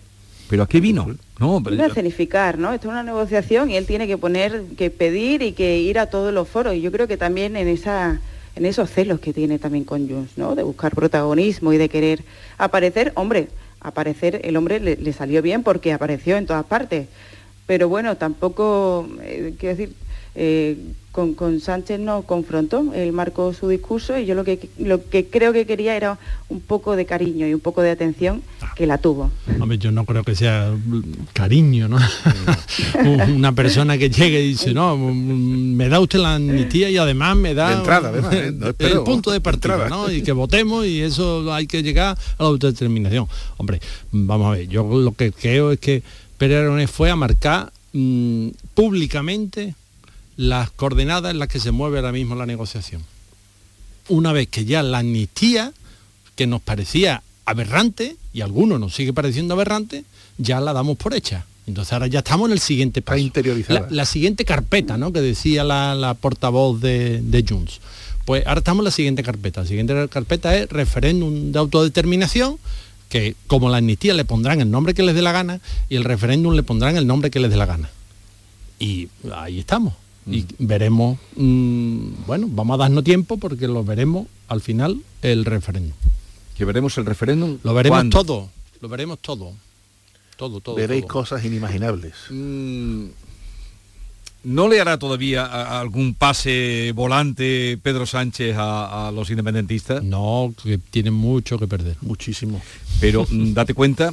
¿Pero 0.51 0.65
a 0.65 0.69
qué 0.69 0.81
vino? 0.81 1.07
No, 1.39 1.63
pero- 1.63 1.77
Iba 1.77 1.85
a 1.85 1.89
escenificar, 1.89 2.59
¿no? 2.59 2.73
Esto 2.73 2.89
es 2.89 2.91
una 2.93 3.05
negociación 3.05 3.71
y 3.71 3.77
él 3.77 3.87
tiene 3.87 4.09
que 4.09 4.19
poner, 4.19 4.65
que 4.77 4.91
pedir 4.91 5.43
y 5.43 5.53
que 5.53 5.79
ir 5.79 5.97
a 6.01 6.07
todos 6.07 6.35
los 6.35 6.49
foros. 6.49 6.75
Y 6.75 6.81
yo 6.81 6.91
creo 6.91 7.07
que 7.07 7.17
también 7.17 7.57
en 7.57 7.69
esa 7.69 8.21
en 8.57 8.67
esos 8.67 8.91
celos 8.91 9.21
que 9.21 9.33
tiene 9.33 9.61
también 9.61 9.85
con 9.85 10.09
Junts, 10.09 10.37
¿no? 10.37 10.57
De 10.57 10.65
buscar 10.65 10.93
protagonismo 10.93 11.73
y 11.73 11.79
de 11.79 11.89
querer 11.89 12.25
aparecer. 12.59 13.13
Hombre, 13.15 13.47
aparecer, 13.81 14.41
el 14.43 14.57
hombre 14.57 14.81
le, 14.81 14.97
le 14.97 15.13
salió 15.13 15.41
bien 15.41 15.63
porque 15.63 15.93
apareció 15.93 16.37
en 16.37 16.47
todas 16.47 16.65
partes. 16.67 17.07
Pero 17.67 17.89
bueno, 17.89 18.17
tampoco, 18.17 19.09
eh, 19.23 19.55
quiero 19.57 19.77
decir, 19.77 19.95
eh, 20.35 20.77
con, 21.13 21.35
con 21.35 21.61
Sánchez 21.61 21.99
no 21.99 22.23
confrontó, 22.23 22.93
él 22.95 23.13
marcó 23.13 23.53
su 23.53 23.69
discurso 23.69 24.17
y 24.17 24.27
yo 24.27 24.35
lo 24.35 24.45
que, 24.45 24.69
lo 24.79 25.09
que 25.09 25.27
creo 25.27 25.53
que 25.53 25.67
quería 25.67 25.97
era 25.97 26.19
un 26.49 26.61
poco 26.61 26.95
de 26.95 27.05
cariño 27.05 27.49
y 27.49 27.55
un 27.55 27.61
poco 27.61 27.83
de 27.83 27.91
atención 27.91 28.43
que 28.77 28.87
la 28.87 28.99
tuvo. 28.99 29.31
Hombre, 29.61 29.79
yo 29.79 29.91
no 29.91 30.05
creo 30.05 30.23
que 30.23 30.37
sea 30.37 30.73
mm, 30.73 31.03
cariño, 31.33 31.89
¿no? 31.89 31.99
Una 33.35 33.53
persona 33.53 33.99
que 33.99 34.09
llegue 34.09 34.41
y 34.41 34.49
dice, 34.51 34.73
no, 34.73 34.97
mm, 34.97 35.75
me 35.75 35.89
da 35.89 35.99
usted 35.99 36.21
la 36.21 36.37
amnistía 36.37 36.91
y 36.91 36.97
además 36.97 37.37
me 37.37 37.55
da 37.55 37.71
De 37.71 37.77
entrada, 37.77 38.09
además, 38.11 38.35
¿eh? 38.35 38.53
No 38.53 38.69
el 38.69 39.03
punto 39.03 39.33
de 39.33 39.41
partida. 39.41 39.89
¿no? 39.89 40.11
Y 40.11 40.23
que 40.23 40.33
votemos 40.33 40.87
y 40.87 41.01
eso 41.01 41.53
hay 41.53 41.67
que 41.67 41.83
llegar 41.83 42.17
a 42.39 42.43
la 42.43 42.49
autodeterminación. 42.49 43.27
Hombre, 43.57 43.81
vamos 44.13 44.47
a 44.49 44.59
ver, 44.59 44.69
yo 44.69 44.85
lo 44.85 45.13
que 45.13 45.33
creo 45.33 45.73
es 45.73 45.81
que 45.81 46.03
Pérez 46.39 46.91
fue 46.91 47.11
a 47.11 47.17
marcar 47.17 47.73
mm, 47.93 48.49
públicamente 48.75 49.75
las 50.37 50.71
coordenadas 50.71 51.31
en 51.33 51.39
las 51.39 51.49
que 51.49 51.61
se 51.61 51.71
mueve 51.71 51.99
ahora 51.99 52.13
mismo 52.13 52.35
la 52.35 52.47
negociación. 52.47 53.05
Una 54.09 54.33
vez 54.33 54.49
que 54.49 54.65
ya 54.65 54.83
la 54.83 54.99
amnistía, 54.99 55.73
que 56.37 56.47
nos 56.47 56.61
parecía 56.61 57.23
aberrante, 57.45 58.17
y 58.33 58.41
a 58.41 58.45
algunos 58.45 58.81
nos 58.81 58.95
sigue 58.95 59.13
pareciendo 59.13 59.55
aberrante, 59.55 60.05
ya 60.39 60.61
la 60.61 60.73
damos 60.73 60.97
por 60.97 61.15
hecha. 61.15 61.45
Entonces 61.67 61.93
ahora 61.93 62.07
ya 62.07 62.21
estamos 62.21 62.49
en 62.49 62.53
el 62.53 62.61
siguiente 62.61 63.03
paso. 63.03 63.19
La, 63.69 63.87
la 63.91 64.05
siguiente 64.05 64.45
carpeta, 64.45 64.97
¿no? 64.97 65.13
Que 65.13 65.21
decía 65.21 65.63
la, 65.63 65.95
la 65.95 66.15
portavoz 66.15 66.81
de, 66.81 67.21
de 67.23 67.45
Junts. 67.49 67.81
Pues 68.25 68.47
ahora 68.47 68.59
estamos 68.59 68.81
en 68.81 68.85
la 68.87 68.91
siguiente 68.91 69.23
carpeta. 69.23 69.61
La 69.63 69.67
siguiente 69.67 70.09
carpeta 70.09 70.57
es 70.57 70.69
referéndum 70.69 71.53
de 71.53 71.59
autodeterminación, 71.59 72.59
que 73.09 73.35
como 73.47 73.69
la 73.69 73.79
amnistía 73.79 74.15
le 74.15 74.25
pondrán 74.25 74.61
el 74.61 74.71
nombre 74.71 74.95
que 74.95 75.03
les 75.03 75.15
dé 75.15 75.23
la 75.23 75.33
gana 75.33 75.61
y 75.89 75.97
el 75.97 76.05
referéndum 76.05 76.55
le 76.55 76.63
pondrán 76.63 76.97
el 76.97 77.07
nombre 77.07 77.31
que 77.31 77.41
les 77.41 77.51
dé 77.51 77.57
la 77.57 77.67
gana. 77.67 77.91
Y 78.79 79.09
ahí 79.35 79.59
estamos. 79.59 79.95
Y 80.27 80.47
veremos, 80.59 81.19
mm, 81.37 82.27
bueno, 82.27 82.47
vamos 82.51 82.75
a 82.75 82.79
darnos 82.79 83.05
tiempo 83.05 83.37
porque 83.39 83.67
lo 83.67 83.85
veremos 83.85 84.27
al 84.49 84.61
final 84.61 85.01
el 85.23 85.45
referéndum. 85.45 85.97
Que 86.57 86.65
veremos 86.65 86.97
el 86.99 87.07
referéndum. 87.07 87.59
Lo 87.63 87.75
veremos 87.75 87.97
¿Cuándo? 87.97 88.19
todo, 88.19 88.51
lo 88.81 88.89
veremos 88.89 89.19
todo. 89.21 89.53
Todo, 90.37 90.61
todo. 90.61 90.75
Veréis 90.75 91.03
todo. 91.03 91.13
cosas 91.13 91.45
inimaginables. 91.45 92.15
Mm, 92.31 93.07
¿No 94.43 94.69
le 94.69 94.81
hará 94.81 94.99
todavía 94.99 95.79
algún 95.81 96.15
pase 96.15 96.93
volante 96.95 97.79
Pedro 97.83 98.07
Sánchez 98.07 98.57
a, 98.57 99.09
a 99.09 99.13
los 99.13 99.29
independentistas? 99.31 100.03
No, 100.03 100.55
que 100.63 100.79
tienen 100.79 101.13
mucho 101.15 101.59
que 101.59 101.67
perder. 101.67 101.97
Muchísimo. 102.01 102.61
Pero 103.01 103.27
mm, 103.31 103.53
date 103.55 103.75
cuenta, 103.75 104.13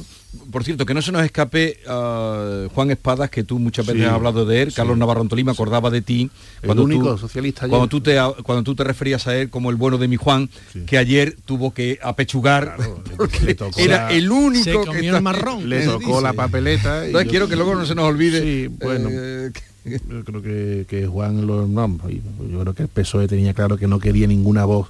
por 0.52 0.64
cierto, 0.64 0.84
que 0.84 0.92
no 0.92 1.00
se 1.00 1.12
nos 1.12 1.22
escape 1.24 1.78
ah, 1.88 2.66
Juan 2.74 2.90
Espadas, 2.90 3.30
que 3.30 3.42
tú 3.44 3.58
muchas 3.58 3.86
veces 3.86 4.02
Sí, 4.02 4.06
has 4.06 4.12
hablado 4.12 4.44
de 4.44 4.62
él, 4.62 4.70
sí. 4.70 4.76
Carlos 4.76 4.98
Navarro 4.98 5.22
Antolí, 5.22 5.44
me 5.44 5.52
acordaba 5.52 5.88
de 5.90 6.02
ti. 6.02 6.30
El 6.62 6.78
único 6.78 7.16
socialista 7.16 7.62
ayer. 7.64 7.70
Cuando 7.70 7.88
tú, 7.88 8.00
te, 8.02 8.18
cuando 8.42 8.62
tú 8.62 8.74
te 8.74 8.84
referías 8.84 9.26
a 9.26 9.34
él 9.36 9.48
como 9.48 9.70
el 9.70 9.76
bueno 9.76 9.96
de 9.96 10.08
mi 10.08 10.16
Juan, 10.16 10.50
que 10.86 10.98
ayer 10.98 11.36
tuvo 11.46 11.72
que 11.72 11.98
apechugar, 12.02 12.76
porque 13.16 13.40
le 13.40 13.54
tocó 13.54 13.80
era 13.80 14.08
la- 14.08 14.12
el 14.12 14.30
único 14.30 14.64
Se 14.64 14.72
que 14.72 14.76
comió 14.84 15.02
está- 15.04 15.16
el 15.16 15.22
marrón. 15.22 15.68
Le 15.70 15.80
¿qué 15.80 15.86
tocó 15.86 16.06
dice? 16.08 16.20
la 16.22 16.32
papeleta. 16.34 17.02
y 17.04 17.06
Entonces 17.06 17.24
yo- 17.26 17.30
quiero 17.30 17.48
que 17.48 17.56
luego 17.56 17.74
no 17.74 17.86
se 17.86 17.94
nos 17.94 18.04
olvide. 18.04 18.42
Sí, 18.42 18.68
bueno. 18.68 19.08
eh, 19.10 19.50
Yo 19.84 20.24
creo 20.24 20.42
que, 20.42 20.86
que 20.88 21.06
Juan 21.06 21.46
lo 21.46 21.66
yo 21.66 22.60
creo 22.60 22.74
que 22.74 22.82
el 22.82 22.88
PSOE 22.88 23.28
tenía 23.28 23.54
claro 23.54 23.76
que 23.76 23.86
no 23.86 23.98
quería 23.98 24.26
ninguna 24.26 24.64
voz 24.64 24.88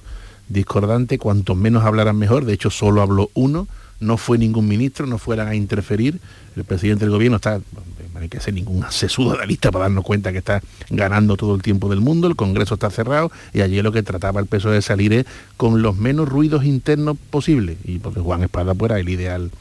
discordante, 0.49 1.17
cuanto 1.17 1.55
menos 1.55 1.83
hablaran 1.83 2.17
mejor, 2.17 2.43
de 2.45 2.53
hecho 2.53 2.69
solo 2.69 3.01
habló 3.01 3.29
uno, 3.33 3.67
no 3.99 4.17
fue 4.17 4.37
ningún 4.37 4.67
ministro, 4.67 5.05
no 5.05 5.17
fueran 5.17 5.47
a 5.47 5.55
interferir, 5.55 6.19
el 6.55 6.63
presidente 6.63 7.05
del 7.05 7.11
gobierno 7.11 7.35
está, 7.35 7.59
no 7.59 8.19
hay 8.19 8.29
que 8.29 8.39
ser 8.39 8.55
ningún 8.55 8.83
sesudo 8.89 9.33
de 9.33 9.37
la 9.37 9.45
lista 9.45 9.71
para 9.71 9.83
darnos 9.85 10.03
cuenta 10.03 10.31
que 10.31 10.39
está 10.39 10.61
ganando 10.89 11.37
todo 11.37 11.55
el 11.55 11.61
tiempo 11.61 11.89
del 11.89 12.01
mundo, 12.01 12.27
el 12.27 12.35
Congreso 12.35 12.73
está 12.73 12.89
cerrado 12.89 13.31
y 13.53 13.61
allí 13.61 13.81
lo 13.81 13.91
que 13.91 14.03
trataba 14.03 14.41
el 14.41 14.47
PSOE 14.47 14.73
de 14.73 14.81
salir 14.81 15.13
es 15.13 15.25
con 15.55 15.81
los 15.81 15.97
menos 15.97 16.27
ruidos 16.27 16.65
internos 16.65 17.17
posibles, 17.29 17.77
y 17.85 17.99
porque 17.99 18.19
Juan 18.19 18.43
Espada 18.43 18.73
pues, 18.73 18.91
era 18.91 18.99
el 18.99 19.09
ideal 19.09 19.51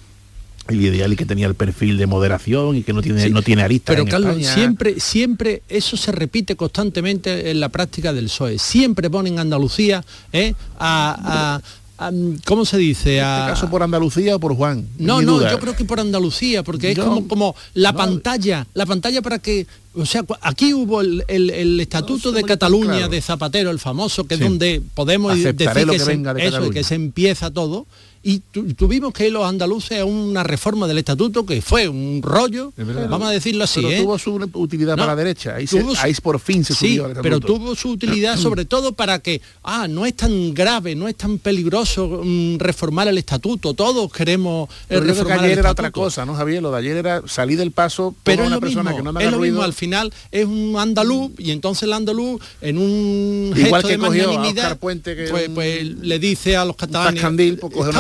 el 0.69 0.81
ideal 0.83 1.13
y 1.13 1.17
que 1.17 1.25
tenía 1.27 1.47
el 1.47 1.55
perfil 1.55 1.97
de 1.97 2.07
moderación 2.07 2.77
y 2.77 2.83
que 2.83 2.93
no 2.93 3.01
tiene 3.03 3.23
Sí, 3.25 3.31
no 3.31 3.43
tiene 3.43 3.63
aristas 3.63 3.95
Pero 3.95 4.03
en 4.05 4.11
Carlos, 4.11 4.31
España. 4.37 4.55
siempre, 4.55 5.01
siempre 5.01 5.63
eso 5.69 5.97
se 5.97 6.13
repite 6.13 6.57
constantemente 6.57 7.51
en 7.51 7.59
la 7.61 7.69
práctica 7.71 8.13
del 8.13 8.27
PSOE. 8.27 8.59
Siempre 8.59 9.09
ponen 9.11 9.39
Andalucía 9.39 10.05
¿eh? 10.33 10.55
a, 10.79 11.61
a- 11.99 12.13
¿cómo 12.45 12.65
se 12.65 12.77
dice? 12.79 13.19
En 13.19 13.25
A, 13.25 13.39
este 13.41 13.51
caso 13.55 13.71
por 13.71 13.83
Andalucía 13.83 14.37
o 14.37 14.39
por 14.39 14.55
Juan. 14.55 14.87
no, 14.99 15.21
no, 15.23 15.39
duda. 15.39 15.51
yo 15.51 15.59
creo 15.59 15.75
que 15.75 15.85
por 15.85 15.99
Andalucía, 16.01 16.63
porque 16.63 16.93
es 16.93 16.99
como, 16.99 17.27
como 17.27 17.57
la 17.75 17.93
pantalla, 17.93 18.67
la 18.75 18.87
pantalla 18.87 19.21
para 19.23 19.39
que, 19.41 19.67
o 19.95 20.07
sea, 20.07 20.23
aquí 20.43 20.75
hubo 20.75 21.01
el, 21.01 21.25
el- 21.29 21.51
el 21.51 21.81
estatuto 21.81 22.31
de 22.31 22.45
Cataluña 22.45 22.93
claro. 22.93 23.09
de 23.09 23.21
Zapatero, 23.21 23.71
el 23.71 23.79
famoso, 23.81 24.27
que 24.29 24.37
Sí. 24.37 24.43
es 24.45 24.49
donde 24.49 24.83
podemos 24.95 25.33
Aceptaré 25.33 25.87
decir 25.87 26.01
que, 26.03 26.05
venga 26.09 26.35
de 26.35 26.47
eso, 26.47 26.71
que 26.71 26.85
se 26.85 26.95
empieza 26.95 27.51
todo. 27.51 27.87
Y 28.23 28.41
tu- 28.41 28.75
tuvimos 28.75 29.13
que 29.13 29.27
ir 29.27 29.33
los 29.33 29.45
andaluces 29.47 30.01
a 30.01 30.05
una 30.05 30.43
reforma 30.43 30.87
del 30.89 30.99
estatuto 30.99 31.47
que 31.47 31.63
fue 31.63 31.89
un 31.89 32.21
rollo, 32.23 32.73
vamos 33.09 33.29
a 33.29 33.31
decirlo 33.31 33.65
así, 33.65 33.81
Pero 33.81 33.93
¿eh? 33.95 34.03
tuvo 34.03 34.19
su 34.19 34.35
utilidad 34.55 34.97
No, 34.97 35.03
para 35.05 35.13
la 35.13 35.17
derecha. 35.17 35.55
Ahí, 35.55 35.67
se- 35.67 35.81
su- 35.81 35.95
ahí 36.01 36.13
por 36.23 36.41
fin 36.41 36.65
se 36.65 36.75
sí, 36.75 36.97
subió 36.97 37.05
al 37.07 37.15
pero 37.23 37.39
tuvo 37.41 37.75
su 37.77 37.91
utilidad 37.91 38.37
sobre 38.39 38.65
todo 38.65 38.93
para 38.93 39.21
que, 39.21 39.41
ah, 39.63 39.87
no 39.89 40.05
es 40.05 40.15
tan 40.15 40.53
grave, 40.53 40.95
no 40.95 41.07
es 41.09 41.15
tan 41.17 41.39
peligroso 41.39 42.23
mm, 42.25 42.57
reformar 42.59 43.07
el 43.09 43.19
estatuto, 43.19 43.75
todos 43.75 44.13
queremos 44.13 44.69
eh, 44.69 44.73
Pero 44.89 45.01
creo 45.03 45.15
que 45.15 45.19
reformar 45.21 45.39
ayer 45.45 45.53
el 45.53 45.59
era 45.61 45.71
otra 45.71 45.91
cosa, 45.91 46.27
¿no, 46.27 46.35
Javier? 46.35 46.61
Lo 46.63 46.71
de 46.73 46.79
ayer 46.79 46.97
era 46.97 47.23
salir 47.27 47.57
del 47.59 47.71
paso, 47.71 48.15
Pero 48.25 48.43
es 48.43 48.47
una 48.49 48.57
lo, 48.57 48.61
persona 48.61 48.91
mismo, 48.91 48.97
que 48.99 49.03
no 49.05 49.13
me 49.13 49.25
es 49.25 49.31
lo 49.31 49.39
mismo, 49.39 49.63
al 49.63 49.73
final 49.73 50.13
es 50.33 50.45
un 50.45 50.75
andaluz 50.79 51.31
y 51.39 51.53
entonces 51.53 51.85
el 51.85 51.93
andaluz 51.93 52.41
en 52.61 52.79
un 52.79 53.53
Igual 53.57 53.83
gesto 53.83 53.89
que 53.89 53.97
de 53.97 53.99
cogió 53.99 54.23
a 54.25 54.27
magnanimidad, 54.27 54.65
Oscar 54.65 54.79
Puente, 54.79 55.15
que 55.17 55.29
pues, 55.29 55.49
pues 55.55 55.85
le 55.85 56.19
dice 56.19 56.57
a 56.57 56.65
los 56.65 56.75
catalanes, 56.77 57.21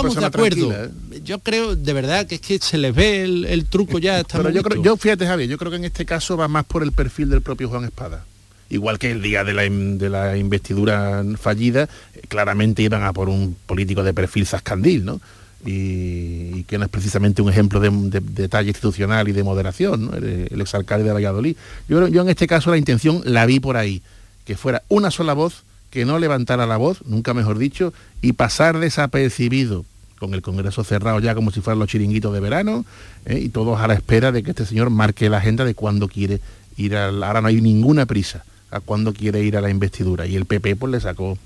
Estamos 0.08 0.32
de 0.32 0.36
acuerdo. 0.38 0.68
tranquila, 0.68 1.20
Yo 1.24 1.38
creo 1.40 1.76
de 1.76 1.92
verdad 1.92 2.26
que 2.26 2.36
es 2.36 2.40
que 2.40 2.58
se 2.58 2.78
les 2.78 2.94
ve 2.94 3.22
el, 3.24 3.44
el 3.44 3.66
truco 3.66 3.98
ya. 3.98 4.20
está 4.20 4.38
Pero 4.38 4.50
yo 4.50 4.62
creo, 4.62 4.82
yo 4.82 4.96
fíjate 4.96 5.26
Javier, 5.26 5.48
yo 5.48 5.58
creo 5.58 5.70
que 5.70 5.76
en 5.78 5.84
este 5.84 6.04
caso 6.06 6.36
va 6.36 6.48
más 6.48 6.64
por 6.64 6.82
el 6.82 6.92
perfil 6.92 7.30
del 7.30 7.42
propio 7.42 7.68
Juan 7.68 7.84
Espada. 7.84 8.24
Igual 8.70 8.98
que 8.98 9.10
el 9.10 9.22
día 9.22 9.44
de 9.44 9.54
la, 9.54 9.62
de 9.62 10.10
la 10.10 10.36
investidura 10.36 11.24
fallida, 11.40 11.88
eh, 12.14 12.20
claramente 12.28 12.82
iban 12.82 13.02
a 13.02 13.12
por 13.14 13.28
un 13.30 13.56
político 13.66 14.02
de 14.02 14.12
perfil 14.12 14.46
zascandil, 14.46 15.04
¿no? 15.06 15.20
Y, 15.64 16.50
y 16.60 16.64
que 16.68 16.78
no 16.78 16.84
es 16.84 16.90
precisamente 16.90 17.42
un 17.42 17.48
ejemplo 17.50 17.80
de, 17.80 17.90
de- 17.90 18.20
de 18.20 18.48
talla 18.48 18.68
institucional 18.68 19.26
y 19.28 19.32
de 19.32 19.42
moderación, 19.42 20.06
¿no? 20.06 20.14
el, 20.16 20.48
el 20.50 20.60
exalcalde 20.60 21.04
de 21.06 21.12
Valladolid. 21.12 21.56
Yo, 21.88 22.06
yo 22.08 22.22
en 22.22 22.28
este 22.28 22.46
caso 22.46 22.70
la 22.70 22.76
intención 22.76 23.22
la 23.24 23.44
vi 23.46 23.58
por 23.58 23.76
ahí, 23.76 24.02
que 24.44 24.56
fuera 24.56 24.82
una 24.88 25.10
sola 25.10 25.32
voz, 25.32 25.64
que 25.90 26.04
no 26.04 26.18
levantara 26.18 26.66
la 26.66 26.76
voz, 26.76 26.98
nunca 27.06 27.34
mejor 27.34 27.58
dicho, 27.58 27.92
y 28.22 28.34
pasar 28.34 28.78
desapercibido 28.78 29.84
con 30.18 30.34
el 30.34 30.42
Congreso 30.42 30.84
cerrado 30.84 31.20
ya 31.20 31.34
como 31.34 31.50
si 31.50 31.60
fueran 31.60 31.78
los 31.78 31.88
chiringuitos 31.88 32.32
de 32.32 32.40
verano, 32.40 32.84
¿eh? 33.24 33.38
y 33.38 33.48
todos 33.48 33.80
a 33.80 33.86
la 33.86 33.94
espera 33.94 34.32
de 34.32 34.42
que 34.42 34.50
este 34.50 34.66
señor 34.66 34.90
marque 34.90 35.28
la 35.28 35.38
agenda 35.38 35.64
de 35.64 35.74
cuándo 35.74 36.08
quiere 36.08 36.40
ir 36.76 36.96
al... 36.96 37.22
Ahora 37.22 37.40
no 37.40 37.48
hay 37.48 37.60
ninguna 37.60 38.06
prisa 38.06 38.44
a 38.70 38.80
cuándo 38.80 39.12
quiere 39.12 39.42
ir 39.42 39.56
a 39.56 39.60
la 39.60 39.70
investidura. 39.70 40.26
Y 40.26 40.36
el 40.36 40.44
PP 40.44 40.76
pues 40.76 40.92
le 40.92 41.00
sacó 41.00 41.38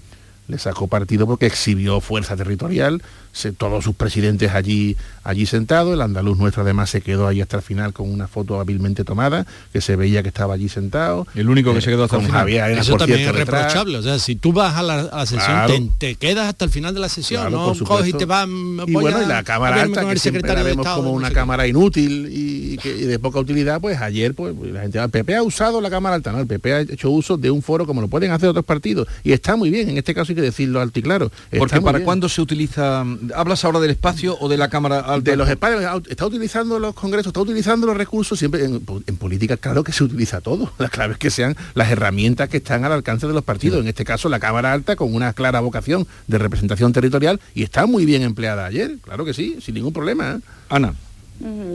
le 0.48 0.58
sacó 0.58 0.88
partido 0.88 1.26
porque 1.26 1.46
exhibió 1.46 2.00
fuerza 2.00 2.36
territorial, 2.36 3.02
se- 3.32 3.52
todos 3.52 3.82
sus 3.84 3.94
presidentes 3.94 4.52
allí, 4.52 4.96
allí 5.24 5.46
sentados, 5.46 5.94
el 5.94 6.00
andaluz 6.02 6.38
nuestro 6.38 6.62
además 6.62 6.90
se 6.90 7.00
quedó 7.00 7.26
ahí 7.26 7.40
hasta 7.40 7.56
el 7.56 7.62
final 7.62 7.92
con 7.92 8.10
una 8.12 8.28
foto 8.28 8.60
hábilmente 8.60 9.04
tomada, 9.04 9.46
que 9.72 9.80
se 9.80 9.96
veía 9.96 10.22
que 10.22 10.28
estaba 10.28 10.54
allí 10.54 10.68
sentado. 10.68 11.26
El 11.34 11.48
único 11.48 11.72
que 11.74 11.80
se 11.80 11.90
quedó 11.90 12.04
hasta 12.04 12.16
el 12.16 12.22
final. 12.26 12.38
Javier 12.40 12.62
Arenas, 12.62 12.86
Eso 12.86 12.96
también 12.96 13.20
cierto, 13.20 13.38
es 13.38 13.46
detrás. 13.46 13.62
reprochable. 13.64 13.98
O 13.98 14.02
sea, 14.02 14.18
si 14.18 14.36
tú 14.36 14.52
vas 14.52 14.76
a 14.76 14.82
la, 14.82 15.00
a 15.00 15.16
la 15.18 15.26
sesión, 15.26 15.46
Claro. 15.46 15.74
te, 15.74 15.90
te 15.98 16.14
quedas 16.16 16.48
hasta 16.48 16.64
el 16.64 16.70
final 16.70 16.94
de 16.94 17.00
la 17.00 17.08
sesión, 17.08 17.40
Claro, 17.42 17.74
no 17.74 17.84
coges 17.84 18.08
y 18.08 18.12
te 18.12 18.24
vas. 18.24 18.46
y 18.48 18.92
bueno, 18.92 19.22
y 19.22 19.26
la 19.26 19.42
cámara 19.42 19.82
alta, 19.82 20.04
que 20.04 20.12
el 20.12 20.18
siempre 20.18 20.42
la 20.54 20.62
vemos 20.62 20.84
Estado, 20.84 20.96
como 20.98 21.10
no 21.10 21.16
una 21.16 21.28
qué. 21.28 21.34
cámara 21.34 21.66
inútil 21.66 22.28
y, 22.30 22.76
que- 22.78 22.96
y 22.96 23.02
de 23.04 23.18
poca 23.18 23.38
utilidad, 23.38 23.80
pues 23.80 24.00
ayer 24.00 24.34
pues 24.34 24.54
la 24.60 24.82
gente, 24.82 24.98
el 24.98 25.10
PP 25.10 25.36
ha 25.36 25.42
usado 25.42 25.80
la 25.80 25.90
cámara 25.90 26.16
alta, 26.16 26.32
¿no? 26.32 26.40
El 26.40 26.46
PP 26.46 26.72
ha 26.74 26.80
hecho 26.80 27.10
uso 27.10 27.36
de 27.36 27.50
un 27.50 27.62
foro 27.62 27.86
como 27.86 28.00
lo 28.00 28.08
pueden 28.08 28.30
hacer 28.32 28.48
otros 28.48 28.64
partidos. 28.64 29.08
Y 29.24 29.32
está 29.32 29.56
muy 29.56 29.70
bien, 29.70 29.88
en 29.88 29.96
este 29.98 30.14
caso 30.14 30.32
hay 30.32 30.36
que 30.36 30.42
decirlo 30.42 30.80
alto 30.80 30.98
y 30.98 31.02
claro. 31.02 31.30
Porque 31.58 31.80
para 31.80 32.00
cuándo 32.00 32.28
se 32.28 32.40
utiliza, 32.42 33.04
hablas 33.34 33.64
ahora 33.64 33.80
del 33.80 33.90
espacio 33.90 34.36
o 34.40 34.48
de 34.48 34.56
la 34.56 34.68
cámara 34.68 35.00
alta? 35.00 35.30
de 35.30 35.36
los 35.36 35.48
espacios, 35.48 36.02
está 36.08 36.26
utilizando 36.26 36.78
los 36.78 36.94
congresos, 36.94 37.28
está 37.28 37.40
utilizando 37.40 37.86
los 37.86 37.96
recursos, 37.96 38.38
siempre 38.38 38.64
en, 38.64 38.82
en 39.06 39.16
política 39.16 39.56
claro 39.56 39.84
que 39.84 39.92
se 39.92 40.04
utiliza 40.04 40.40
todo. 40.40 40.72
La 40.78 40.88
clave 40.88 41.14
es 41.14 41.18
que 41.18 41.30
sean 41.30 41.56
las 41.74 41.90
herramientas 41.90 42.48
que 42.48 42.58
están 42.58 42.84
al 42.84 42.92
alcance 42.92 43.26
de 43.26 43.32
los 43.32 43.44
partidos. 43.44 43.80
En 43.80 43.88
este 43.88 44.04
caso 44.04 44.28
la 44.28 44.40
Cámara 44.40 44.72
Alta 44.72 44.96
con 44.96 45.14
una 45.14 45.32
clara 45.32 45.60
vocación 45.60 46.06
de 46.26 46.38
representación 46.38 46.92
territorial 46.92 47.40
y 47.54 47.62
está 47.62 47.86
muy 47.86 48.04
bien 48.04 48.22
empleada 48.22 48.66
ayer, 48.66 48.96
claro 49.02 49.24
que 49.24 49.34
sí, 49.34 49.58
sin 49.60 49.74
ningún 49.74 49.92
problema. 49.92 50.32
¿eh? 50.32 50.40
Ana. 50.68 50.94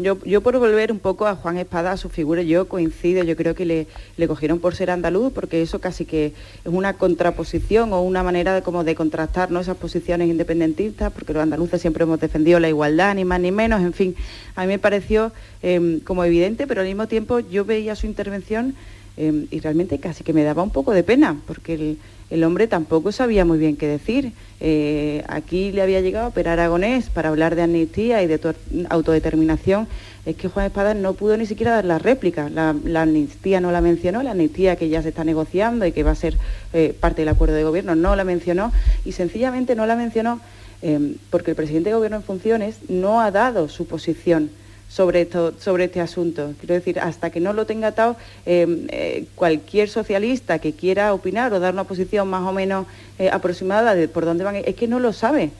Yo, 0.01 0.17
yo 0.23 0.39
por 0.39 0.57
volver 0.57 0.93
un 0.93 0.99
poco 0.99 1.27
a 1.27 1.35
Juan 1.35 1.57
Espada, 1.57 1.91
a 1.91 1.97
su 1.97 2.07
figura, 2.07 2.41
yo 2.41 2.69
coincido, 2.69 3.23
yo 3.25 3.35
creo 3.35 3.53
que 3.53 3.65
le, 3.65 3.87
le 4.15 4.27
cogieron 4.27 4.59
por 4.59 4.75
ser 4.75 4.89
andaluz, 4.89 5.33
porque 5.33 5.61
eso 5.61 5.79
casi 5.79 6.05
que 6.05 6.27
es 6.27 6.33
una 6.65 6.93
contraposición 6.93 7.91
o 7.91 8.01
una 8.01 8.23
manera 8.23 8.55
de, 8.55 8.61
como 8.61 8.85
de 8.85 8.95
contrastar 8.95 9.51
¿no? 9.51 9.59
esas 9.59 9.75
posiciones 9.75 10.29
independentistas, 10.29 11.11
porque 11.11 11.33
los 11.33 11.43
andaluces 11.43 11.81
siempre 11.81 12.03
hemos 12.03 12.21
defendido 12.21 12.61
la 12.61 12.69
igualdad, 12.69 13.15
ni 13.15 13.25
más 13.25 13.41
ni 13.41 13.51
menos, 13.51 13.81
en 13.81 13.91
fin, 13.91 14.15
a 14.55 14.61
mí 14.61 14.67
me 14.67 14.79
pareció 14.79 15.33
eh, 15.61 15.99
como 16.05 16.23
evidente, 16.23 16.65
pero 16.65 16.79
al 16.79 16.87
mismo 16.87 17.07
tiempo 17.07 17.39
yo 17.39 17.65
veía 17.65 17.97
su 17.97 18.05
intervención 18.05 18.73
Eh, 19.17 19.47
y 19.49 19.59
realmente 19.59 19.99
casi 19.99 20.23
que 20.23 20.31
me 20.31 20.43
daba 20.43 20.61
un 20.61 20.69
poco 20.69 20.91
de 20.91 21.01
pena, 21.01 21.37
porque 21.47 21.97
el, 22.29 22.43
hombre 22.43 22.67
tampoco 22.67 23.11
sabía 23.11 23.45
muy 23.45 23.57
bien 23.57 23.75
qué 23.75 23.87
decir. 23.87 24.31
Eh, 24.59 25.23
aquí 25.27 25.71
le 25.71 25.81
había 25.81 26.01
llegado 26.01 26.27
a 26.27 26.31
Per 26.31 26.47
Aragonés 26.47 27.09
para 27.09 27.29
hablar 27.29 27.55
de 27.55 27.63
amnistía 27.63 28.21
y 28.21 28.27
de 28.27 28.39
autodeterminación. 28.89 29.87
Es 30.25 30.35
que 30.35 30.49
Juan 30.49 30.67
Espada 30.67 30.93
no 30.93 31.13
pudo 31.13 31.35
ni 31.37 31.45
siquiera 31.45 31.71
dar 31.71 31.85
la 31.85 31.99
réplica. 31.99 32.49
La, 32.49 32.69
amnistía 33.01 33.59
no 33.59 33.71
la 33.71 33.81
mencionó, 33.81 34.21
la 34.21 34.31
amnistía 34.31 34.75
que 34.75 34.89
ya 34.89 35.01
se 35.01 35.09
está 35.09 35.23
negociando 35.23 35.85
y 35.85 35.91
que 35.93 36.03
va 36.03 36.11
a 36.11 36.15
ser 36.15 36.37
eh, 36.73 36.95
parte 36.99 37.21
del 37.21 37.29
acuerdo 37.29 37.55
de 37.55 37.63
gobierno 37.63 37.95
no 37.95 38.15
la 38.15 38.23
mencionó 38.23 38.71
y 39.03 39.13
sencillamente 39.13 39.75
no 39.75 39.85
la 39.85 39.95
mencionó 39.95 40.41
eh, 40.81 41.15
porque 41.31 41.51
el 41.51 41.55
presidente 41.57 41.89
de 41.89 41.95
gobierno 41.95 42.17
en 42.17 42.23
funciones 42.23 42.77
no 42.87 43.21
ha 43.21 43.31
dado 43.31 43.67
su 43.67 43.87
posición 43.87 44.51
sobre, 44.97 45.21
esto, 45.21 45.53
sobre 45.59 45.83
este 45.83 46.01
asunto. 46.01 46.53
Quiero 46.59 46.73
decir, 46.73 46.99
hasta 46.99 47.29
que 47.29 47.39
no 47.39 47.53
lo 47.53 47.67
tenga 47.67 47.89
atado, 47.89 48.17
eh, 48.47 48.87
eh, 48.89 49.25
cualquier 49.35 49.89
socialista 49.89 50.57
que 50.57 50.73
quiera 50.73 51.13
opinar 51.13 51.53
o 51.53 51.59
dar 51.59 51.73
una 51.73 51.83
posición 51.83 52.27
más 52.27 52.41
o 52.41 52.51
menos 52.51 52.87
eh, 53.19 53.29
aproximada 53.31 53.93
de 53.93 54.07
por 54.07 54.25
dónde 54.25 54.43
van, 54.43 54.55
es 54.55 54.75
que 54.75 54.87
no 54.87 54.99
lo 54.99 55.13
sabe. 55.13 55.51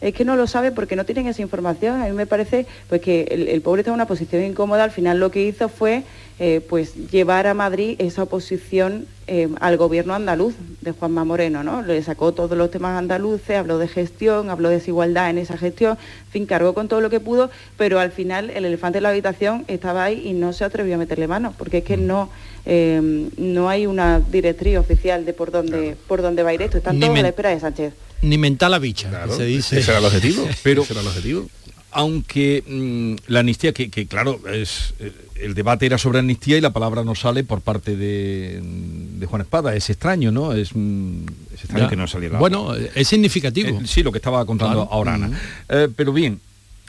Es 0.00 0.14
que 0.14 0.24
no 0.24 0.36
lo 0.36 0.46
sabe 0.46 0.72
porque 0.72 0.96
no 0.96 1.04
tienen 1.04 1.26
esa 1.26 1.42
información. 1.42 2.00
A 2.00 2.06
mí 2.06 2.12
me 2.12 2.26
parece 2.26 2.66
pues, 2.88 3.00
que 3.00 3.22
el, 3.30 3.48
el 3.48 3.60
pobre 3.60 3.80
está 3.80 3.90
en 3.90 3.94
una 3.94 4.06
posición 4.06 4.42
incómoda. 4.42 4.84
Al 4.84 4.90
final 4.90 5.20
lo 5.20 5.30
que 5.30 5.44
hizo 5.44 5.68
fue 5.68 6.04
eh, 6.42 6.62
pues, 6.66 6.94
llevar 7.10 7.46
a 7.46 7.52
Madrid 7.52 7.96
esa 7.98 8.22
oposición 8.22 9.06
eh, 9.26 9.46
al 9.60 9.76
gobierno 9.76 10.14
andaluz 10.14 10.54
de 10.80 10.92
Juanma 10.92 11.22
Moreno. 11.22 11.62
¿no? 11.62 11.82
Le 11.82 12.02
sacó 12.02 12.32
todos 12.32 12.56
los 12.56 12.70
temas 12.70 12.98
andaluces, 12.98 13.58
habló 13.58 13.76
de 13.76 13.88
gestión, 13.88 14.48
habló 14.48 14.70
de 14.70 14.76
desigualdad 14.76 15.28
en 15.28 15.36
esa 15.36 15.58
gestión, 15.58 15.98
en 15.98 16.30
fin, 16.30 16.46
cargó 16.46 16.72
con 16.72 16.88
todo 16.88 17.02
lo 17.02 17.10
que 17.10 17.20
pudo, 17.20 17.50
pero 17.76 18.00
al 18.00 18.10
final 18.10 18.48
el 18.48 18.64
elefante 18.64 18.98
en 18.98 19.02
la 19.02 19.10
habitación 19.10 19.66
estaba 19.68 20.04
ahí 20.04 20.26
y 20.26 20.32
no 20.32 20.54
se 20.54 20.64
atrevió 20.64 20.94
a 20.94 20.98
meterle 20.98 21.28
mano, 21.28 21.52
porque 21.58 21.78
es 21.78 21.84
que 21.84 21.98
no, 21.98 22.30
eh, 22.64 23.28
no 23.36 23.68
hay 23.68 23.86
una 23.86 24.20
directriz 24.20 24.78
oficial 24.78 25.26
de 25.26 25.34
por 25.34 25.50
dónde, 25.50 25.94
por 26.08 26.22
dónde 26.22 26.42
va 26.42 26.50
a 26.50 26.54
ir 26.54 26.62
esto. 26.62 26.78
Están 26.78 26.98
Ni 26.98 27.02
todos 27.02 27.18
a 27.18 27.22
la 27.22 27.28
espera 27.28 27.50
de 27.50 27.60
Sánchez. 27.60 27.92
Ni 28.22 28.36
mental 28.38 28.70
la 28.72 28.78
bicha, 28.78 29.10
se 29.34 29.44
dice. 29.44 29.78
ese 29.80 29.90
era 29.90 29.98
el 30.00 30.04
objetivo. 30.06 30.46
Pero 30.62 30.82
ese 30.82 30.92
era 30.92 31.00
el 31.02 31.06
objetivo. 31.08 31.48
aunque 31.92 32.62
mm, 32.66 33.30
la 33.32 33.40
amnistía, 33.40 33.72
que, 33.72 33.90
que 33.90 34.06
claro, 34.06 34.40
es 34.52 34.94
eh, 35.00 35.12
el 35.36 35.54
debate 35.54 35.86
era 35.86 35.96
sobre 35.98 36.18
amnistía 36.18 36.58
y 36.58 36.60
la 36.60 36.70
palabra 36.70 37.02
no 37.02 37.14
sale 37.14 37.44
por 37.44 37.62
parte 37.62 37.96
de, 37.96 38.60
de 38.62 39.26
Juan 39.26 39.42
Espada. 39.42 39.74
Es 39.74 39.88
extraño, 39.90 40.30
¿no? 40.30 40.52
Es, 40.52 40.70
mm, 40.74 41.24
es 41.54 41.60
extraño 41.64 41.84
Ya. 41.86 41.88
que 41.90 41.96
no 41.96 42.06
saliera. 42.06 42.38
Bueno, 42.38 42.74
es 42.74 43.08
significativo. 43.08 43.80
Eh, 43.80 43.86
sí, 43.86 44.02
lo 44.02 44.12
que 44.12 44.18
estaba 44.18 44.44
contando 44.44 44.74
Claro. 44.86 44.92
ahora 44.92 45.14
Ana. 45.14 45.28
Mm. 45.28 45.34
Eh, 45.70 45.88
pero 45.96 46.12
bien, 46.12 46.40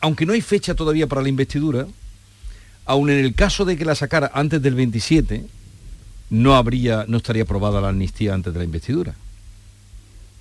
aunque 0.01 0.25
no 0.25 0.33
hay 0.33 0.41
fecha 0.41 0.75
todavía 0.75 1.07
para 1.07 1.21
la 1.21 1.29
investidura, 1.29 1.87
aun 2.85 3.09
en 3.09 3.23
el 3.23 3.33
caso 3.35 3.63
de 3.63 3.77
que 3.77 3.85
la 3.85 3.95
sacara 3.95 4.31
antes 4.33 4.61
del 4.61 4.75
27, 4.75 5.45
no 6.31 6.55
habría, 6.55 7.05
no 7.07 7.17
estaría 7.17 7.43
aprobada 7.43 7.79
la 7.81 7.89
amnistía 7.89 8.33
antes 8.33 8.51
de 8.53 8.59
la 8.59 8.65
investidura. 8.65 9.15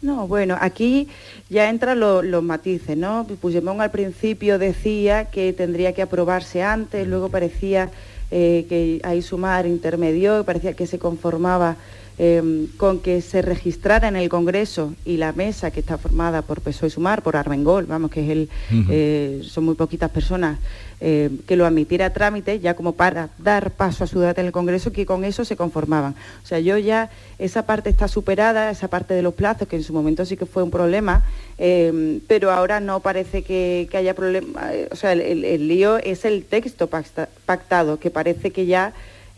No, 0.02 0.26
bueno, 0.26 0.56
aquí 0.58 1.08
ya 1.50 1.68
entran 1.68 2.00
lo- 2.00 2.22
los 2.22 2.42
matices, 2.42 2.96
¿no? 2.96 3.26
Puigdemont 3.40 3.80
al 3.82 3.90
principio 3.90 4.58
decía 4.58 5.26
que 5.26 5.52
tendría 5.52 5.92
que 5.92 6.00
aprobarse 6.02 6.62
antes, 6.62 7.06
luego 7.06 7.28
parecía 7.28 7.90
eh, 8.32 8.64
que 8.68 9.00
ahí 9.02 9.20
sumar 9.22 9.66
intermedio, 9.66 10.44
parecía 10.44 10.72
que 10.74 10.86
se 10.86 10.98
conformaba 11.00 11.76
eh, 12.22 12.66
con 12.76 13.00
que 13.00 13.22
se 13.22 13.40
registrara 13.40 14.06
en 14.08 14.14
el 14.16 14.28
Congreso 14.28 14.92
y 15.06 15.16
la 15.16 15.32
mesa 15.32 15.70
que 15.70 15.80
está 15.80 15.96
formada 15.96 16.42
por 16.42 16.60
PSOE 16.60 16.88
y 16.88 16.90
Sumar, 16.90 17.22
por 17.22 17.34
Armengol, 17.34 17.86
vamos, 17.86 18.10
que 18.10 18.22
es 18.22 18.28
el, 18.28 18.48
eh, 18.90 19.40
son 19.42 19.64
muy 19.64 19.74
poquitas 19.74 20.10
personas, 20.10 20.58
eh, 21.00 21.30
que 21.46 21.56
lo 21.56 21.64
admitiera 21.64 22.04
a 22.06 22.12
trámite, 22.12 22.60
ya 22.60 22.74
como 22.74 22.92
para 22.92 23.30
dar 23.38 23.70
paso 23.70 24.04
a 24.04 24.06
su 24.06 24.20
debate 24.20 24.42
en 24.42 24.48
el 24.48 24.52
Congreso, 24.52 24.92
que 24.92 25.06
con 25.06 25.24
eso 25.24 25.46
se 25.46 25.56
conformaban. 25.56 26.14
O 26.44 26.46
sea, 26.46 26.58
yo 26.60 26.76
ya, 26.76 27.08
esa 27.38 27.64
parte 27.64 27.88
está 27.88 28.06
superada, 28.06 28.70
esa 28.70 28.88
parte 28.88 29.14
de 29.14 29.22
los 29.22 29.32
plazos, 29.32 29.66
que 29.66 29.76
en 29.76 29.82
su 29.82 29.94
momento 29.94 30.26
sí 30.26 30.36
que 30.36 30.44
fue 30.44 30.62
un 30.62 30.70
problema, 30.70 31.24
eh, 31.56 32.20
pero 32.28 32.50
ahora 32.50 32.80
no 32.80 33.00
parece 33.00 33.42
que, 33.42 33.88
que 33.90 33.96
haya 33.96 34.12
problema. 34.14 34.74
eh, 34.74 34.88
O 34.92 34.96
sea, 34.96 35.12
el, 35.12 35.22
el- 35.22 35.44
el 35.46 35.68
lío 35.68 35.96
es 35.96 36.26
el 36.26 36.44
texto 36.44 36.88
pacta- 36.88 37.30
pactado, 37.46 37.98
que 37.98 38.10
parece 38.10 38.50
que 38.50 38.66
ya 38.66 38.92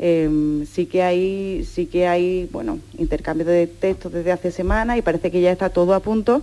eh, 0.04 0.64
sí 0.68 0.86
que 0.86 1.04
hay, 1.04 1.64
sí 1.64 1.86
que 1.86 2.08
hay, 2.08 2.48
bueno, 2.50 2.80
intercambio 2.98 3.46
de 3.46 3.68
textos 3.68 4.12
desde 4.12 4.32
hace 4.32 4.50
semanas 4.50 4.98
y 4.98 5.02
parece 5.02 5.30
que 5.30 5.40
ya 5.40 5.52
está 5.52 5.70
todo 5.70 5.94
a 5.94 6.00
punto. 6.00 6.42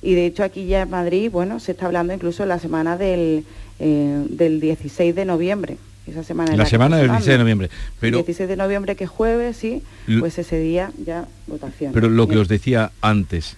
Y 0.00 0.14
de 0.14 0.24
hecho 0.24 0.42
aquí 0.42 0.64
ya 0.64 0.82
en 0.82 0.90
Madrid, 0.90 1.30
bueno, 1.30 1.60
se 1.60 1.72
está 1.72 1.84
hablando 1.84 2.14
incluso 2.14 2.46
la 2.46 2.58
semana 2.58 2.96
del, 2.96 3.44
eh, 3.78 4.24
del 4.30 4.58
16 4.58 5.14
de 5.14 5.26
noviembre. 5.26 5.76
Esa 6.06 6.24
semana 6.24 6.56
La 6.56 6.64
semana 6.64 6.96
del 6.96 7.08
sonando. 7.08 7.24
16 7.24 7.34
de 7.34 7.38
noviembre. 7.38 7.70
Pero, 8.00 8.16
16 8.18 8.48
de 8.48 8.56
noviembre 8.56 8.96
que 8.96 9.04
es 9.04 9.10
jueves, 9.10 9.58
sí, 9.58 9.82
pues 10.18 10.38
ese 10.38 10.58
día 10.58 10.90
ya 11.04 11.28
votación. 11.46 11.92
pero 11.92 12.08
lo 12.08 12.26
que 12.26 12.38
os 12.38 12.48
decía 12.48 12.90
antes, 13.02 13.56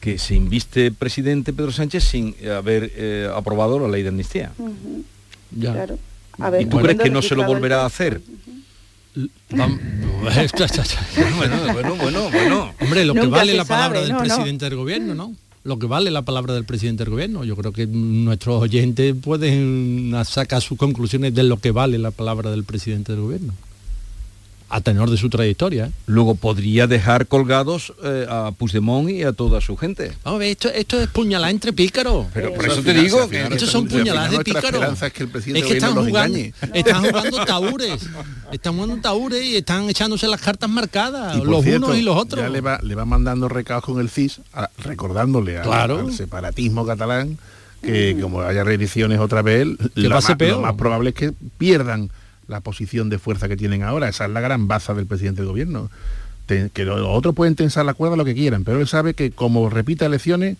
que 0.00 0.18
se 0.18 0.36
inviste 0.36 0.92
presidente 0.92 1.52
Pedro 1.52 1.72
Sánchez 1.72 2.04
sin 2.04 2.36
haber 2.48 2.92
eh, 2.94 3.28
aprobado 3.34 3.80
la 3.80 3.88
ley 3.88 4.04
de 4.04 4.10
amnistía. 4.10 4.52
Ya. 5.50 5.72
Claro. 5.72 5.98
A 6.38 6.50
ver, 6.50 6.62
¿Y 6.62 6.66
tú 6.66 6.78
crees 6.78 6.98
que 6.98 7.10
no 7.10 7.22
se 7.22 7.34
lo 7.34 7.42
el 7.42 7.48
volverá 7.48 7.82
a 7.82 7.86
hacer? 7.86 8.20
bueno, 11.36 11.56
bueno, 11.72 11.96
bueno, 11.96 12.30
bueno. 12.30 12.74
Hombre, 12.80 13.04
lo 13.04 13.14
que 13.14 13.26
vale 13.26 13.54
la 13.54 13.64
palabra 13.64 14.00
sabe, 14.00 14.06
del 14.06 14.12
no, 14.12 14.18
no. 14.18 14.24
presidente 14.24 14.64
del 14.66 14.76
gobierno, 14.76 15.14
¿no? 15.14 15.34
Lo 15.64 15.78
que 15.78 15.86
vale 15.86 16.10
la 16.10 16.22
palabra 16.22 16.54
del 16.54 16.64
presidente 16.64 17.04
del 17.04 17.10
gobierno. 17.10 17.44
Yo 17.44 17.56
creo 17.56 17.72
que 17.72 17.86
nuestros 17.86 18.62
oyentes 18.62 19.14
pueden 19.20 20.14
sacar 20.24 20.62
sus 20.62 20.78
conclusiones 20.78 21.34
de 21.34 21.42
lo 21.42 21.58
que 21.58 21.72
vale 21.72 21.98
la 21.98 22.10
palabra 22.10 22.50
del 22.50 22.64
presidente 22.64 23.12
del 23.12 23.22
gobierno. 23.22 23.52
A 24.70 24.82
tenor 24.82 25.08
de 25.08 25.16
su 25.16 25.30
trayectoria. 25.30 25.86
¿eh? 25.86 25.90
Luego 26.06 26.34
podría 26.34 26.86
dejar 26.86 27.26
colgados 27.26 27.94
eh, 28.04 28.26
a 28.28 28.50
Puigdemont 28.52 29.08
y 29.08 29.22
a 29.22 29.32
toda 29.32 29.62
su 29.62 29.76
gente. 29.78 30.12
Vamos 30.24 30.36
a 30.36 30.40
ver, 30.40 30.48
esto, 30.50 30.68
esto 30.68 31.00
es 31.00 31.08
puñalada 31.08 31.50
entre 31.50 31.72
pícaros. 31.72 32.26
Pero 32.34 32.52
por 32.52 32.66
Eso 32.66 32.76
te 32.76 32.82
final- 32.82 33.02
digo 33.04 33.28
que 33.30 33.42
Estos 33.44 33.70
son 33.70 33.88
puñaladas 33.88 34.30
de 34.30 34.38
pícaros. 34.44 34.66
esperanza 34.74 35.06
es 35.06 35.12
que 35.14 35.22
el 35.22 35.28
presidente 35.30 35.60
Es 35.60 35.66
que 35.72 35.78
están 35.78 35.94
jugando, 35.94 36.38
están 36.74 37.02
jugando 37.02 37.44
taúres. 37.46 38.08
Están 38.52 38.74
jugando 38.74 38.96
taúres 39.00 39.42
y 39.42 39.56
están 39.56 39.88
echándose 39.88 40.28
las 40.28 40.40
cartas 40.42 40.68
marcadas, 40.68 41.36
los 41.36 41.64
cierto, 41.64 41.86
unos 41.86 41.98
y 41.98 42.02
los 42.02 42.16
otros. 42.16 42.42
Ya 42.44 42.50
le 42.50 42.60
va, 42.60 42.78
le 42.82 42.94
va 42.94 43.06
mandando 43.06 43.48
recados 43.48 43.84
con 43.84 44.00
el 44.00 44.10
CIS, 44.10 44.42
a- 44.52 44.68
recordándole 44.84 45.56
al, 45.56 45.64
Claro. 45.64 45.98
al 46.00 46.12
separatismo 46.12 46.84
catalán 46.84 47.38
que 47.82 48.18
como 48.20 48.42
haya 48.42 48.64
reediciones 48.64 49.18
otra 49.20 49.40
vez, 49.40 49.66
lo 49.94 50.10
va 50.10 50.18
a 50.18 50.20
ser 50.20 50.30
más, 50.32 50.38
peor. 50.38 50.56
lo 50.56 50.62
más 50.62 50.74
probable 50.74 51.10
es 51.10 51.14
que 51.14 51.32
pierdan 51.58 52.10
la 52.48 52.60
posición 52.60 53.08
de 53.10 53.18
fuerza 53.18 53.48
que 53.48 53.56
tienen 53.56 53.82
ahora. 53.82 54.08
Esa 54.08 54.24
es 54.24 54.30
la 54.32 54.40
gran 54.40 54.66
baza 54.68 54.94
del 54.94 55.06
presidente 55.06 55.42
del 55.42 55.48
gobierno. 55.50 55.90
Te- 56.46 56.70
que 56.72 56.84
los 56.84 57.00
otros 57.06 57.34
pueden 57.34 57.54
tensar 57.54 57.84
la 57.84 57.94
cuerda 57.94 58.16
lo 58.16 58.24
que 58.24 58.34
quieran, 58.34 58.64
pero 58.64 58.80
él 58.80 58.88
sabe 58.88 59.14
que 59.14 59.30
como 59.30 59.68
repita 59.70 60.06
elecciones, 60.06 60.56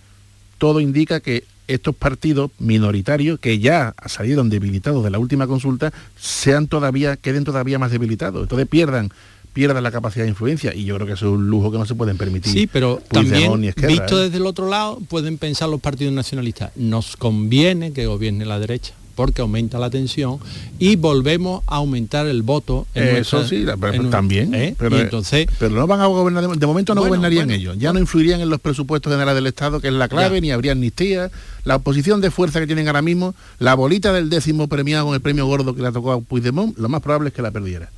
todo 0.58 0.80
indica 0.80 1.20
que 1.20 1.44
estos 1.66 1.94
partidos 1.94 2.50
minoritarios 2.58 3.38
que 3.40 3.58
ya 3.58 3.94
salieron 4.06 4.48
debilitados 4.48 5.04
de 5.04 5.10
la 5.10 5.18
última 5.18 5.46
consulta 5.46 5.92
sean 6.18 6.66
todavía 6.66 7.16
queden 7.16 7.44
todavía 7.44 7.78
más 7.78 7.90
debilitados 7.90 8.42
entonces 8.44 8.66
pierdan 8.66 9.10
pierdan 9.52 9.82
la 9.82 9.90
capacidad 9.90 10.24
de 10.24 10.30
influencia 10.30 10.74
y 10.74 10.84
yo 10.86 10.94
creo 10.94 11.06
que 11.06 11.12
eso 11.12 11.26
es 11.26 11.32
un 11.34 11.48
lujo 11.50 11.70
que 11.70 11.76
no 11.76 11.84
se 11.84 11.94
pueden 11.94 12.16
permitir 12.16 12.52
Sí, 12.54 12.66
pero 12.66 13.02
también, 13.10 13.60
visto 13.60 14.18
¿eh? 14.18 14.24
desde 14.24 14.38
el 14.38 14.46
otro 14.46 14.68
lado, 14.70 14.98
pueden 15.10 15.36
pensar 15.36 15.68
los 15.68 15.80
partidos 15.80 16.14
nacionalistas, 16.14 16.70
nos 16.74 17.16
conviene 17.18 17.92
que 17.92 18.06
gobierne 18.06 18.46
la 18.46 18.58
derecha, 18.58 18.94
porque 19.18 19.42
aumenta 19.42 19.80
la 19.80 19.90
tensión 19.90 20.38
y 20.78 20.94
volvemos 20.94 21.64
a 21.66 21.76
aumentar 21.76 22.28
el 22.28 22.42
voto. 22.42 22.86
en 22.94 23.16
eso 23.16 23.38
nuestra- 23.38 23.58
sí 23.58 23.66
pero 23.80 23.92
en 23.94 24.04
un- 24.04 24.10
también 24.10 24.54
¿eh? 24.54 24.76
pero, 24.78 24.96
y 24.96 25.00
entonces, 25.00 25.48
pero 25.58 25.74
no 25.74 25.88
van 25.88 26.00
a 26.00 26.06
gobernar 26.06 26.46
de, 26.48 26.56
de 26.56 26.66
momento 26.68 26.94
no 26.94 27.00
Bueno, 27.00 27.16
gobernarían 27.16 27.46
bueno, 27.48 27.60
ellos 27.60 27.76
ya 27.78 27.92
no 27.92 27.98
influirían 27.98 28.40
en 28.40 28.48
los 28.48 28.60
presupuestos 28.60 29.12
generales 29.12 29.34
del 29.34 29.48
estado 29.48 29.80
que 29.80 29.88
es 29.88 29.94
la 29.94 30.06
clave 30.08 30.36
Ya. 30.36 30.40
ni 30.40 30.50
habría 30.52 30.70
amnistía 30.70 31.32
la 31.64 31.74
oposición 31.76 32.20
de 32.20 32.30
fuerza 32.30 32.60
que 32.60 32.66
tienen 32.68 32.86
ahora 32.86 33.02
mismo 33.02 33.34
la 33.58 33.74
bolita 33.74 34.12
del 34.12 34.30
décimo 34.30 34.68
premiado 34.68 35.06
con 35.06 35.14
el 35.16 35.20
premio 35.20 35.46
gordo 35.46 35.74
que 35.74 35.82
le 35.82 35.90
tocó 35.90 36.12
a 36.12 36.20
Puigdemont 36.20 36.78
lo 36.78 36.88
más 36.88 37.00
probable 37.02 37.30
es 37.30 37.34
que 37.34 37.42
la 37.42 37.50
perdiera 37.50 37.90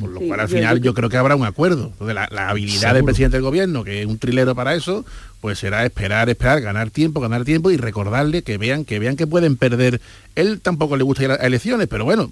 por 0.00 0.10
lo 0.10 0.18
Sí, 0.20 0.26
cual 0.26 0.40
al 0.40 0.48
final 0.48 0.78
yo- 0.80 0.84
yo 0.86 0.94
creo 0.94 1.08
que 1.08 1.16
habrá 1.16 1.36
un 1.36 1.46
acuerdo. 1.46 1.90
La, 2.00 2.28
la 2.30 2.50
habilidad 2.50 2.92
del 2.92 3.02
presidente 3.04 3.38
del 3.38 3.42
gobierno, 3.44 3.82
que 3.82 4.02
es 4.02 4.06
un 4.06 4.18
trilero 4.18 4.54
para 4.54 4.74
eso, 4.74 5.06
pues 5.40 5.58
será 5.58 5.84
esperar, 5.84 6.28
esperar, 6.28 6.60
ganar 6.60 6.90
tiempo, 6.90 7.20
ganar 7.20 7.44
tiempo 7.44 7.70
y 7.70 7.76
recordarle 7.76 8.42
que 8.42 8.58
vean, 8.58 8.84
que 8.84 8.98
vean 8.98 9.16
que 9.16 9.26
pueden 9.26 9.56
perder. 9.56 10.00
Él 10.34 10.60
tampoco 10.60 10.96
le 10.96 11.04
gusta 11.04 11.24
ir 11.24 11.30
a 11.30 11.34
elecciones, 11.36 11.86
pero 11.88 12.04
bueno, 12.04 12.30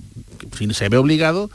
si 0.59 0.73
se 0.75 0.89
ve 0.89 0.97
obligado, 0.97 1.51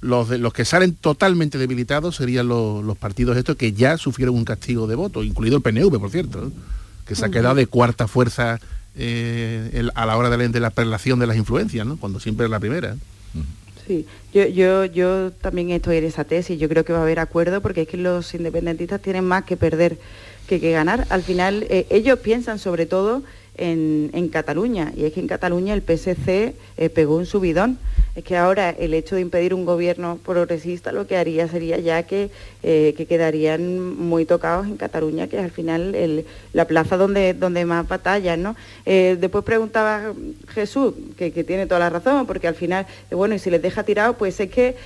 los, 0.00 0.28
de- 0.28 0.38
los 0.38 0.52
que 0.52 0.64
salen 0.64 0.94
totalmente 0.94 1.58
debilitados 1.58 2.16
serían 2.16 2.46
los, 2.48 2.84
los 2.84 2.96
partidos 2.98 3.36
estos 3.36 3.56
que 3.56 3.72
ya 3.72 3.96
sufrieron 3.96 4.34
un 4.36 4.44
castigo 4.44 4.86
de 4.86 4.94
voto, 4.94 5.24
incluido 5.24 5.56
el 5.56 5.62
PNV, 5.62 5.98
por 5.98 6.10
cierto, 6.10 6.52
que 7.06 7.14
se 7.14 7.24
ha 7.24 7.30
quedado 7.30 7.54
de 7.54 7.66
cuarta 7.66 8.06
fuerza 8.06 8.60
eh, 8.96 9.70
el- 9.72 9.90
a 9.94 10.06
la 10.06 10.16
hora 10.16 10.30
de 10.30 10.36
la, 10.38 10.48
de 10.48 10.60
la 10.60 10.70
prelación 10.70 11.18
de 11.18 11.26
las 11.26 11.36
influencias, 11.36 11.86
¿no? 11.86 11.96
cuando 11.96 12.20
siempre 12.20 12.44
es 12.44 12.50
la 12.50 12.60
primera. 12.60 12.96
Sí, 13.86 14.06
yo, 14.32 14.46
yo, 14.46 14.84
yo 14.86 15.30
también 15.32 15.70
estoy 15.70 15.98
en 15.98 16.04
esa 16.04 16.24
tesis, 16.24 16.58
yo 16.58 16.68
creo 16.70 16.84
que 16.86 16.92
va 16.94 17.00
a 17.00 17.02
haber 17.02 17.18
acuerdo 17.18 17.60
porque 17.60 17.82
es 17.82 17.88
que 17.88 17.96
los 17.98 18.32
independentistas 18.34 19.02
tienen 19.02 19.24
más 19.26 19.44
que 19.44 19.56
perder 19.58 19.98
que, 20.48 20.60
que 20.60 20.72
ganar. 20.72 21.06
Al 21.10 21.22
final 21.22 21.66
eh, 21.70 21.86
ellos 21.90 22.18
piensan 22.18 22.58
sobre 22.58 22.86
todo 22.86 23.22
en, 23.56 24.10
en 24.14 24.28
Cataluña 24.28 24.92
y 24.96 25.04
es 25.04 25.12
que 25.12 25.20
en 25.20 25.28
Cataluña 25.28 25.74
el 25.74 25.82
PSC 25.82 26.54
eh, 26.76 26.88
pegó 26.90 27.16
un 27.16 27.26
subidón. 27.26 27.78
Es 28.16 28.22
que 28.22 28.36
ahora 28.36 28.70
el 28.70 28.94
hecho 28.94 29.16
de 29.16 29.22
impedir 29.22 29.54
un 29.54 29.64
gobierno 29.64 30.20
progresista 30.24 30.92
lo 30.92 31.04
que 31.08 31.16
haría 31.16 31.48
sería 31.48 31.78
ya 31.80 32.04
que, 32.04 32.30
eh, 32.62 32.94
que 32.96 33.06
quedarían 33.06 33.80
muy 33.96 34.24
tocados 34.24 34.66
en 34.66 34.76
Cataluña, 34.76 35.26
que 35.26 35.38
es 35.38 35.42
al 35.42 35.50
final 35.50 35.96
el- 35.96 36.24
la 36.52 36.64
plaza 36.66 36.96
donde, 36.96 37.34
donde 37.34 37.64
más 37.64 37.88
batallan, 37.88 38.40
¿no? 38.40 38.56
Después 38.84 39.42
preguntaba 39.44 40.12
Jesús, 40.48 40.94
que, 41.18 41.32
que 41.32 41.42
tiene 41.42 41.66
toda 41.66 41.80
la 41.80 41.90
razón, 41.90 42.24
porque 42.26 42.46
al 42.46 42.54
final, 42.54 42.86
bueno, 43.10 43.34
y 43.34 43.40
si 43.40 43.50
les 43.50 43.60
deja 43.60 43.82
tirado, 43.82 44.12
pues 44.14 44.38
es 44.38 44.48
que 44.48 44.76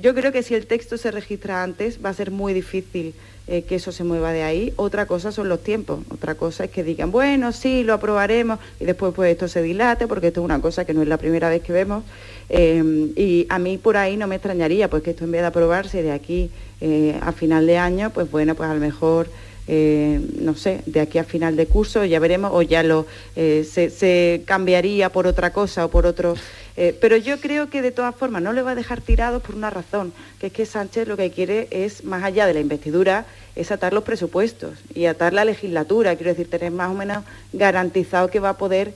yo 0.00 0.14
creo 0.14 0.30
que 0.30 0.44
si 0.44 0.54
el 0.54 0.66
texto 0.68 0.96
se 0.96 1.10
registra 1.10 1.64
antes 1.64 1.98
va 2.04 2.10
a 2.10 2.14
ser 2.14 2.30
muy 2.30 2.52
difícil 2.52 3.12
eh, 3.48 3.62
que 3.62 3.74
eso 3.74 3.90
se 3.92 4.04
mueva 4.04 4.32
de 4.32 4.42
ahí. 4.42 4.72
Otra 4.76 5.06
cosa 5.06 5.32
son 5.32 5.48
los 5.48 5.62
tiempos, 5.62 6.00
otra 6.10 6.34
cosa 6.36 6.64
es 6.64 6.70
que 6.70 6.84
digan, 6.84 7.10
bueno, 7.10 7.52
sí, 7.52 7.82
lo 7.82 7.94
aprobaremos 7.94 8.58
y 8.78 8.84
después 8.84 9.12
pues 9.14 9.32
esto 9.32 9.48
se 9.48 9.62
dilate 9.62 10.06
porque 10.06 10.28
esto 10.28 10.40
es 10.40 10.44
una 10.44 10.60
cosa 10.60 10.84
que 10.84 10.94
no 10.94 11.02
es 11.02 11.08
la 11.08 11.16
primera 11.16 11.48
vez 11.48 11.62
que 11.62 11.72
vemos. 11.72 12.04
Eh, 12.48 13.12
y 13.16 13.46
a 13.48 13.58
mí 13.58 13.78
por 13.78 13.96
ahí 13.96 14.16
no 14.16 14.26
me 14.26 14.36
extrañaría, 14.36 14.88
pues 14.88 15.02
que 15.02 15.10
esto 15.10 15.24
en 15.24 15.32
vez 15.32 15.40
de 15.40 15.46
aprobarse 15.48 16.02
de 16.02 16.12
aquí 16.12 16.50
eh, 16.80 17.18
a 17.20 17.32
final 17.32 17.66
de 17.66 17.78
año, 17.78 18.10
pues 18.10 18.30
bueno, 18.30 18.54
pues 18.54 18.68
a 18.68 18.74
lo 18.74 18.80
mejor 18.80 19.28
eh, 19.74 20.20
no 20.38 20.54
sé, 20.54 20.82
de 20.84 21.00
aquí 21.00 21.16
a 21.16 21.24
final 21.24 21.56
de 21.56 21.64
curso 21.64 22.04
ya 22.04 22.20
veremos 22.20 22.50
o 22.52 22.60
ya 22.60 22.82
lo 22.82 23.06
eh, 23.36 23.64
se, 23.64 24.42
cambiaría 24.44 25.08
por 25.08 25.26
otra 25.26 25.50
cosa 25.50 25.86
o 25.86 25.88
por 25.88 26.04
otro. 26.04 26.34
eh, 26.76 26.94
pero 27.00 27.16
yo 27.16 27.40
creo 27.40 27.70
que 27.70 27.80
de 27.80 27.90
todas 27.90 28.14
formas 28.14 28.42
no 28.42 28.52
le 28.52 28.60
va 28.60 28.72
a 28.72 28.74
dejar 28.74 29.00
tirados 29.00 29.40
por 29.42 29.54
una 29.54 29.70
razón, 29.70 30.12
que 30.38 30.48
es 30.48 30.52
que 30.52 30.66
Sánchez 30.66 31.08
lo 31.08 31.16
que 31.16 31.30
quiere 31.30 31.68
es, 31.70 32.04
más 32.04 32.22
allá 32.22 32.46
de 32.46 32.52
la 32.52 32.60
investidura, 32.60 33.24
es 33.56 33.72
atar 33.72 33.94
los 33.94 34.04
presupuestos 34.04 34.78
y 34.94 35.06
atar 35.06 35.32
la 35.32 35.46
legislatura, 35.46 36.16
quiero 36.16 36.32
decir, 36.32 36.50
tener 36.50 36.70
más 36.70 36.90
o 36.90 36.94
menos 36.94 37.24
garantizado 37.54 38.28
que 38.28 38.40
va 38.40 38.50
a 38.50 38.58
poder 38.58 38.92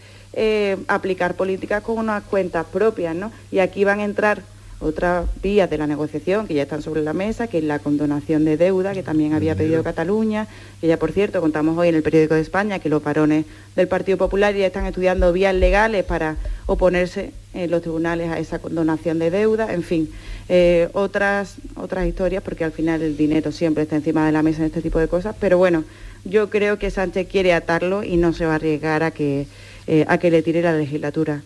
aplicar 0.89 1.37
políticas 1.37 1.83
con 1.83 1.97
unas 1.97 2.23
cuentas 2.25 2.67
propias, 2.71 3.17
¿no? 3.17 3.33
Y 3.51 3.61
aquí 3.61 3.85
van 3.85 4.01
a 4.01 4.05
entrar 4.05 4.43
otras 4.81 5.27
vías 5.43 5.71
de 5.71 5.79
la 5.79 5.87
negociación 5.87 6.47
que 6.47 6.55
ya 6.55 6.63
están 6.63 6.83
sobre 6.83 7.03
la 7.03 7.13
mesa, 7.13 7.47
que 7.47 7.59
es 7.59 7.65
la 7.65 7.79
condonación 7.79 8.45
de 8.45 8.57
deuda, 8.57 8.93
que 8.93 9.03
también 9.03 9.33
había 9.33 9.55
pedido 9.55 9.83
Cataluña, 9.83 10.47
que 10.81 10.87
ya 10.87 10.99
por 10.99 11.13
cierto 11.13 11.41
contamos 11.41 11.79
hoy 11.79 11.89
en 11.89 11.95
el 11.95 12.03
periódico 12.03 12.35
de 12.35 12.43
España 12.43 12.79
que 12.79 12.89
los 12.89 13.03
varones 13.03 13.47
del 13.75 13.89
Partido 13.89 14.19
Popular 14.19 14.55
ya 14.55 14.67
están 14.67 14.87
estudiando 14.87 15.33
vías 15.33 15.55
legales 15.55 16.05
para 16.05 16.37
oponerse 16.67 17.33
en 17.55 17.71
los 17.71 17.81
tribunales 17.81 18.31
a 18.31 18.39
esa 18.39 18.59
condonación 18.59 19.19
de 19.19 19.31
deuda, 19.31 19.73
en 19.73 19.83
fin, 19.83 20.11
eh, 20.49 20.89
otras, 20.93 21.57
otras 21.75 22.07
historias, 22.07 22.43
porque 22.43 22.65
al 22.65 22.73
final 22.73 23.01
el 23.03 23.17
dinero 23.17 23.53
siempre 23.53 23.85
está 23.85 23.97
encima 23.97 24.27
de 24.27 24.33
la 24.33 24.43
mesa 24.43 24.61
en 24.61 24.67
este 24.67 24.83
tipo 24.83 24.99
de 24.99 25.09
cosas, 25.09 25.35
pero 25.41 25.57
bueno, 25.57 25.85
yo 26.25 26.51
creo 26.51 26.79
que 26.79 26.91
Sánchez 26.91 27.29
quiere 27.29 27.55
atarlo 27.55 28.03
y 28.03 28.17
no 28.17 28.33
se 28.33 28.45
va 28.45 28.53
a 28.53 28.57
arriesgar 28.57 29.03
a 29.03 29.11
que, 29.11 29.47
eh, 29.87 30.05
a 30.09 30.19
que 30.19 30.31
le 30.31 30.43
tire 30.43 30.61
la 30.61 30.77
legislatura. 30.77 31.43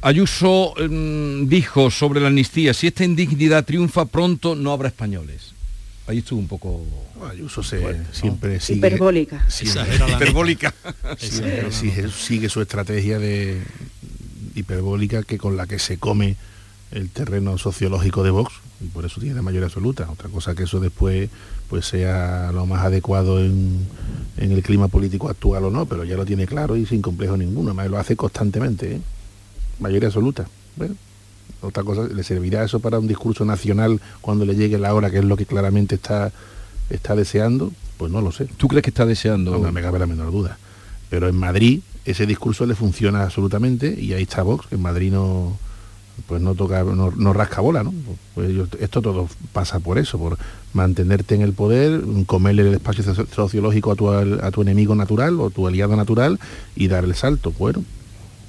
Ayuso 0.00 0.74
mm, 0.78 1.48
dijo 1.48 1.90
sobre 1.90 2.20
la 2.20 2.28
amnistía, 2.28 2.72
si 2.72 2.86
esta 2.86 3.04
indignidad 3.04 3.64
triunfa 3.64 4.04
pronto, 4.04 4.54
no 4.54 4.72
habrá 4.72 4.88
españoles. 4.88 5.52
Ahí 6.06 6.18
estuvo 6.18 6.38
un 6.40 6.48
poco... 6.48 6.84
Ayuso 7.28 7.62
se, 7.62 7.80
siempre 8.12 8.60
sigue... 8.60 8.78
Hiperbólica. 8.78 9.44
siempre- 9.48 9.96
Hiperbólica. 10.08 10.72
siempre 11.18 11.72
sigue, 11.72 12.08
sigue 12.10 12.48
su 12.48 12.62
estrategia 12.62 13.18
de 13.18 13.60
hiperbólica 14.54 15.22
que 15.22 15.36
con 15.38 15.56
la 15.56 15.66
que 15.66 15.78
se 15.78 15.98
come 15.98 16.36
el 16.92 17.10
terreno 17.10 17.58
sociológico 17.58 18.22
de 18.22 18.30
Vox 18.30 18.54
y 18.80 18.86
por 18.86 19.04
eso 19.04 19.20
tiene 19.20 19.34
la 19.36 19.42
mayoría 19.42 19.66
absoluta. 19.66 20.08
Otra 20.10 20.28
cosa 20.30 20.54
que 20.54 20.62
eso 20.62 20.80
después 20.80 21.28
pues 21.68 21.84
sea 21.86 22.50
lo 22.52 22.64
más 22.64 22.84
adecuado 22.86 23.40
en, 23.44 23.86
en 24.38 24.52
el 24.52 24.62
clima 24.62 24.88
político 24.88 25.28
actual 25.28 25.64
o 25.64 25.70
no, 25.70 25.84
pero 25.86 26.04
ya 26.04 26.16
lo 26.16 26.24
tiene 26.24 26.46
claro 26.46 26.76
y 26.76 26.86
sin 26.86 27.02
complejo 27.02 27.36
ninguno. 27.36 27.70
Además 27.70 27.90
lo 27.90 27.98
hace 27.98 28.16
constantemente. 28.16 28.94
¿eh? 28.94 29.00
Mayoría 29.80 30.08
absoluta. 30.08 30.46
Bueno, 30.76 30.94
otra 31.62 31.82
cosa, 31.84 32.02
¿le 32.04 32.22
servirá 32.22 32.64
eso 32.64 32.80
para 32.80 32.98
un 32.98 33.08
discurso 33.08 33.44
nacional 33.44 34.00
cuando 34.20 34.44
le 34.44 34.54
llegue 34.54 34.78
la 34.78 34.94
hora, 34.94 35.10
que 35.10 35.18
es 35.18 35.24
lo 35.24 35.36
que 35.36 35.46
claramente 35.46 35.94
está, 35.96 36.32
está 36.90 37.14
deseando? 37.16 37.72
Pues 37.96 38.12
no 38.12 38.20
lo 38.20 38.30
sé. 38.32 38.46
¿Tú 38.56 38.68
crees 38.68 38.82
que 38.84 38.90
está 38.90 39.06
deseando? 39.06 39.52
No, 39.52 39.58
no 39.58 39.72
me 39.72 39.82
cabe 39.82 39.98
la 39.98 40.06
menor 40.06 40.30
duda. 40.30 40.56
Pero 41.10 41.28
en 41.28 41.36
Madrid 41.36 41.80
ese 42.04 42.26
discurso 42.26 42.64
le 42.66 42.74
funciona 42.74 43.22
absolutamente 43.22 43.94
y 44.00 44.12
ahí 44.12 44.22
está 44.22 44.42
Vox, 44.42 44.66
que 44.68 44.76
en 44.76 44.82
Madrid 44.82 45.12
no 45.12 45.56
pues 46.26 46.42
no 46.42 46.54
toca, 46.56 46.82
no, 46.82 47.12
no 47.12 47.32
rasca 47.32 47.60
bola, 47.60 47.84
¿no? 47.84 47.94
Pues 48.34 48.50
yo- 48.52 48.66
esto 48.80 49.00
todo 49.00 49.28
pasa 49.52 49.78
por 49.78 49.98
eso, 49.98 50.18
por 50.18 50.36
mantenerte 50.72 51.36
en 51.36 51.42
el 51.42 51.52
poder, 51.52 52.02
comerle 52.26 52.62
el 52.62 52.74
espacio 52.74 53.04
socio- 53.04 53.26
sociológico 53.32 53.92
a 53.92 53.94
tu, 53.94 54.10
a 54.10 54.50
tu 54.50 54.62
enemigo 54.62 54.96
natural 54.96 55.38
o 55.40 55.50
tu 55.50 55.68
aliado 55.68 55.94
natural 55.94 56.40
y 56.74 56.88
dar 56.88 57.04
el 57.04 57.14
salto. 57.14 57.52
Bueno, 57.56 57.84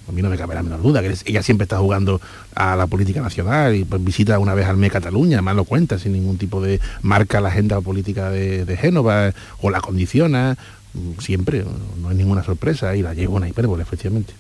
a 0.10 0.12
mí 0.12 0.22
no 0.22 0.30
me 0.30 0.38
cabe 0.38 0.56
la 0.56 0.64
menor 0.64 0.82
duda, 0.82 1.02
que 1.02 1.14
ella 1.26 1.44
siempre 1.44 1.64
está 1.66 1.78
jugando 1.78 2.20
a 2.56 2.76
la 2.76 2.88
política 2.88 3.22
nacional 3.22 3.76
y 3.76 3.84
pues 3.86 4.04
visita 4.04 4.40
una 4.40 4.54
vez 4.56 4.66
al 4.68 4.78
mes 4.78 4.92
Cataluña, 4.92 5.38
además 5.38 5.56
lo 5.56 5.64
cuenta 5.66 6.00
sin 6.00 6.14
ningún 6.14 6.38
tipo 6.38 6.62
de 6.62 6.80
marca 7.02 7.40
la 7.42 7.50
agenda 7.50 7.80
política 7.82 8.30
de, 8.32 8.66
de 8.66 8.78
Génova 8.78 9.34
o 9.62 9.70
la 9.70 9.82
condiciona, 9.82 10.58
mm, 10.94 11.20
siempre, 11.22 11.64
no, 12.02 12.10
es 12.12 12.18
ninguna 12.18 12.44
sorpresa 12.44 12.96
y 12.96 13.02
la 13.04 13.14
lleva 13.14 13.36
una 13.36 13.48
hipérbole, 13.48 13.84
efectivamente. 13.84 14.34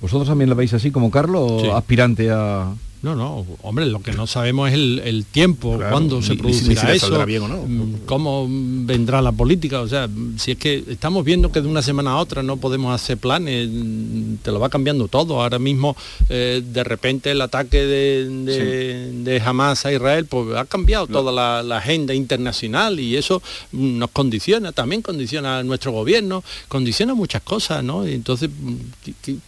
¿Vosotros 0.00 0.28
también 0.28 0.48
la 0.50 0.56
veis 0.56 0.72
así 0.74 0.90
como 0.90 1.10
Carlos 1.10 1.42
o 1.52 1.60
Sí. 1.60 1.70
aspirante 1.70 2.30
a...? 2.30 2.68
No, 3.04 3.14
no, 3.14 3.44
hombre, 3.62 3.84
lo 3.86 4.00
que 4.00 4.12
no 4.12 4.26
sabemos 4.26 4.68
es 4.70 4.74
el, 4.74 5.00
el 5.04 5.24
tiempo, 5.26 5.76
Claro, 5.76 5.90
cuándo 5.92 6.22
se 6.22 6.34
producirá 6.36 6.80
si 6.90 6.96
eso, 6.96 7.26
bien 7.26 7.42
o 7.42 7.48
no. 7.48 7.58
mm, 7.66 7.94
cómo 8.06 8.46
vendrá 8.48 9.20
la 9.20 9.30
política, 9.32 9.82
o 9.82 9.88
sea, 9.88 10.08
si 10.38 10.52
es 10.52 10.56
que 10.58 10.82
estamos 10.88 11.22
viendo 11.24 11.52
que 11.52 11.60
de 11.60 11.68
una 11.68 11.82
semana 11.82 12.12
a 12.12 12.16
otra 12.16 12.42
no 12.42 12.56
podemos 12.56 12.94
hacer 12.94 13.18
planes, 13.18 13.68
mm, 13.70 14.36
te 14.42 14.50
lo 14.50 14.58
va 14.58 14.70
cambiando 14.70 15.06
todo. 15.08 15.42
Ahora 15.42 15.58
mismo, 15.58 15.94
eh, 16.30 16.62
de 16.64 16.82
repente, 16.82 17.30
el 17.30 17.42
ataque 17.42 17.84
de, 17.84 18.26
de, 18.44 19.12
de 19.22 19.40
Hamas 19.40 19.84
a 19.84 19.92
Israel, 19.92 20.24
pues 20.24 20.56
ha 20.56 20.64
cambiado 20.64 21.06
toda 21.06 21.30
la, 21.30 21.62
la 21.62 21.76
agenda 21.78 22.14
internacional 22.14 22.98
y 22.98 23.16
eso 23.16 23.42
mm, 23.72 23.98
nos 23.98 24.10
condiciona, 24.12 24.72
también 24.72 25.02
condiciona 25.02 25.58
a 25.58 25.62
nuestro 25.62 25.92
gobierno, 25.92 26.42
condiciona 26.68 27.14
muchas 27.14 27.42
cosas, 27.42 27.84
¿no? 27.84 28.06
Entonces, 28.06 28.48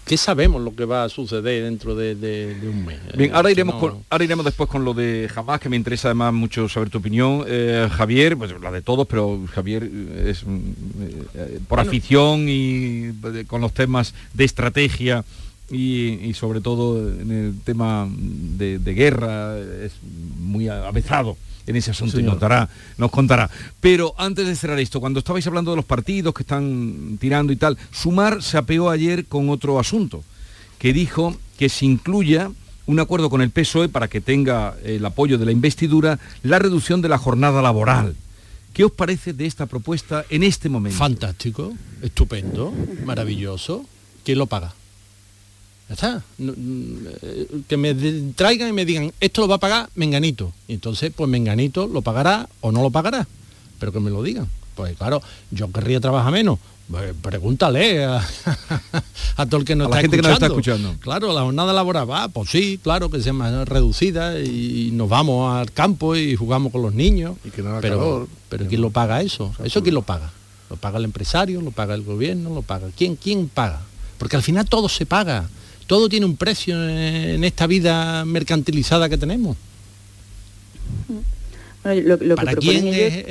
¿qué, 0.04 0.16
sabemos 0.16 0.62
lo 0.62 0.74
que 0.74 0.84
va 0.84 1.04
a 1.04 1.08
suceder 1.08 1.64
dentro 1.64 1.94
de, 1.94 2.14
de- 2.14 2.54
de 2.54 2.68
un 2.68 2.84
mes? 2.84 2.98
Bien, 3.16 3.30
ahora 3.46 3.52
iremos, 3.52 3.74
no- 3.74 3.80
con- 3.80 4.04
ahora 4.10 4.24
iremos 4.24 4.44
después 4.44 4.68
con 4.68 4.84
lo 4.84 4.94
de 4.94 5.28
Jamás, 5.32 5.60
que 5.60 5.68
me 5.68 5.76
interesa 5.76 6.08
además 6.08 6.32
mucho 6.34 6.68
saber 6.68 6.90
tu 6.90 6.98
opinión. 6.98 7.44
Eh, 7.46 7.88
Javier, 7.92 8.36
pues 8.36 8.52
la 8.60 8.70
de 8.70 8.82
todos, 8.82 9.06
pero 9.06 9.40
Javier 9.52 9.84
eh, 9.92 10.26
es 10.30 10.42
eh, 10.42 11.60
por 11.68 11.78
Bueno. 11.78 11.90
afición 11.90 12.46
y 12.48 13.10
con 13.46 13.60
los 13.60 13.72
temas 13.72 14.14
de 14.34 14.44
estrategia 14.44 15.24
y, 15.70 16.10
y 16.28 16.34
sobre 16.34 16.60
todo 16.60 16.98
en 17.10 17.30
el 17.30 17.54
tema 17.64 18.08
de, 18.10 18.78
de 18.78 18.94
guerra 18.94 19.58
es 19.58 19.92
muy 20.38 20.68
avezado 20.68 21.36
en 21.66 21.74
ese 21.74 21.90
asunto 21.90 22.20
y 22.20 22.22
nos, 22.22 22.38
dará- 22.38 22.68
nos 22.96 23.10
contará. 23.10 23.50
Pero 23.80 24.14
antes 24.18 24.46
de 24.46 24.54
cerrar 24.54 24.78
esto, 24.78 25.00
cuando 25.00 25.18
estabais 25.18 25.44
hablando 25.48 25.72
de 25.72 25.76
los 25.76 25.84
partidos 25.84 26.32
que 26.32 26.42
están 26.44 27.18
tirando 27.20 27.52
y 27.52 27.56
tal, 27.56 27.76
Sumar 27.90 28.40
se 28.42 28.56
apeó 28.56 28.88
ayer 28.90 29.24
con 29.26 29.48
otro 29.50 29.80
asunto, 29.80 30.22
que 30.78 30.92
dijo 30.92 31.36
que 31.58 31.68
se 31.68 31.84
incluya 31.86 32.50
un 32.86 33.00
acuerdo 33.00 33.30
con 33.30 33.42
el 33.42 33.50
PSOE 33.50 33.88
para 33.88 34.08
que 34.08 34.20
tenga 34.20 34.76
el 34.84 35.04
apoyo 35.04 35.38
de 35.38 35.44
la 35.44 35.52
investidura, 35.52 36.18
la 36.42 36.58
reducción 36.58 37.02
de 37.02 37.08
la 37.08 37.18
jornada 37.18 37.62
laboral. 37.62 38.16
¿Qué 38.72 38.84
os 38.84 38.92
parece 38.92 39.32
de 39.32 39.46
esta 39.46 39.66
propuesta 39.66 40.24
en 40.28 40.42
este 40.42 40.68
momento? 40.68 40.98
Fantástico, 40.98 41.72
estupendo, 42.02 42.72
maravilloso. 43.04 43.86
¿Quién 44.24 44.38
lo 44.38 44.46
paga? 44.46 44.74
Ya 45.88 45.94
está. 45.94 46.22
Mm, 46.38 46.52
eh, 47.22 47.46
que 47.68 47.76
me 47.76 47.94
traigan 48.34 48.68
y 48.68 48.72
me 48.72 48.84
digan, 48.84 49.12
esto 49.20 49.40
lo 49.40 49.48
va 49.48 49.56
a 49.56 49.60
pagar 49.60 49.88
Menganito. 49.94 50.52
Y 50.68 50.74
entonces, 50.74 51.12
pues 51.14 51.30
Menganito 51.30 51.86
lo 51.86 52.02
pagará 52.02 52.48
o 52.60 52.72
no 52.72 52.82
lo 52.82 52.90
pagará. 52.90 53.26
Pero 53.78 53.92
que 53.92 54.00
me 54.00 54.10
lo 54.10 54.22
digan. 54.22 54.48
Pues 54.76 54.96
claro, 54.96 55.20
yo 55.50 55.72
querría 55.72 55.98
trabajar 56.00 56.32
menos. 56.32 56.60
Pues 56.88 57.14
pregúntale 57.20 58.04
a, 58.04 58.24
a 59.36 59.46
todo 59.46 59.60
el 59.60 59.66
que 59.66 59.74
nos 59.74 59.88
A 59.88 59.90
la 59.90 59.96
está 59.96 60.02
gente 60.02 60.16
que 60.18 60.22
nos 60.22 60.32
está 60.32 60.46
escuchando. 60.46 60.94
Claro, 61.00 61.32
la 61.32 61.40
jornada 61.40 61.72
laboral 61.72 62.08
va, 62.08 62.28
pues 62.28 62.50
sí, 62.50 62.78
claro 62.80 63.10
que 63.10 63.20
sea 63.20 63.32
más 63.32 63.68
reducida 63.68 64.38
y 64.38 64.90
nos 64.92 65.08
vamos 65.08 65.52
al 65.52 65.72
campo 65.72 66.14
y 66.14 66.36
jugamos 66.36 66.70
con 66.70 66.82
los 66.82 66.94
niños. 66.94 67.36
Y 67.44 67.50
que 67.50 67.62
no 67.62 67.70
haga 67.70 67.80
pero, 67.80 67.98
calor. 67.98 68.28
pero 68.48 68.68
¿quién 68.68 68.82
lo 68.82 68.90
paga 68.90 69.20
eso? 69.22 69.52
¿Eso 69.64 69.82
quién 69.82 69.96
lo 69.96 70.02
paga? 70.02 70.30
¿Lo 70.70 70.76
paga 70.76 70.98
el 70.98 71.04
empresario? 71.04 71.60
¿Lo 71.60 71.72
paga 71.72 71.94
el 71.94 72.02
gobierno? 72.02 72.54
¿Lo 72.54 72.62
paga? 72.62 72.88
¿Quién, 72.96 73.16
quién 73.16 73.48
paga? 73.48 73.80
Porque 74.18 74.36
al 74.36 74.42
final 74.42 74.68
todo 74.68 74.88
se 74.88 75.06
paga. 75.06 75.48
Todo 75.88 76.08
tiene 76.08 76.26
un 76.26 76.36
precio 76.36 76.88
en 76.88 77.42
esta 77.42 77.66
vida 77.66 78.24
mercantilizada 78.24 79.08
que 79.08 79.18
tenemos. 79.18 79.56
Bueno, 81.86 82.02
lo, 82.02 82.16
lo 82.16 82.34
que 82.34 82.44
¿Para 82.44 82.52
proponen 82.52 82.82
quién 82.82 82.94
ellos 82.94 83.12
es- 83.14 83.24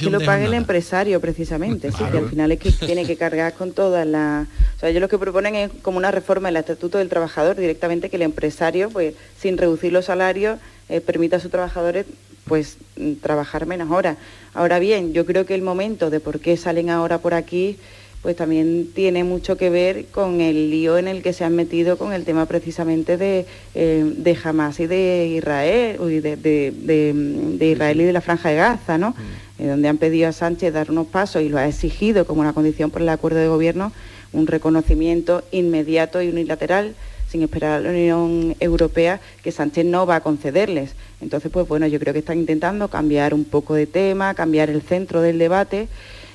que 0.00 0.10
lo 0.10 0.18
de 0.18 0.26
pague 0.26 0.44
el 0.44 0.54
empresario 0.54 1.20
precisamente, 1.20 1.90
sí, 1.90 1.96
que 1.96 2.04
Claro. 2.04 2.18
al 2.18 2.28
final 2.30 2.52
es 2.52 2.58
que 2.58 2.70
tiene 2.72 3.06
que 3.06 3.16
cargar 3.16 3.54
con 3.54 3.72
todas 3.72 4.06
las... 4.06 4.46
O 4.76 4.80
sea, 4.80 4.90
ellos 4.90 5.00
lo 5.00 5.08
que 5.08 5.16
proponen 5.18 5.54
es 5.54 5.70
como 5.82 5.96
una 5.96 6.10
reforma 6.10 6.48
del 6.48 6.56
Estatuto 6.58 6.98
del 6.98 7.08
Trabajador, 7.08 7.56
directamente 7.56 8.10
que 8.10 8.16
el 8.16 8.22
empresario, 8.22 8.90
pues 8.90 9.14
sin 9.40 9.56
reducir 9.56 9.92
los 9.92 10.04
salarios, 10.04 10.58
eh, 10.90 11.00
permita 11.00 11.36
a 11.36 11.40
sus 11.40 11.50
trabajadores 11.50 12.04
pues 12.46 12.76
mm, 12.96 13.14
trabajar 13.22 13.64
menos 13.64 13.90
horas. 13.90 14.18
Ahora 14.52 14.78
bien, 14.78 15.14
yo 15.14 15.24
creo 15.24 15.46
que 15.46 15.54
el 15.54 15.62
momento 15.62 16.10
de 16.10 16.20
por 16.20 16.40
qué 16.40 16.58
salen 16.58 16.90
ahora 16.90 17.18
por 17.18 17.32
aquí 17.32 17.78
pues 18.24 18.36
también 18.36 18.88
tiene 18.94 19.22
mucho 19.22 19.58
que 19.58 19.68
ver 19.68 20.06
con 20.06 20.40
el 20.40 20.70
lío 20.70 20.96
en 20.96 21.08
el 21.08 21.22
que 21.22 21.34
se 21.34 21.44
han 21.44 21.54
metido 21.54 21.98
con 21.98 22.14
el 22.14 22.24
tema 22.24 22.46
precisamente 22.46 23.18
de, 23.18 23.44
eh, 23.74 24.02
de 24.16 24.38
Hamas 24.42 24.80
y 24.80 24.86
de 24.86 25.26
Israel, 25.36 25.98
uy, 26.00 26.20
de, 26.20 26.36
de- 26.36 26.72
de- 26.74 27.12
de 27.58 27.66
Israel 27.70 28.00
y 28.00 28.04
de 28.04 28.12
la 28.14 28.22
Franja 28.22 28.48
de 28.48 28.56
Gaza, 28.56 28.96
¿no? 28.96 29.14
Eh, 29.58 29.66
donde 29.66 29.88
han 29.88 29.98
pedido 29.98 30.26
a 30.28 30.32
Sánchez 30.32 30.72
dar 30.72 30.90
unos 30.90 31.06
pasos 31.08 31.42
y 31.42 31.50
lo 31.50 31.58
ha 31.58 31.68
exigido 31.68 32.26
como 32.26 32.40
una 32.40 32.54
condición 32.54 32.90
por 32.90 33.02
el 33.02 33.10
acuerdo 33.10 33.40
de 33.40 33.48
gobierno, 33.48 33.92
un 34.32 34.46
reconocimiento 34.46 35.44
inmediato 35.52 36.22
y 36.22 36.28
unilateral 36.28 36.94
sin 37.30 37.42
esperar 37.42 37.72
a 37.72 37.80
la 37.80 37.90
Unión 37.90 38.56
Europea 38.58 39.20
que 39.42 39.52
Sánchez 39.52 39.84
no 39.84 40.06
va 40.06 40.16
a 40.16 40.20
concederles. 40.22 40.92
Entonces, 41.20 41.50
pues 41.52 41.68
bueno, 41.68 41.86
yo 41.88 42.00
creo 42.00 42.14
que 42.14 42.20
están 42.20 42.38
intentando 42.38 42.88
cambiar 42.88 43.34
un 43.34 43.44
poco 43.44 43.74
de 43.74 43.86
tema, 43.86 44.32
cambiar 44.34 44.70
el 44.70 44.80
centro 44.80 45.20
del 45.20 45.38
debate 45.38 45.88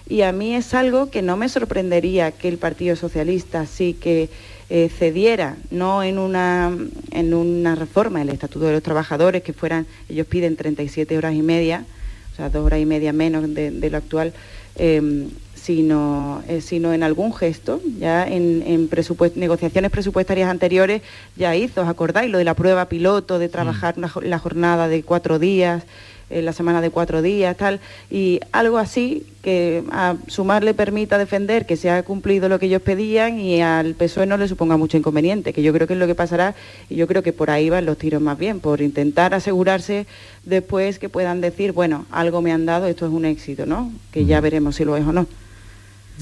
y 0.09 0.23
a 0.23 0.31
mí 0.31 0.55
es 0.55 0.73
algo 0.73 1.09
que 1.11 1.21
no 1.21 1.37
me 1.37 1.47
sorprendería 1.49 2.31
que 2.31 2.47
el 2.49 2.57
Partido 2.57 2.95
Socialista 2.95 3.65
sí 3.65 3.93
que 3.93 4.29
eh, 4.71 4.89
cediera, 4.89 5.55
no 5.71 6.03
en 6.03 6.17
una, 6.19 6.75
en 7.11 7.33
una 7.33 7.75
reforma 7.75 8.19
del 8.19 8.29
Estatuto 8.29 8.65
de 8.65 8.73
los 8.73 8.83
Trabajadores, 8.83 9.41
que 9.43 9.53
fueran, 9.53 9.85
ellos 10.09 10.27
piden 10.27 10.55
37 10.55 11.17
horas 11.17 11.33
y 11.35 11.41
media, 11.41 11.85
o 12.33 12.35
sea, 12.35 12.49
dos 12.49 12.65
horas 12.65 12.79
y 12.79 12.85
media 12.85 13.13
menos 13.13 13.53
de, 13.53 13.71
de 13.71 13.89
lo 13.89 13.97
actual, 13.97 14.33
eh, 14.75 15.27
sino, 15.55 16.41
eh, 16.47 16.61
sino 16.61 16.93
en 16.93 17.03
algún 17.03 17.33
gesto, 17.33 17.81
ya 17.99 18.25
en, 18.27 18.63
en 18.65 18.89
presupuest- 18.89 19.35
negociaciones 19.35 19.91
presupuestarias 19.91 20.49
anteriores 20.49 21.01
ya 21.35 21.55
hizo, 21.55 21.81
¿os 21.81 21.87
acordáis? 21.87 22.31
Lo 22.31 22.37
de 22.37 22.43
la 22.45 22.53
prueba 22.53 22.85
piloto, 22.89 23.39
de 23.39 23.49
trabajar 23.49 23.95
jo- 24.09 24.21
la 24.21 24.39
jornada 24.39 24.87
de 24.87 25.03
cuatro 25.03 25.37
días, 25.37 25.83
eh, 26.29 26.41
la 26.41 26.53
semana 26.53 26.81
de 26.81 26.89
cuatro 26.89 27.21
días, 27.21 27.55
tal, 27.57 27.79
y 28.09 28.39
algo 28.51 28.77
así 28.77 29.25
que 29.41 29.83
a 29.91 30.15
Sumar 30.27 30.63
le 30.63 30.73
permita 30.73 31.17
defender 31.17 31.65
que 31.65 31.77
se 31.77 31.89
ha 31.89 32.03
cumplido 32.03 32.49
lo 32.49 32.59
que 32.59 32.65
ellos 32.65 32.81
pedían 32.81 33.39
y 33.39 33.61
al 33.61 33.95
PSOE 33.95 34.25
no 34.25 34.37
le 34.37 34.47
suponga 34.47 34.77
mucho 34.77 34.97
inconveniente, 34.97 35.53
que 35.53 35.61
yo 35.61 35.73
creo 35.73 35.87
que 35.87 35.93
es 35.93 35.99
lo 35.99 36.07
que 36.07 36.15
pasará 36.15 36.55
y 36.89 36.95
yo 36.95 37.07
creo 37.07 37.23
que 37.23 37.33
por 37.33 37.49
ahí 37.49 37.69
van 37.69 37.85
los 37.85 37.97
tiros 37.97 38.21
más 38.21 38.37
bien, 38.37 38.59
por 38.59 38.81
intentar 38.81 39.33
asegurarse 39.33 40.07
después 40.43 40.99
que 40.99 41.09
puedan 41.09 41.41
decir, 41.41 41.71
bueno, 41.71 42.05
algo 42.11 42.41
me 42.41 42.51
han 42.51 42.65
dado, 42.65 42.87
esto 42.87 43.05
es 43.05 43.11
un 43.11 43.25
éxito, 43.25 43.65
¿no? 43.65 43.91
Que 44.11 44.25
ya 44.25 44.41
veremos 44.41 44.75
si 44.75 44.85
lo 44.85 44.97
es 44.97 45.05
o 45.05 45.13
no. 45.13 45.25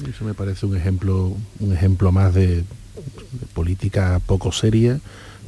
Eso 0.06 0.24
me 0.24 0.34
parece 0.34 0.66
un 0.66 0.76
ejemplo, 0.76 1.32
un 1.60 1.72
ejemplo 1.72 2.12
más 2.12 2.34
de, 2.34 2.56
de 2.56 2.64
política 3.54 4.20
poco 4.24 4.52
seria, 4.52 5.00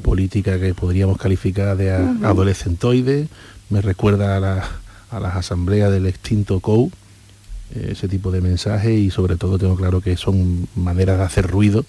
política 0.02 0.58
que 0.58 0.74
podríamos 0.74 1.18
calificar 1.18 1.76
de 1.76 1.92
a- 1.92 2.14
adolescentoide, 2.24 3.28
me 3.68 3.80
recuerda 3.80 4.36
a, 4.36 4.40
la- 4.40 4.68
a 5.10 5.20
las 5.20 5.36
asambleas 5.36 5.90
del 5.92 6.06
extinto 6.06 6.60
COU, 6.60 6.90
eh, 7.74 7.90
ese 7.92 8.08
tipo 8.08 8.30
de 8.32 8.40
mensajes 8.40 8.98
y 8.98 9.10
sobre 9.10 9.36
todo 9.36 9.58
tengo 9.58 9.76
claro 9.76 10.00
que 10.00 10.16
son 10.16 10.66
maneras 10.74 11.18
de 11.18 11.24
hacer 11.24 11.46
ruido 11.46 11.84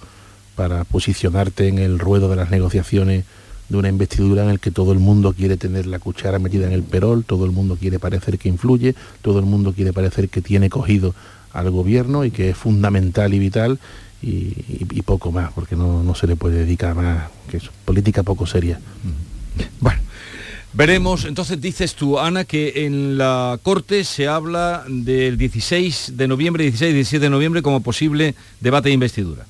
para 0.55 0.84
posicionarte 0.84 1.68
en 1.68 1.80
el 1.80 1.97
ruedo 1.99 2.30
de 2.30 2.36
las 2.36 2.51
negociaciones 2.51 3.26
de 3.70 3.78
una 3.78 3.88
investidura 3.89 4.43
en 4.43 4.49
el 4.49 4.59
que 4.59 4.70
todo 4.70 4.91
el 4.91 4.99
mundo 4.99 5.34
quiere 5.34 5.55
tener 5.57 5.88
la 5.88 5.97
cuchara 5.97 6.39
metida 6.39 6.68
en 6.68 6.74
el 6.74 6.84
perol, 6.84 7.24
todo 7.24 7.45
el 7.45 7.51
mundo 7.51 7.78
quiere 7.80 7.99
parecer 7.99 8.38
que 8.38 8.49
influye, 8.49 8.95
todo 9.22 9.39
el 9.39 9.45
mundo 9.45 9.74
quiere 9.74 9.93
parecer 9.93 10.28
que 10.30 10.41
tiene 10.41 10.70
cogido 10.70 11.16
al 11.54 11.70
gobierno 11.72 12.24
y 12.26 12.32
que 12.32 12.49
es 12.49 12.58
fundamental 12.58 13.34
y 13.34 13.39
vital 13.39 13.80
y, 14.22 14.28
y- 14.30 14.88
y 14.91 15.02
poco 15.02 15.32
más, 15.32 15.52
porque 15.54 15.76
no, 15.76 16.04
no 16.04 16.14
se 16.16 16.28
le 16.28 16.36
puede 16.36 16.60
dedicar 16.60 16.95
más, 16.95 17.30
que 17.49 17.58
es 17.58 17.64
política 17.86 18.24
poco 18.24 18.45
seria. 18.45 18.80
Veremos, 20.74 21.26
entonces 21.26 21.60
dices 21.60 21.95
tú, 21.95 22.18
Ana, 22.18 22.45
que 22.45 22.86
en 22.86 23.18
la 23.18 23.60
Corte 23.62 24.06
se 24.06 24.30
habla 24.30 24.86
del 24.88 25.38
16 25.38 26.14
de 26.16 26.28
noviembre, 26.30 26.64
16 26.64 26.91
y 26.91 26.95
17 26.95 27.26
de 27.26 27.30
noviembre 27.30 27.62
como 27.62 27.82
posible 27.82 28.36
debate 28.62 28.88
de 28.88 28.93
investidura. 28.93 29.45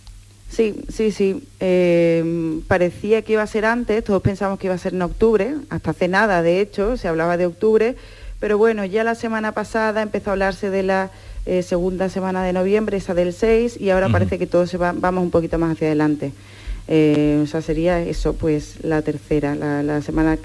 Sí, 0.49 0.73
sí, 0.89 1.11
sí. 1.11 1.43
Eh, 1.59 2.59
parecía 2.67 3.21
que 3.21 3.33
iba 3.33 3.43
a 3.43 3.47
ser 3.47 3.65
antes, 3.65 4.03
todos 4.03 4.23
pensamos 4.23 4.57
que 4.57 4.65
iba 4.65 4.73
a 4.73 4.79
ser 4.79 4.95
en 4.95 5.03
octubre, 5.03 5.53
hasta 5.69 5.91
hace 5.91 6.07
nada, 6.07 6.41
de 6.41 6.59
hecho, 6.59 6.97
se 6.97 7.07
hablaba 7.07 7.37
de 7.37 7.45
octubre, 7.45 7.95
pero 8.39 8.57
bueno, 8.57 8.83
ya 8.85 9.03
la 9.03 9.13
semana 9.13 9.51
pasada 9.51 10.01
empezó 10.01 10.31
a 10.31 10.33
hablarse 10.33 10.71
de 10.71 10.81
la 10.81 11.11
eh, 11.45 11.63
segunda 11.63 12.09
semana 12.09 12.43
de 12.43 12.53
noviembre, 12.53 12.97
esa 12.97 13.13
del 13.13 13.33
6, 13.33 13.77
y 13.79 13.89
ahora 13.89 14.09
parece 14.09 14.37
que 14.37 14.47
todos 14.47 14.69
se 14.69 14.77
va, 14.77 14.93
vamos 14.95 15.23
un 15.23 15.31
poquito 15.31 15.57
más 15.57 15.71
hacia 15.71 15.87
adelante. 15.87 16.31
Eh, 16.87 17.39
o 17.43 17.47
sea, 17.47 17.61
sería 17.61 18.01
eso, 18.01 18.33
pues 18.33 18.75
la 18.83 19.01
tercera, 19.01 19.55
la, 19.55 19.81
la 19.83 20.01
semana, 20.01 20.37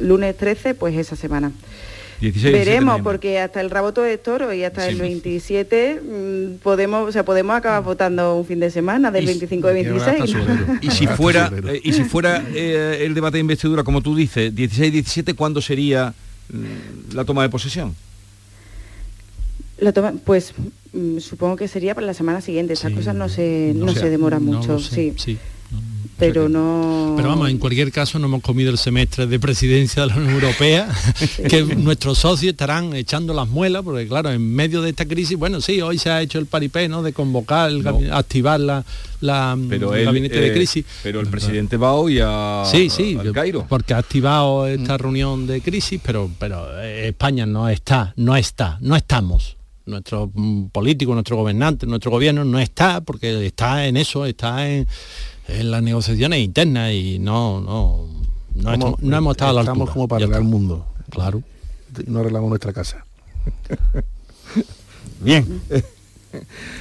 lunes 0.00 0.36
13, 0.36 0.74
pues 0.74 0.96
esa 0.96 1.16
semana. 1.16 1.52
16 2.20 2.44
y 2.44 2.48
17 2.48 2.58
de 2.58 2.64
Veremos, 2.64 3.00
porque 3.02 3.38
hasta 3.40 3.60
el 3.60 3.70
raboto 3.70 4.00
de 4.02 4.16
toro 4.18 4.52
y 4.52 4.62
hasta 4.64 4.82
Sí. 4.82 4.90
el 4.90 5.00
27 5.00 6.00
mm, 6.00 6.54
podemos, 6.62 7.08
o 7.08 7.12
sea, 7.12 7.24
podemos 7.24 7.56
acabar 7.56 7.82
votando 7.82 8.36
un 8.36 8.46
fin 8.46 8.60
de 8.60 8.70
semana 8.70 9.10
del 9.10 9.26
25 9.26 9.68
al 9.68 9.74
26. 9.74 10.36
Y 10.80 10.90
si 10.90 11.06
fuera, 11.08 11.50
eh, 11.66 11.80
y 11.82 11.92
si 11.92 12.04
fuera 12.04 12.42
eh, 12.54 12.98
el 13.04 13.14
debate 13.14 13.38
de 13.38 13.40
investidura, 13.40 13.82
como 13.82 14.00
tú 14.00 14.14
dices, 14.14 14.54
16-17, 14.54 15.34
¿cuándo 15.34 15.60
sería 15.60 16.14
mm, 16.52 17.14
la 17.14 17.24
toma 17.24 17.42
de 17.42 17.48
posesión? 17.48 17.94
Toma- 19.92 20.14
pues 20.24 20.52
mm, 20.92 21.18
supongo 21.18 21.56
que 21.56 21.68
sería 21.68 21.94
para 21.94 22.06
la 22.06 22.14
semana 22.14 22.40
siguiente. 22.40 22.72
Estas 22.74 22.92
cosas 22.92 23.14
no 23.14 23.28
se, 23.28 23.72
no, 23.74 23.86
O 23.86 23.92
sea, 23.92 24.02
se 24.02 24.10
demoran 24.10 24.44
no 24.44 24.58
mucho, 24.58 24.78
sé, 24.78 24.94
sí. 24.94 25.12
sí. 25.16 25.38
Pero 26.16 26.48
no. 26.48 27.14
Pero 27.16 27.28
vamos, 27.30 27.50
en 27.50 27.58
cualquier 27.58 27.90
caso 27.90 28.20
no 28.20 28.26
hemos 28.26 28.40
comido 28.40 28.70
el 28.70 28.78
semestre 28.78 29.26
de 29.26 29.40
presidencia 29.40 30.02
de 30.02 30.08
la 30.10 30.16
Unión 30.16 30.34
Europea, 30.34 30.88
que 31.48 31.64
nuestros 31.64 32.18
socios 32.18 32.52
estarán 32.52 32.94
echando 32.94 33.34
las 33.34 33.48
muelas, 33.48 33.82
porque 33.82 34.06
claro, 34.06 34.30
en 34.30 34.40
medio 34.54 34.80
de 34.80 34.90
esta 34.90 35.06
crisis, 35.06 35.36
bueno, 35.36 35.60
sí, 35.60 35.80
hoy 35.80 35.98
se 35.98 36.10
ha 36.10 36.22
hecho 36.22 36.38
el 36.38 36.46
paripé, 36.46 36.88
¿no? 36.88 37.02
De 37.02 37.12
convocar, 37.12 37.68
el 37.70 37.84
activar 38.12 38.60
la, 38.60 38.84
la 39.20 39.58
Pero 39.68 39.92
el 39.92 40.00
él, 40.00 40.04
gabinete 40.06 40.38
de 40.40 40.48
eh, 40.50 40.54
crisis. 40.54 40.84
pero 41.02 41.18
el 41.18 41.26
presidente 41.26 41.76
va 41.76 41.94
hoy 41.94 42.20
a 42.22 42.62
Sí, 42.70 42.88
sí, 42.90 43.16
al 43.18 43.32
Cairo. 43.32 43.66
porque 43.68 43.92
ha 43.94 43.98
activado 43.98 44.68
esta 44.68 44.96
reunión 44.96 45.48
de 45.48 45.62
crisis, 45.62 46.00
pero, 46.04 46.30
pero 46.38 46.80
eh, 46.80 47.08
España 47.08 47.44
no 47.44 47.68
está, 47.68 48.12
no 48.16 48.36
está, 48.36 48.78
no 48.80 48.94
estamos. 48.94 49.56
Nuestro 49.86 50.30
mm, 50.32 50.66
político, 50.68 51.12
nuestro 51.14 51.36
gobernante, 51.36 51.86
nuestro 51.86 52.10
gobierno 52.10 52.44
no 52.44 52.58
está, 52.58 53.02
porque 53.02 53.44
está 53.46 53.86
en 53.86 53.96
eso, 53.98 54.24
está 54.26 54.68
en, 54.68 54.86
en 55.48 55.70
las 55.70 55.82
negociaciones 55.82 56.40
internas 56.40 56.92
y 56.92 57.18
no, 57.18 57.60
no, 57.60 58.06
no, 58.54 58.62
Como- 58.62 58.72
estamos- 58.72 59.00
no 59.02 59.16
hemos 59.16 59.32
estado 59.34 59.50
a 59.50 59.54
la 59.54 59.60
estamos 59.60 59.80
altura. 59.82 59.92
como 59.92 60.08
para 60.08 60.24
arreglar 60.24 60.40
el 60.42 60.48
mundo. 60.48 60.86
Claro. 61.10 61.42
Y 62.06 62.10
no 62.10 62.20
arreglamos 62.20 62.48
nuestra 62.48 62.72
casa. 62.72 63.04
Bien. 65.20 65.60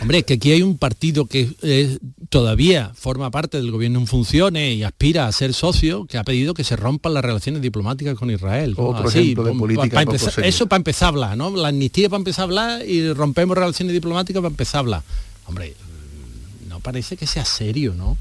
Hombre, 0.02 0.20
es 0.20 0.24
que 0.26 0.34
aquí 0.36 0.52
hay 0.52 0.62
un 0.62 0.78
partido 0.78 1.26
que 1.26 1.50
eh, 1.62 1.98
todavía 2.30 2.92
forma 2.96 3.30
parte 3.32 3.58
del 3.58 3.72
gobierno 3.72 4.00
en 4.00 4.08
funciones 4.08 4.76
y 4.76 4.84
aspira 4.84 5.28
a 5.28 5.32
ser 5.32 5.54
socio, 5.54 6.06
que 6.06 6.18
ha 6.18 6.24
pedido 6.24 6.54
que 6.54 6.64
se 6.64 6.76
rompan 6.76 7.14
las 7.14 7.24
relaciones 7.24 7.62
diplomáticas 7.62 8.18
con 8.18 8.30
Israel. 8.32 8.76
¿no? 8.78 8.88
Otro 8.88 9.10
ejemplo 9.10 9.44
de 9.44 9.52
pa- 9.54 9.58
política 9.60 9.96
pa 9.96 10.02
poco 10.06 10.16
empezar- 10.16 10.34
seria. 10.34 10.50
eso 10.50 10.68
para 10.68 10.78
empezar 10.78 11.06
a 11.06 11.10
hablar, 11.10 11.38
¿no? 11.38 11.56
La 11.56 11.68
amnistía 11.70 12.10
para 12.10 12.18
empezar 12.20 12.42
a 12.42 12.44
hablar 12.46 12.88
y 12.88 13.12
rompemos 13.14 13.58
relaciones 13.58 13.94
diplomáticas 13.94 14.42
para 14.42 14.52
empezar 14.52 14.78
a 14.78 14.80
hablar. 14.80 15.04
Hombre, 15.46 15.74
no 16.70 16.80
parece 16.80 17.18
que 17.18 17.28
sea 17.28 17.46
serio, 17.46 17.94
¿no? 17.96 18.18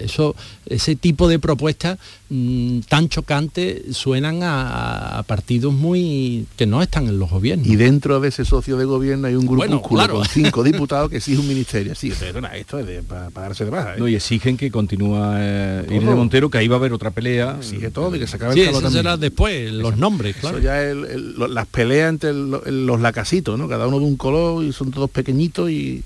Eso, 0.00 0.34
ese 0.66 0.96
tipo 0.96 1.28
de 1.28 1.38
propuestas 1.38 1.98
mm, 2.28 2.80
tan 2.88 3.08
chocantes 3.08 3.96
suenan 3.96 4.42
a, 4.42 5.18
a 5.18 5.22
partidos 5.22 5.72
muy 5.72 6.46
que 6.56 6.66
no 6.66 6.82
están 6.82 7.06
en 7.06 7.18
los 7.20 7.30
gobiernos. 7.30 7.68
Y 7.68 7.76
dentro 7.76 8.18
de 8.20 8.28
ese 8.30 8.44
socio 8.44 8.76
de 8.76 8.84
gobierno 8.84 9.28
hay 9.28 9.34
un 9.36 9.46
Bueno, 9.46 9.74
grupúsculo 9.76 9.98
claro. 10.00 10.14
con 10.16 10.24
cinco 10.26 10.62
diputados 10.64 11.08
que 11.10 11.18
exige 11.18 11.38
un 11.38 11.46
ministerio. 11.48 11.94
Sí, 11.94 12.12
pero 12.18 12.40
nada, 12.40 12.56
esto 12.56 12.78
es 12.80 12.86
de, 12.86 13.02
para, 13.02 13.30
para 13.30 13.48
darse 13.48 13.64
de 13.64 13.70
baja. 13.70 13.94
¿eh? 13.94 13.98
No, 13.98 14.08
y 14.08 14.16
exigen 14.16 14.56
que 14.56 14.70
continúa 14.72 15.36
eh. 15.38 15.86
Irene 15.88 16.14
Montero, 16.16 16.50
que 16.50 16.58
ahí 16.58 16.66
va 16.66 16.76
a 16.76 16.78
haber 16.80 16.92
otra 16.92 17.10
pelea. 17.12 17.56
Exige 17.58 17.90
todo 17.90 18.14
y 18.16 18.18
que 18.18 18.26
se 18.26 18.36
acabe 18.36 18.54
Sí, 18.54 18.60
el 18.62 18.66
calor 18.66 18.82
eso 18.82 18.90
será 18.90 19.16
después, 19.16 19.72
los 19.72 19.96
nombres, 19.96 20.34
claro. 20.36 20.58
Eso 20.58 20.64
ya 20.64 20.82
es 20.82 20.90
el- 20.90 21.34
las 21.54 21.66
peleas 21.66 22.08
entre 22.10 22.30
el- 22.30 22.56
el- 22.66 22.86
los 22.86 23.00
lacasitos, 23.00 23.56
¿no? 23.58 23.68
Cada 23.68 23.86
uno 23.86 23.98
de 24.00 24.04
un 24.04 24.16
color 24.16 24.64
y 24.64 24.72
son 24.72 24.90
todos 24.90 25.08
pequeñitos 25.10 25.70
y, 25.70 26.02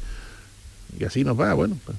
y 1.01 1.05
así 1.05 1.25
nos 1.25 1.39
va. 1.41 1.55
Bueno, 1.55 1.77
pues, 1.85 1.97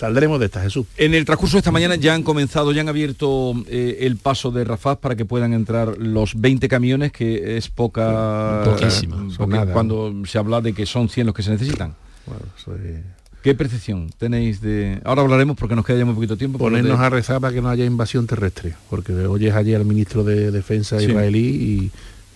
saldremos 0.00 0.40
de 0.40 0.46
esta, 0.46 0.60
Jesús. 0.62 0.86
En 0.96 1.14
el 1.14 1.24
transcurso 1.24 1.56
de 1.56 1.60
esta 1.60 1.70
mañana 1.70 1.94
ya 1.94 2.14
han 2.14 2.22
comenzado, 2.22 2.72
ya 2.72 2.80
han 2.80 2.88
abierto 2.88 3.54
eh, 3.68 3.98
el 4.00 4.16
paso 4.16 4.50
de 4.50 4.64
Rafaz 4.64 4.98
para 4.98 5.14
que 5.14 5.24
puedan 5.24 5.52
entrar 5.52 5.96
los 5.98 6.40
20 6.40 6.68
camiones, 6.68 7.12
que 7.12 7.56
es 7.56 7.68
poca... 7.68 8.62
Poquísima. 8.64 9.16
eh, 9.16 9.34
porque. 9.36 9.58
Cuando 9.72 10.12
se 10.26 10.38
habla 10.38 10.60
de 10.60 10.72
que 10.72 10.86
son 10.86 11.08
100 11.08 11.26
los 11.26 11.34
que 11.34 11.42
se 11.42 11.50
necesitan. 11.52 11.94
Bueno, 12.26 12.42
¿Qué 13.42 13.54
percepción 13.54 14.10
tenéis 14.18 14.60
de...? 14.60 15.00
Ahora 15.02 15.22
hablaremos 15.22 15.56
porque 15.56 15.74
nos 15.74 15.86
queda 15.86 15.96
ya 15.98 16.04
muy 16.04 16.14
poquito 16.14 16.36
tiempo. 16.36 16.58
ponernos 16.58 16.98
de- 16.98 17.06
a 17.06 17.08
rezar 17.08 17.40
para 17.40 17.54
que 17.54 17.62
no 17.62 17.70
haya 17.70 17.86
invasión 17.86 18.26
terrestre, 18.26 18.74
porque 18.90 19.12
oyes 19.14 19.54
allí 19.54 19.72
al 19.74 19.86
ministro 19.86 20.24
de 20.24 20.50
Defensa 20.50 20.98
Sí. 20.98 21.06
israelí 21.06 21.40
y, 21.48 21.90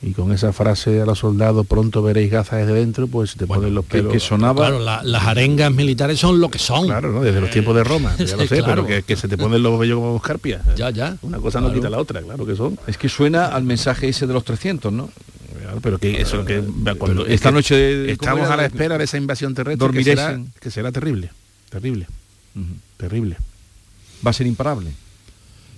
y 0.07 0.13
con 0.13 0.33
esa 0.33 0.53
frase 0.53 1.01
a 1.01 1.07
los 1.07 1.21
soldados, 1.21 1.67
pronto 1.67 2.03
veréis 2.03 2.31
Gaza 2.31 2.57
desde 2.57 2.75
dentro, 2.75 3.07
pues 3.07 3.37
te 3.37 3.47
ponen 3.47 3.75
los 3.75 3.85
que, 3.87 3.99
pelos. 3.99 4.13
que 4.13 4.21
sonaba... 4.21 4.67
Claro, 4.69 4.79
la- 4.79 5.03
las 5.03 5.23
arengas 5.25 5.73
militares 5.73 6.19
son 6.21 6.41
lo 6.41 6.51
que 6.51 6.59
son. 6.59 6.87
Claro, 6.87 7.11
¿no? 7.13 7.23
desde 7.23 7.41
los 7.41 7.51
tiempos 7.51 7.75
de 7.75 7.85
Roma, 7.85 8.15
ya 8.19 8.37
lo 8.37 8.43
sé, 8.47 8.59
claro. 8.59 8.85
pero 8.85 8.87
que, 8.87 9.03
que 9.03 9.17
se 9.17 9.29
te 9.29 9.39
ponen 9.39 9.63
los 9.63 9.79
vellos 9.79 9.97
como 9.99 10.17
escarpias. 10.17 10.63
Ya, 10.77 10.91
ya. 10.91 11.17
Una 11.23 11.39
cosa 11.39 11.61
no 11.61 11.73
quita 11.73 11.89
la 11.89 11.99
otra, 11.99 12.21
claro 12.23 12.45
que 12.45 12.55
son. 12.55 12.79
Es 12.87 12.99
que 12.99 13.09
suena 13.09 13.47
al 13.47 13.65
mensaje 13.65 14.09
ese 14.09 14.27
de 14.27 14.35
los 14.35 14.45
300, 14.45 14.93
¿no? 14.93 15.09
Claro, 15.63 15.79
pero 15.81 15.99
que 15.99 16.21
eso 16.21 16.45
que 16.45 16.63
cuando 16.99 17.23
esta 17.27 17.35
es 17.35 17.41
que 17.41 17.53
noche 17.53 17.75
de- 17.75 18.13
estamos 18.13 18.51
a 18.51 18.57
la 18.57 18.67
espera 18.67 18.99
de 18.99 19.05
esa 19.05 19.17
invasión 19.17 19.55
terrestre 19.55 19.79
que 19.79 19.85
Dormiréis 19.87 20.19
será, 20.19 20.33
en- 20.33 20.53
que 20.61 20.71
será 20.71 20.93
terrible, 20.93 21.31
terrible, 21.71 22.07
terrible. 22.99 23.37
Va 24.27 24.31
a 24.31 24.35
ser 24.35 24.47
imparable. 24.47 24.91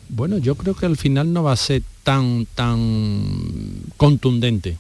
Bueno, 0.08 0.38
yo 0.38 0.54
creo 0.54 0.74
que 0.74 0.86
al 0.86 0.96
final 0.96 1.32
no 1.32 1.42
va 1.42 1.52
a 1.52 1.56
ser 1.56 1.82
tan 2.02 2.46
tan 2.54 3.82
contundente. 3.96 4.78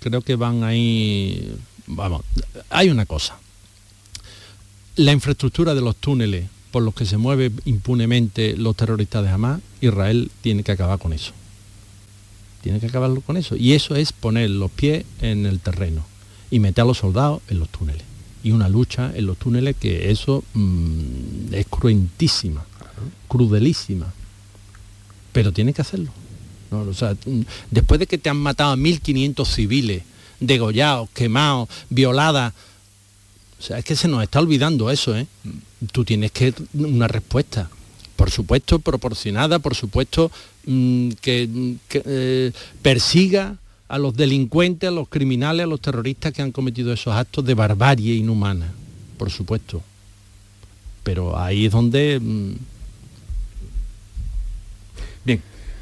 Creo 0.00 0.20
que 0.22 0.36
van 0.36 0.62
ahí. 0.62 1.56
Vamos, 1.86 2.22
hay 2.70 2.90
una 2.90 3.06
cosa. 3.06 3.38
La 4.96 5.12
infraestructura 5.12 5.74
de 5.74 5.80
los 5.80 5.96
túneles 5.96 6.46
por 6.70 6.82
los 6.82 6.94
que 6.94 7.06
se 7.06 7.16
mueven 7.16 7.60
impunemente 7.64 8.56
los 8.56 8.76
terroristas 8.76 9.24
de 9.24 9.30
Hamas, 9.30 9.60
Israel 9.80 10.30
tiene 10.42 10.62
que 10.62 10.72
acabar 10.72 10.98
con 10.98 11.12
eso. 11.12 11.32
Tiene 12.62 12.80
que 12.80 12.86
acabar 12.86 13.10
con 13.22 13.36
eso. 13.36 13.56
Y 13.56 13.72
eso 13.72 13.96
es 13.96 14.12
poner 14.12 14.50
los 14.50 14.70
pies 14.70 15.04
en 15.20 15.46
el 15.46 15.60
terreno 15.60 16.04
y 16.50 16.60
meter 16.60 16.82
a 16.82 16.86
los 16.86 16.98
soldados 16.98 17.42
en 17.48 17.58
los 17.58 17.68
túneles. 17.68 18.02
Y 18.42 18.52
una 18.52 18.68
lucha 18.68 19.12
en 19.14 19.26
los 19.26 19.38
túneles 19.38 19.76
que 19.76 20.10
eso 20.10 20.44
mm, 20.54 21.52
es 21.54 21.66
cruentísima, 21.66 22.64
crudelísima 23.28 24.12
pero 25.32 25.52
tiene 25.52 25.72
que 25.72 25.82
hacerlo. 25.82 26.10
¿no? 26.70 26.80
O 26.80 26.94
sea, 26.94 27.14
mm, 27.24 27.40
después 27.70 28.00
de 28.00 28.06
que 28.06 28.18
te 28.18 28.28
han 28.30 28.36
matado 28.36 28.72
a 28.72 28.76
1.500 28.76 29.46
civiles, 29.46 30.02
degollados, 30.40 31.08
quemados, 31.10 31.68
violadas, 31.90 32.52
o 33.58 33.62
sea, 33.62 33.78
es 33.78 33.84
que 33.84 33.96
se 33.96 34.08
nos 34.08 34.22
está 34.22 34.38
olvidando 34.38 34.90
eso, 34.90 35.16
¿eh? 35.16 35.26
Tú 35.92 36.04
tienes 36.04 36.30
que 36.30 36.54
una 36.74 37.08
respuesta, 37.08 37.68
por 38.14 38.30
supuesto 38.30 38.78
proporcionada, 38.78 39.58
por 39.58 39.74
supuesto 39.74 40.30
mm, 40.66 41.10
que, 41.20 41.76
que, 41.88 42.02
eh, 42.04 42.52
persiga 42.82 43.56
a 43.88 43.98
los 43.98 44.14
delincuentes, 44.14 44.88
a 44.88 44.92
los 44.92 45.08
criminales, 45.08 45.64
a 45.64 45.66
los 45.66 45.80
terroristas 45.80 46.32
que 46.32 46.42
han 46.42 46.52
cometido 46.52 46.92
esos 46.92 47.14
actos 47.14 47.44
de 47.44 47.54
barbarie 47.54 48.14
inhumana, 48.14 48.72
por 49.16 49.30
supuesto. 49.30 49.82
Pero 51.02 51.38
ahí 51.38 51.66
es 51.66 51.72
donde 51.72 52.20
mm, 52.20 52.52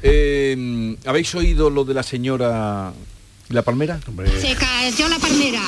Eh, 0.01 0.95
¿Habéis 1.05 1.33
oído 1.35 1.69
lo 1.69 1.83
de 1.83 1.93
la 1.93 2.03
señora 2.03 2.93
la 3.49 3.61
palmera? 3.61 3.99
Se 4.39 4.55
cayó 4.55 5.07
la 5.09 5.19
palmera. 5.19 5.61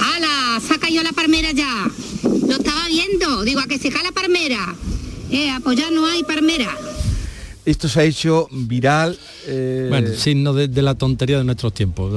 ¡Hala! 0.00 0.60
Se 0.60 0.74
ha 0.74 0.78
caído 0.78 1.02
la 1.02 1.12
palmera 1.12 1.52
ya. 1.52 1.86
Lo 2.22 2.56
estaba 2.56 2.88
viendo. 2.88 3.42
Digo, 3.42 3.60
a 3.60 3.66
que 3.66 3.78
se 3.78 3.90
cae 3.90 4.02
la 4.02 4.12
palmera. 4.12 4.74
Eh, 5.30 5.50
pues 5.62 5.78
ya 5.78 5.90
no 5.90 6.04
hay 6.06 6.22
palmera. 6.24 6.76
Esto 7.64 7.88
se 7.88 8.00
ha 8.00 8.04
hecho 8.04 8.48
viral. 8.50 9.16
eh, 9.46 9.86
Bueno, 9.88 10.08
signo 10.16 10.52
de, 10.52 10.66
de 10.66 10.82
la 10.82 10.96
tontería 10.96 11.38
de 11.38 11.44
nuestros 11.44 11.72
tiempos. 11.72 12.12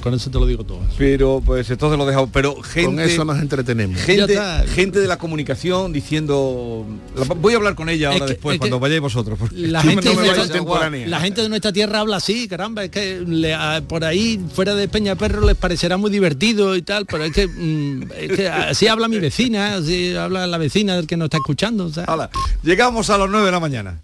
Con 0.00 0.14
eso 0.14 0.30
te 0.30 0.38
lo 0.38 0.46
digo 0.46 0.64
todo. 0.64 0.80
Pero 0.96 1.42
pues 1.44 1.68
entonces 1.68 1.98
lo 1.98 2.06
dejamos. 2.06 2.30
Pero 2.32 2.62
gente. 2.62 2.86
Con 2.86 3.00
eso 3.00 3.24
nos 3.26 3.38
entretenemos. 3.38 4.00
Gente, 4.00 4.38
gente 4.74 4.98
de 5.00 5.06
la 5.06 5.18
comunicación 5.18 5.92
diciendo. 5.92 6.86
la- 7.14 7.24
voy 7.34 7.52
a 7.52 7.56
hablar 7.56 7.74
con 7.74 7.88
ella 7.90 8.08
ahora 8.08 8.16
Es 8.16 8.22
que- 8.22 8.28
después, 8.34 8.54
es 8.54 8.56
que 8.56 8.58
cuando 8.60 8.80
vayáis 8.80 9.00
vosotros. 9.02 9.38
La 9.52 9.82
no 9.82 9.90
gente, 9.90 10.08
de 10.08 10.14
nuestra, 10.14 10.58
aguar. 10.58 10.90
la 10.92 11.20
gente 11.20 11.42
de 11.42 11.48
nuestra 11.50 11.72
tierra 11.72 12.00
habla 12.00 12.16
así, 12.16 12.48
caramba, 12.48 12.84
es 12.84 12.90
que 12.90 13.20
le- 13.20 13.52
a- 13.54 13.82
por 13.86 14.02
ahí, 14.04 14.40
fuera 14.54 14.74
de 14.74 14.88
Peñaperro, 14.88 15.46
les 15.46 15.56
parecerá 15.56 15.98
muy 15.98 16.10
divertido 16.10 16.74
y 16.74 16.80
tal, 16.82 17.04
pero 17.04 17.24
es 17.24 17.32
que, 17.32 17.46
mm, 17.46 18.02
es 18.18 18.32
que 18.32 18.48
así 18.48 18.86
habla 18.88 19.08
mi 19.08 19.18
vecina, 19.18 19.74
así 19.76 20.14
habla 20.16 20.46
la 20.46 20.56
vecina 20.58 20.96
del 20.96 21.06
que 21.06 21.18
nos 21.18 21.26
está 21.26 21.36
escuchando. 21.36 21.84
o 21.84 21.90
sea. 21.92 22.04
Llegamos 22.62 23.10
a 23.10 23.18
las 23.18 23.28
9 23.28 23.44
de 23.46 23.52
la 23.52 23.60
mañana. 23.60 24.00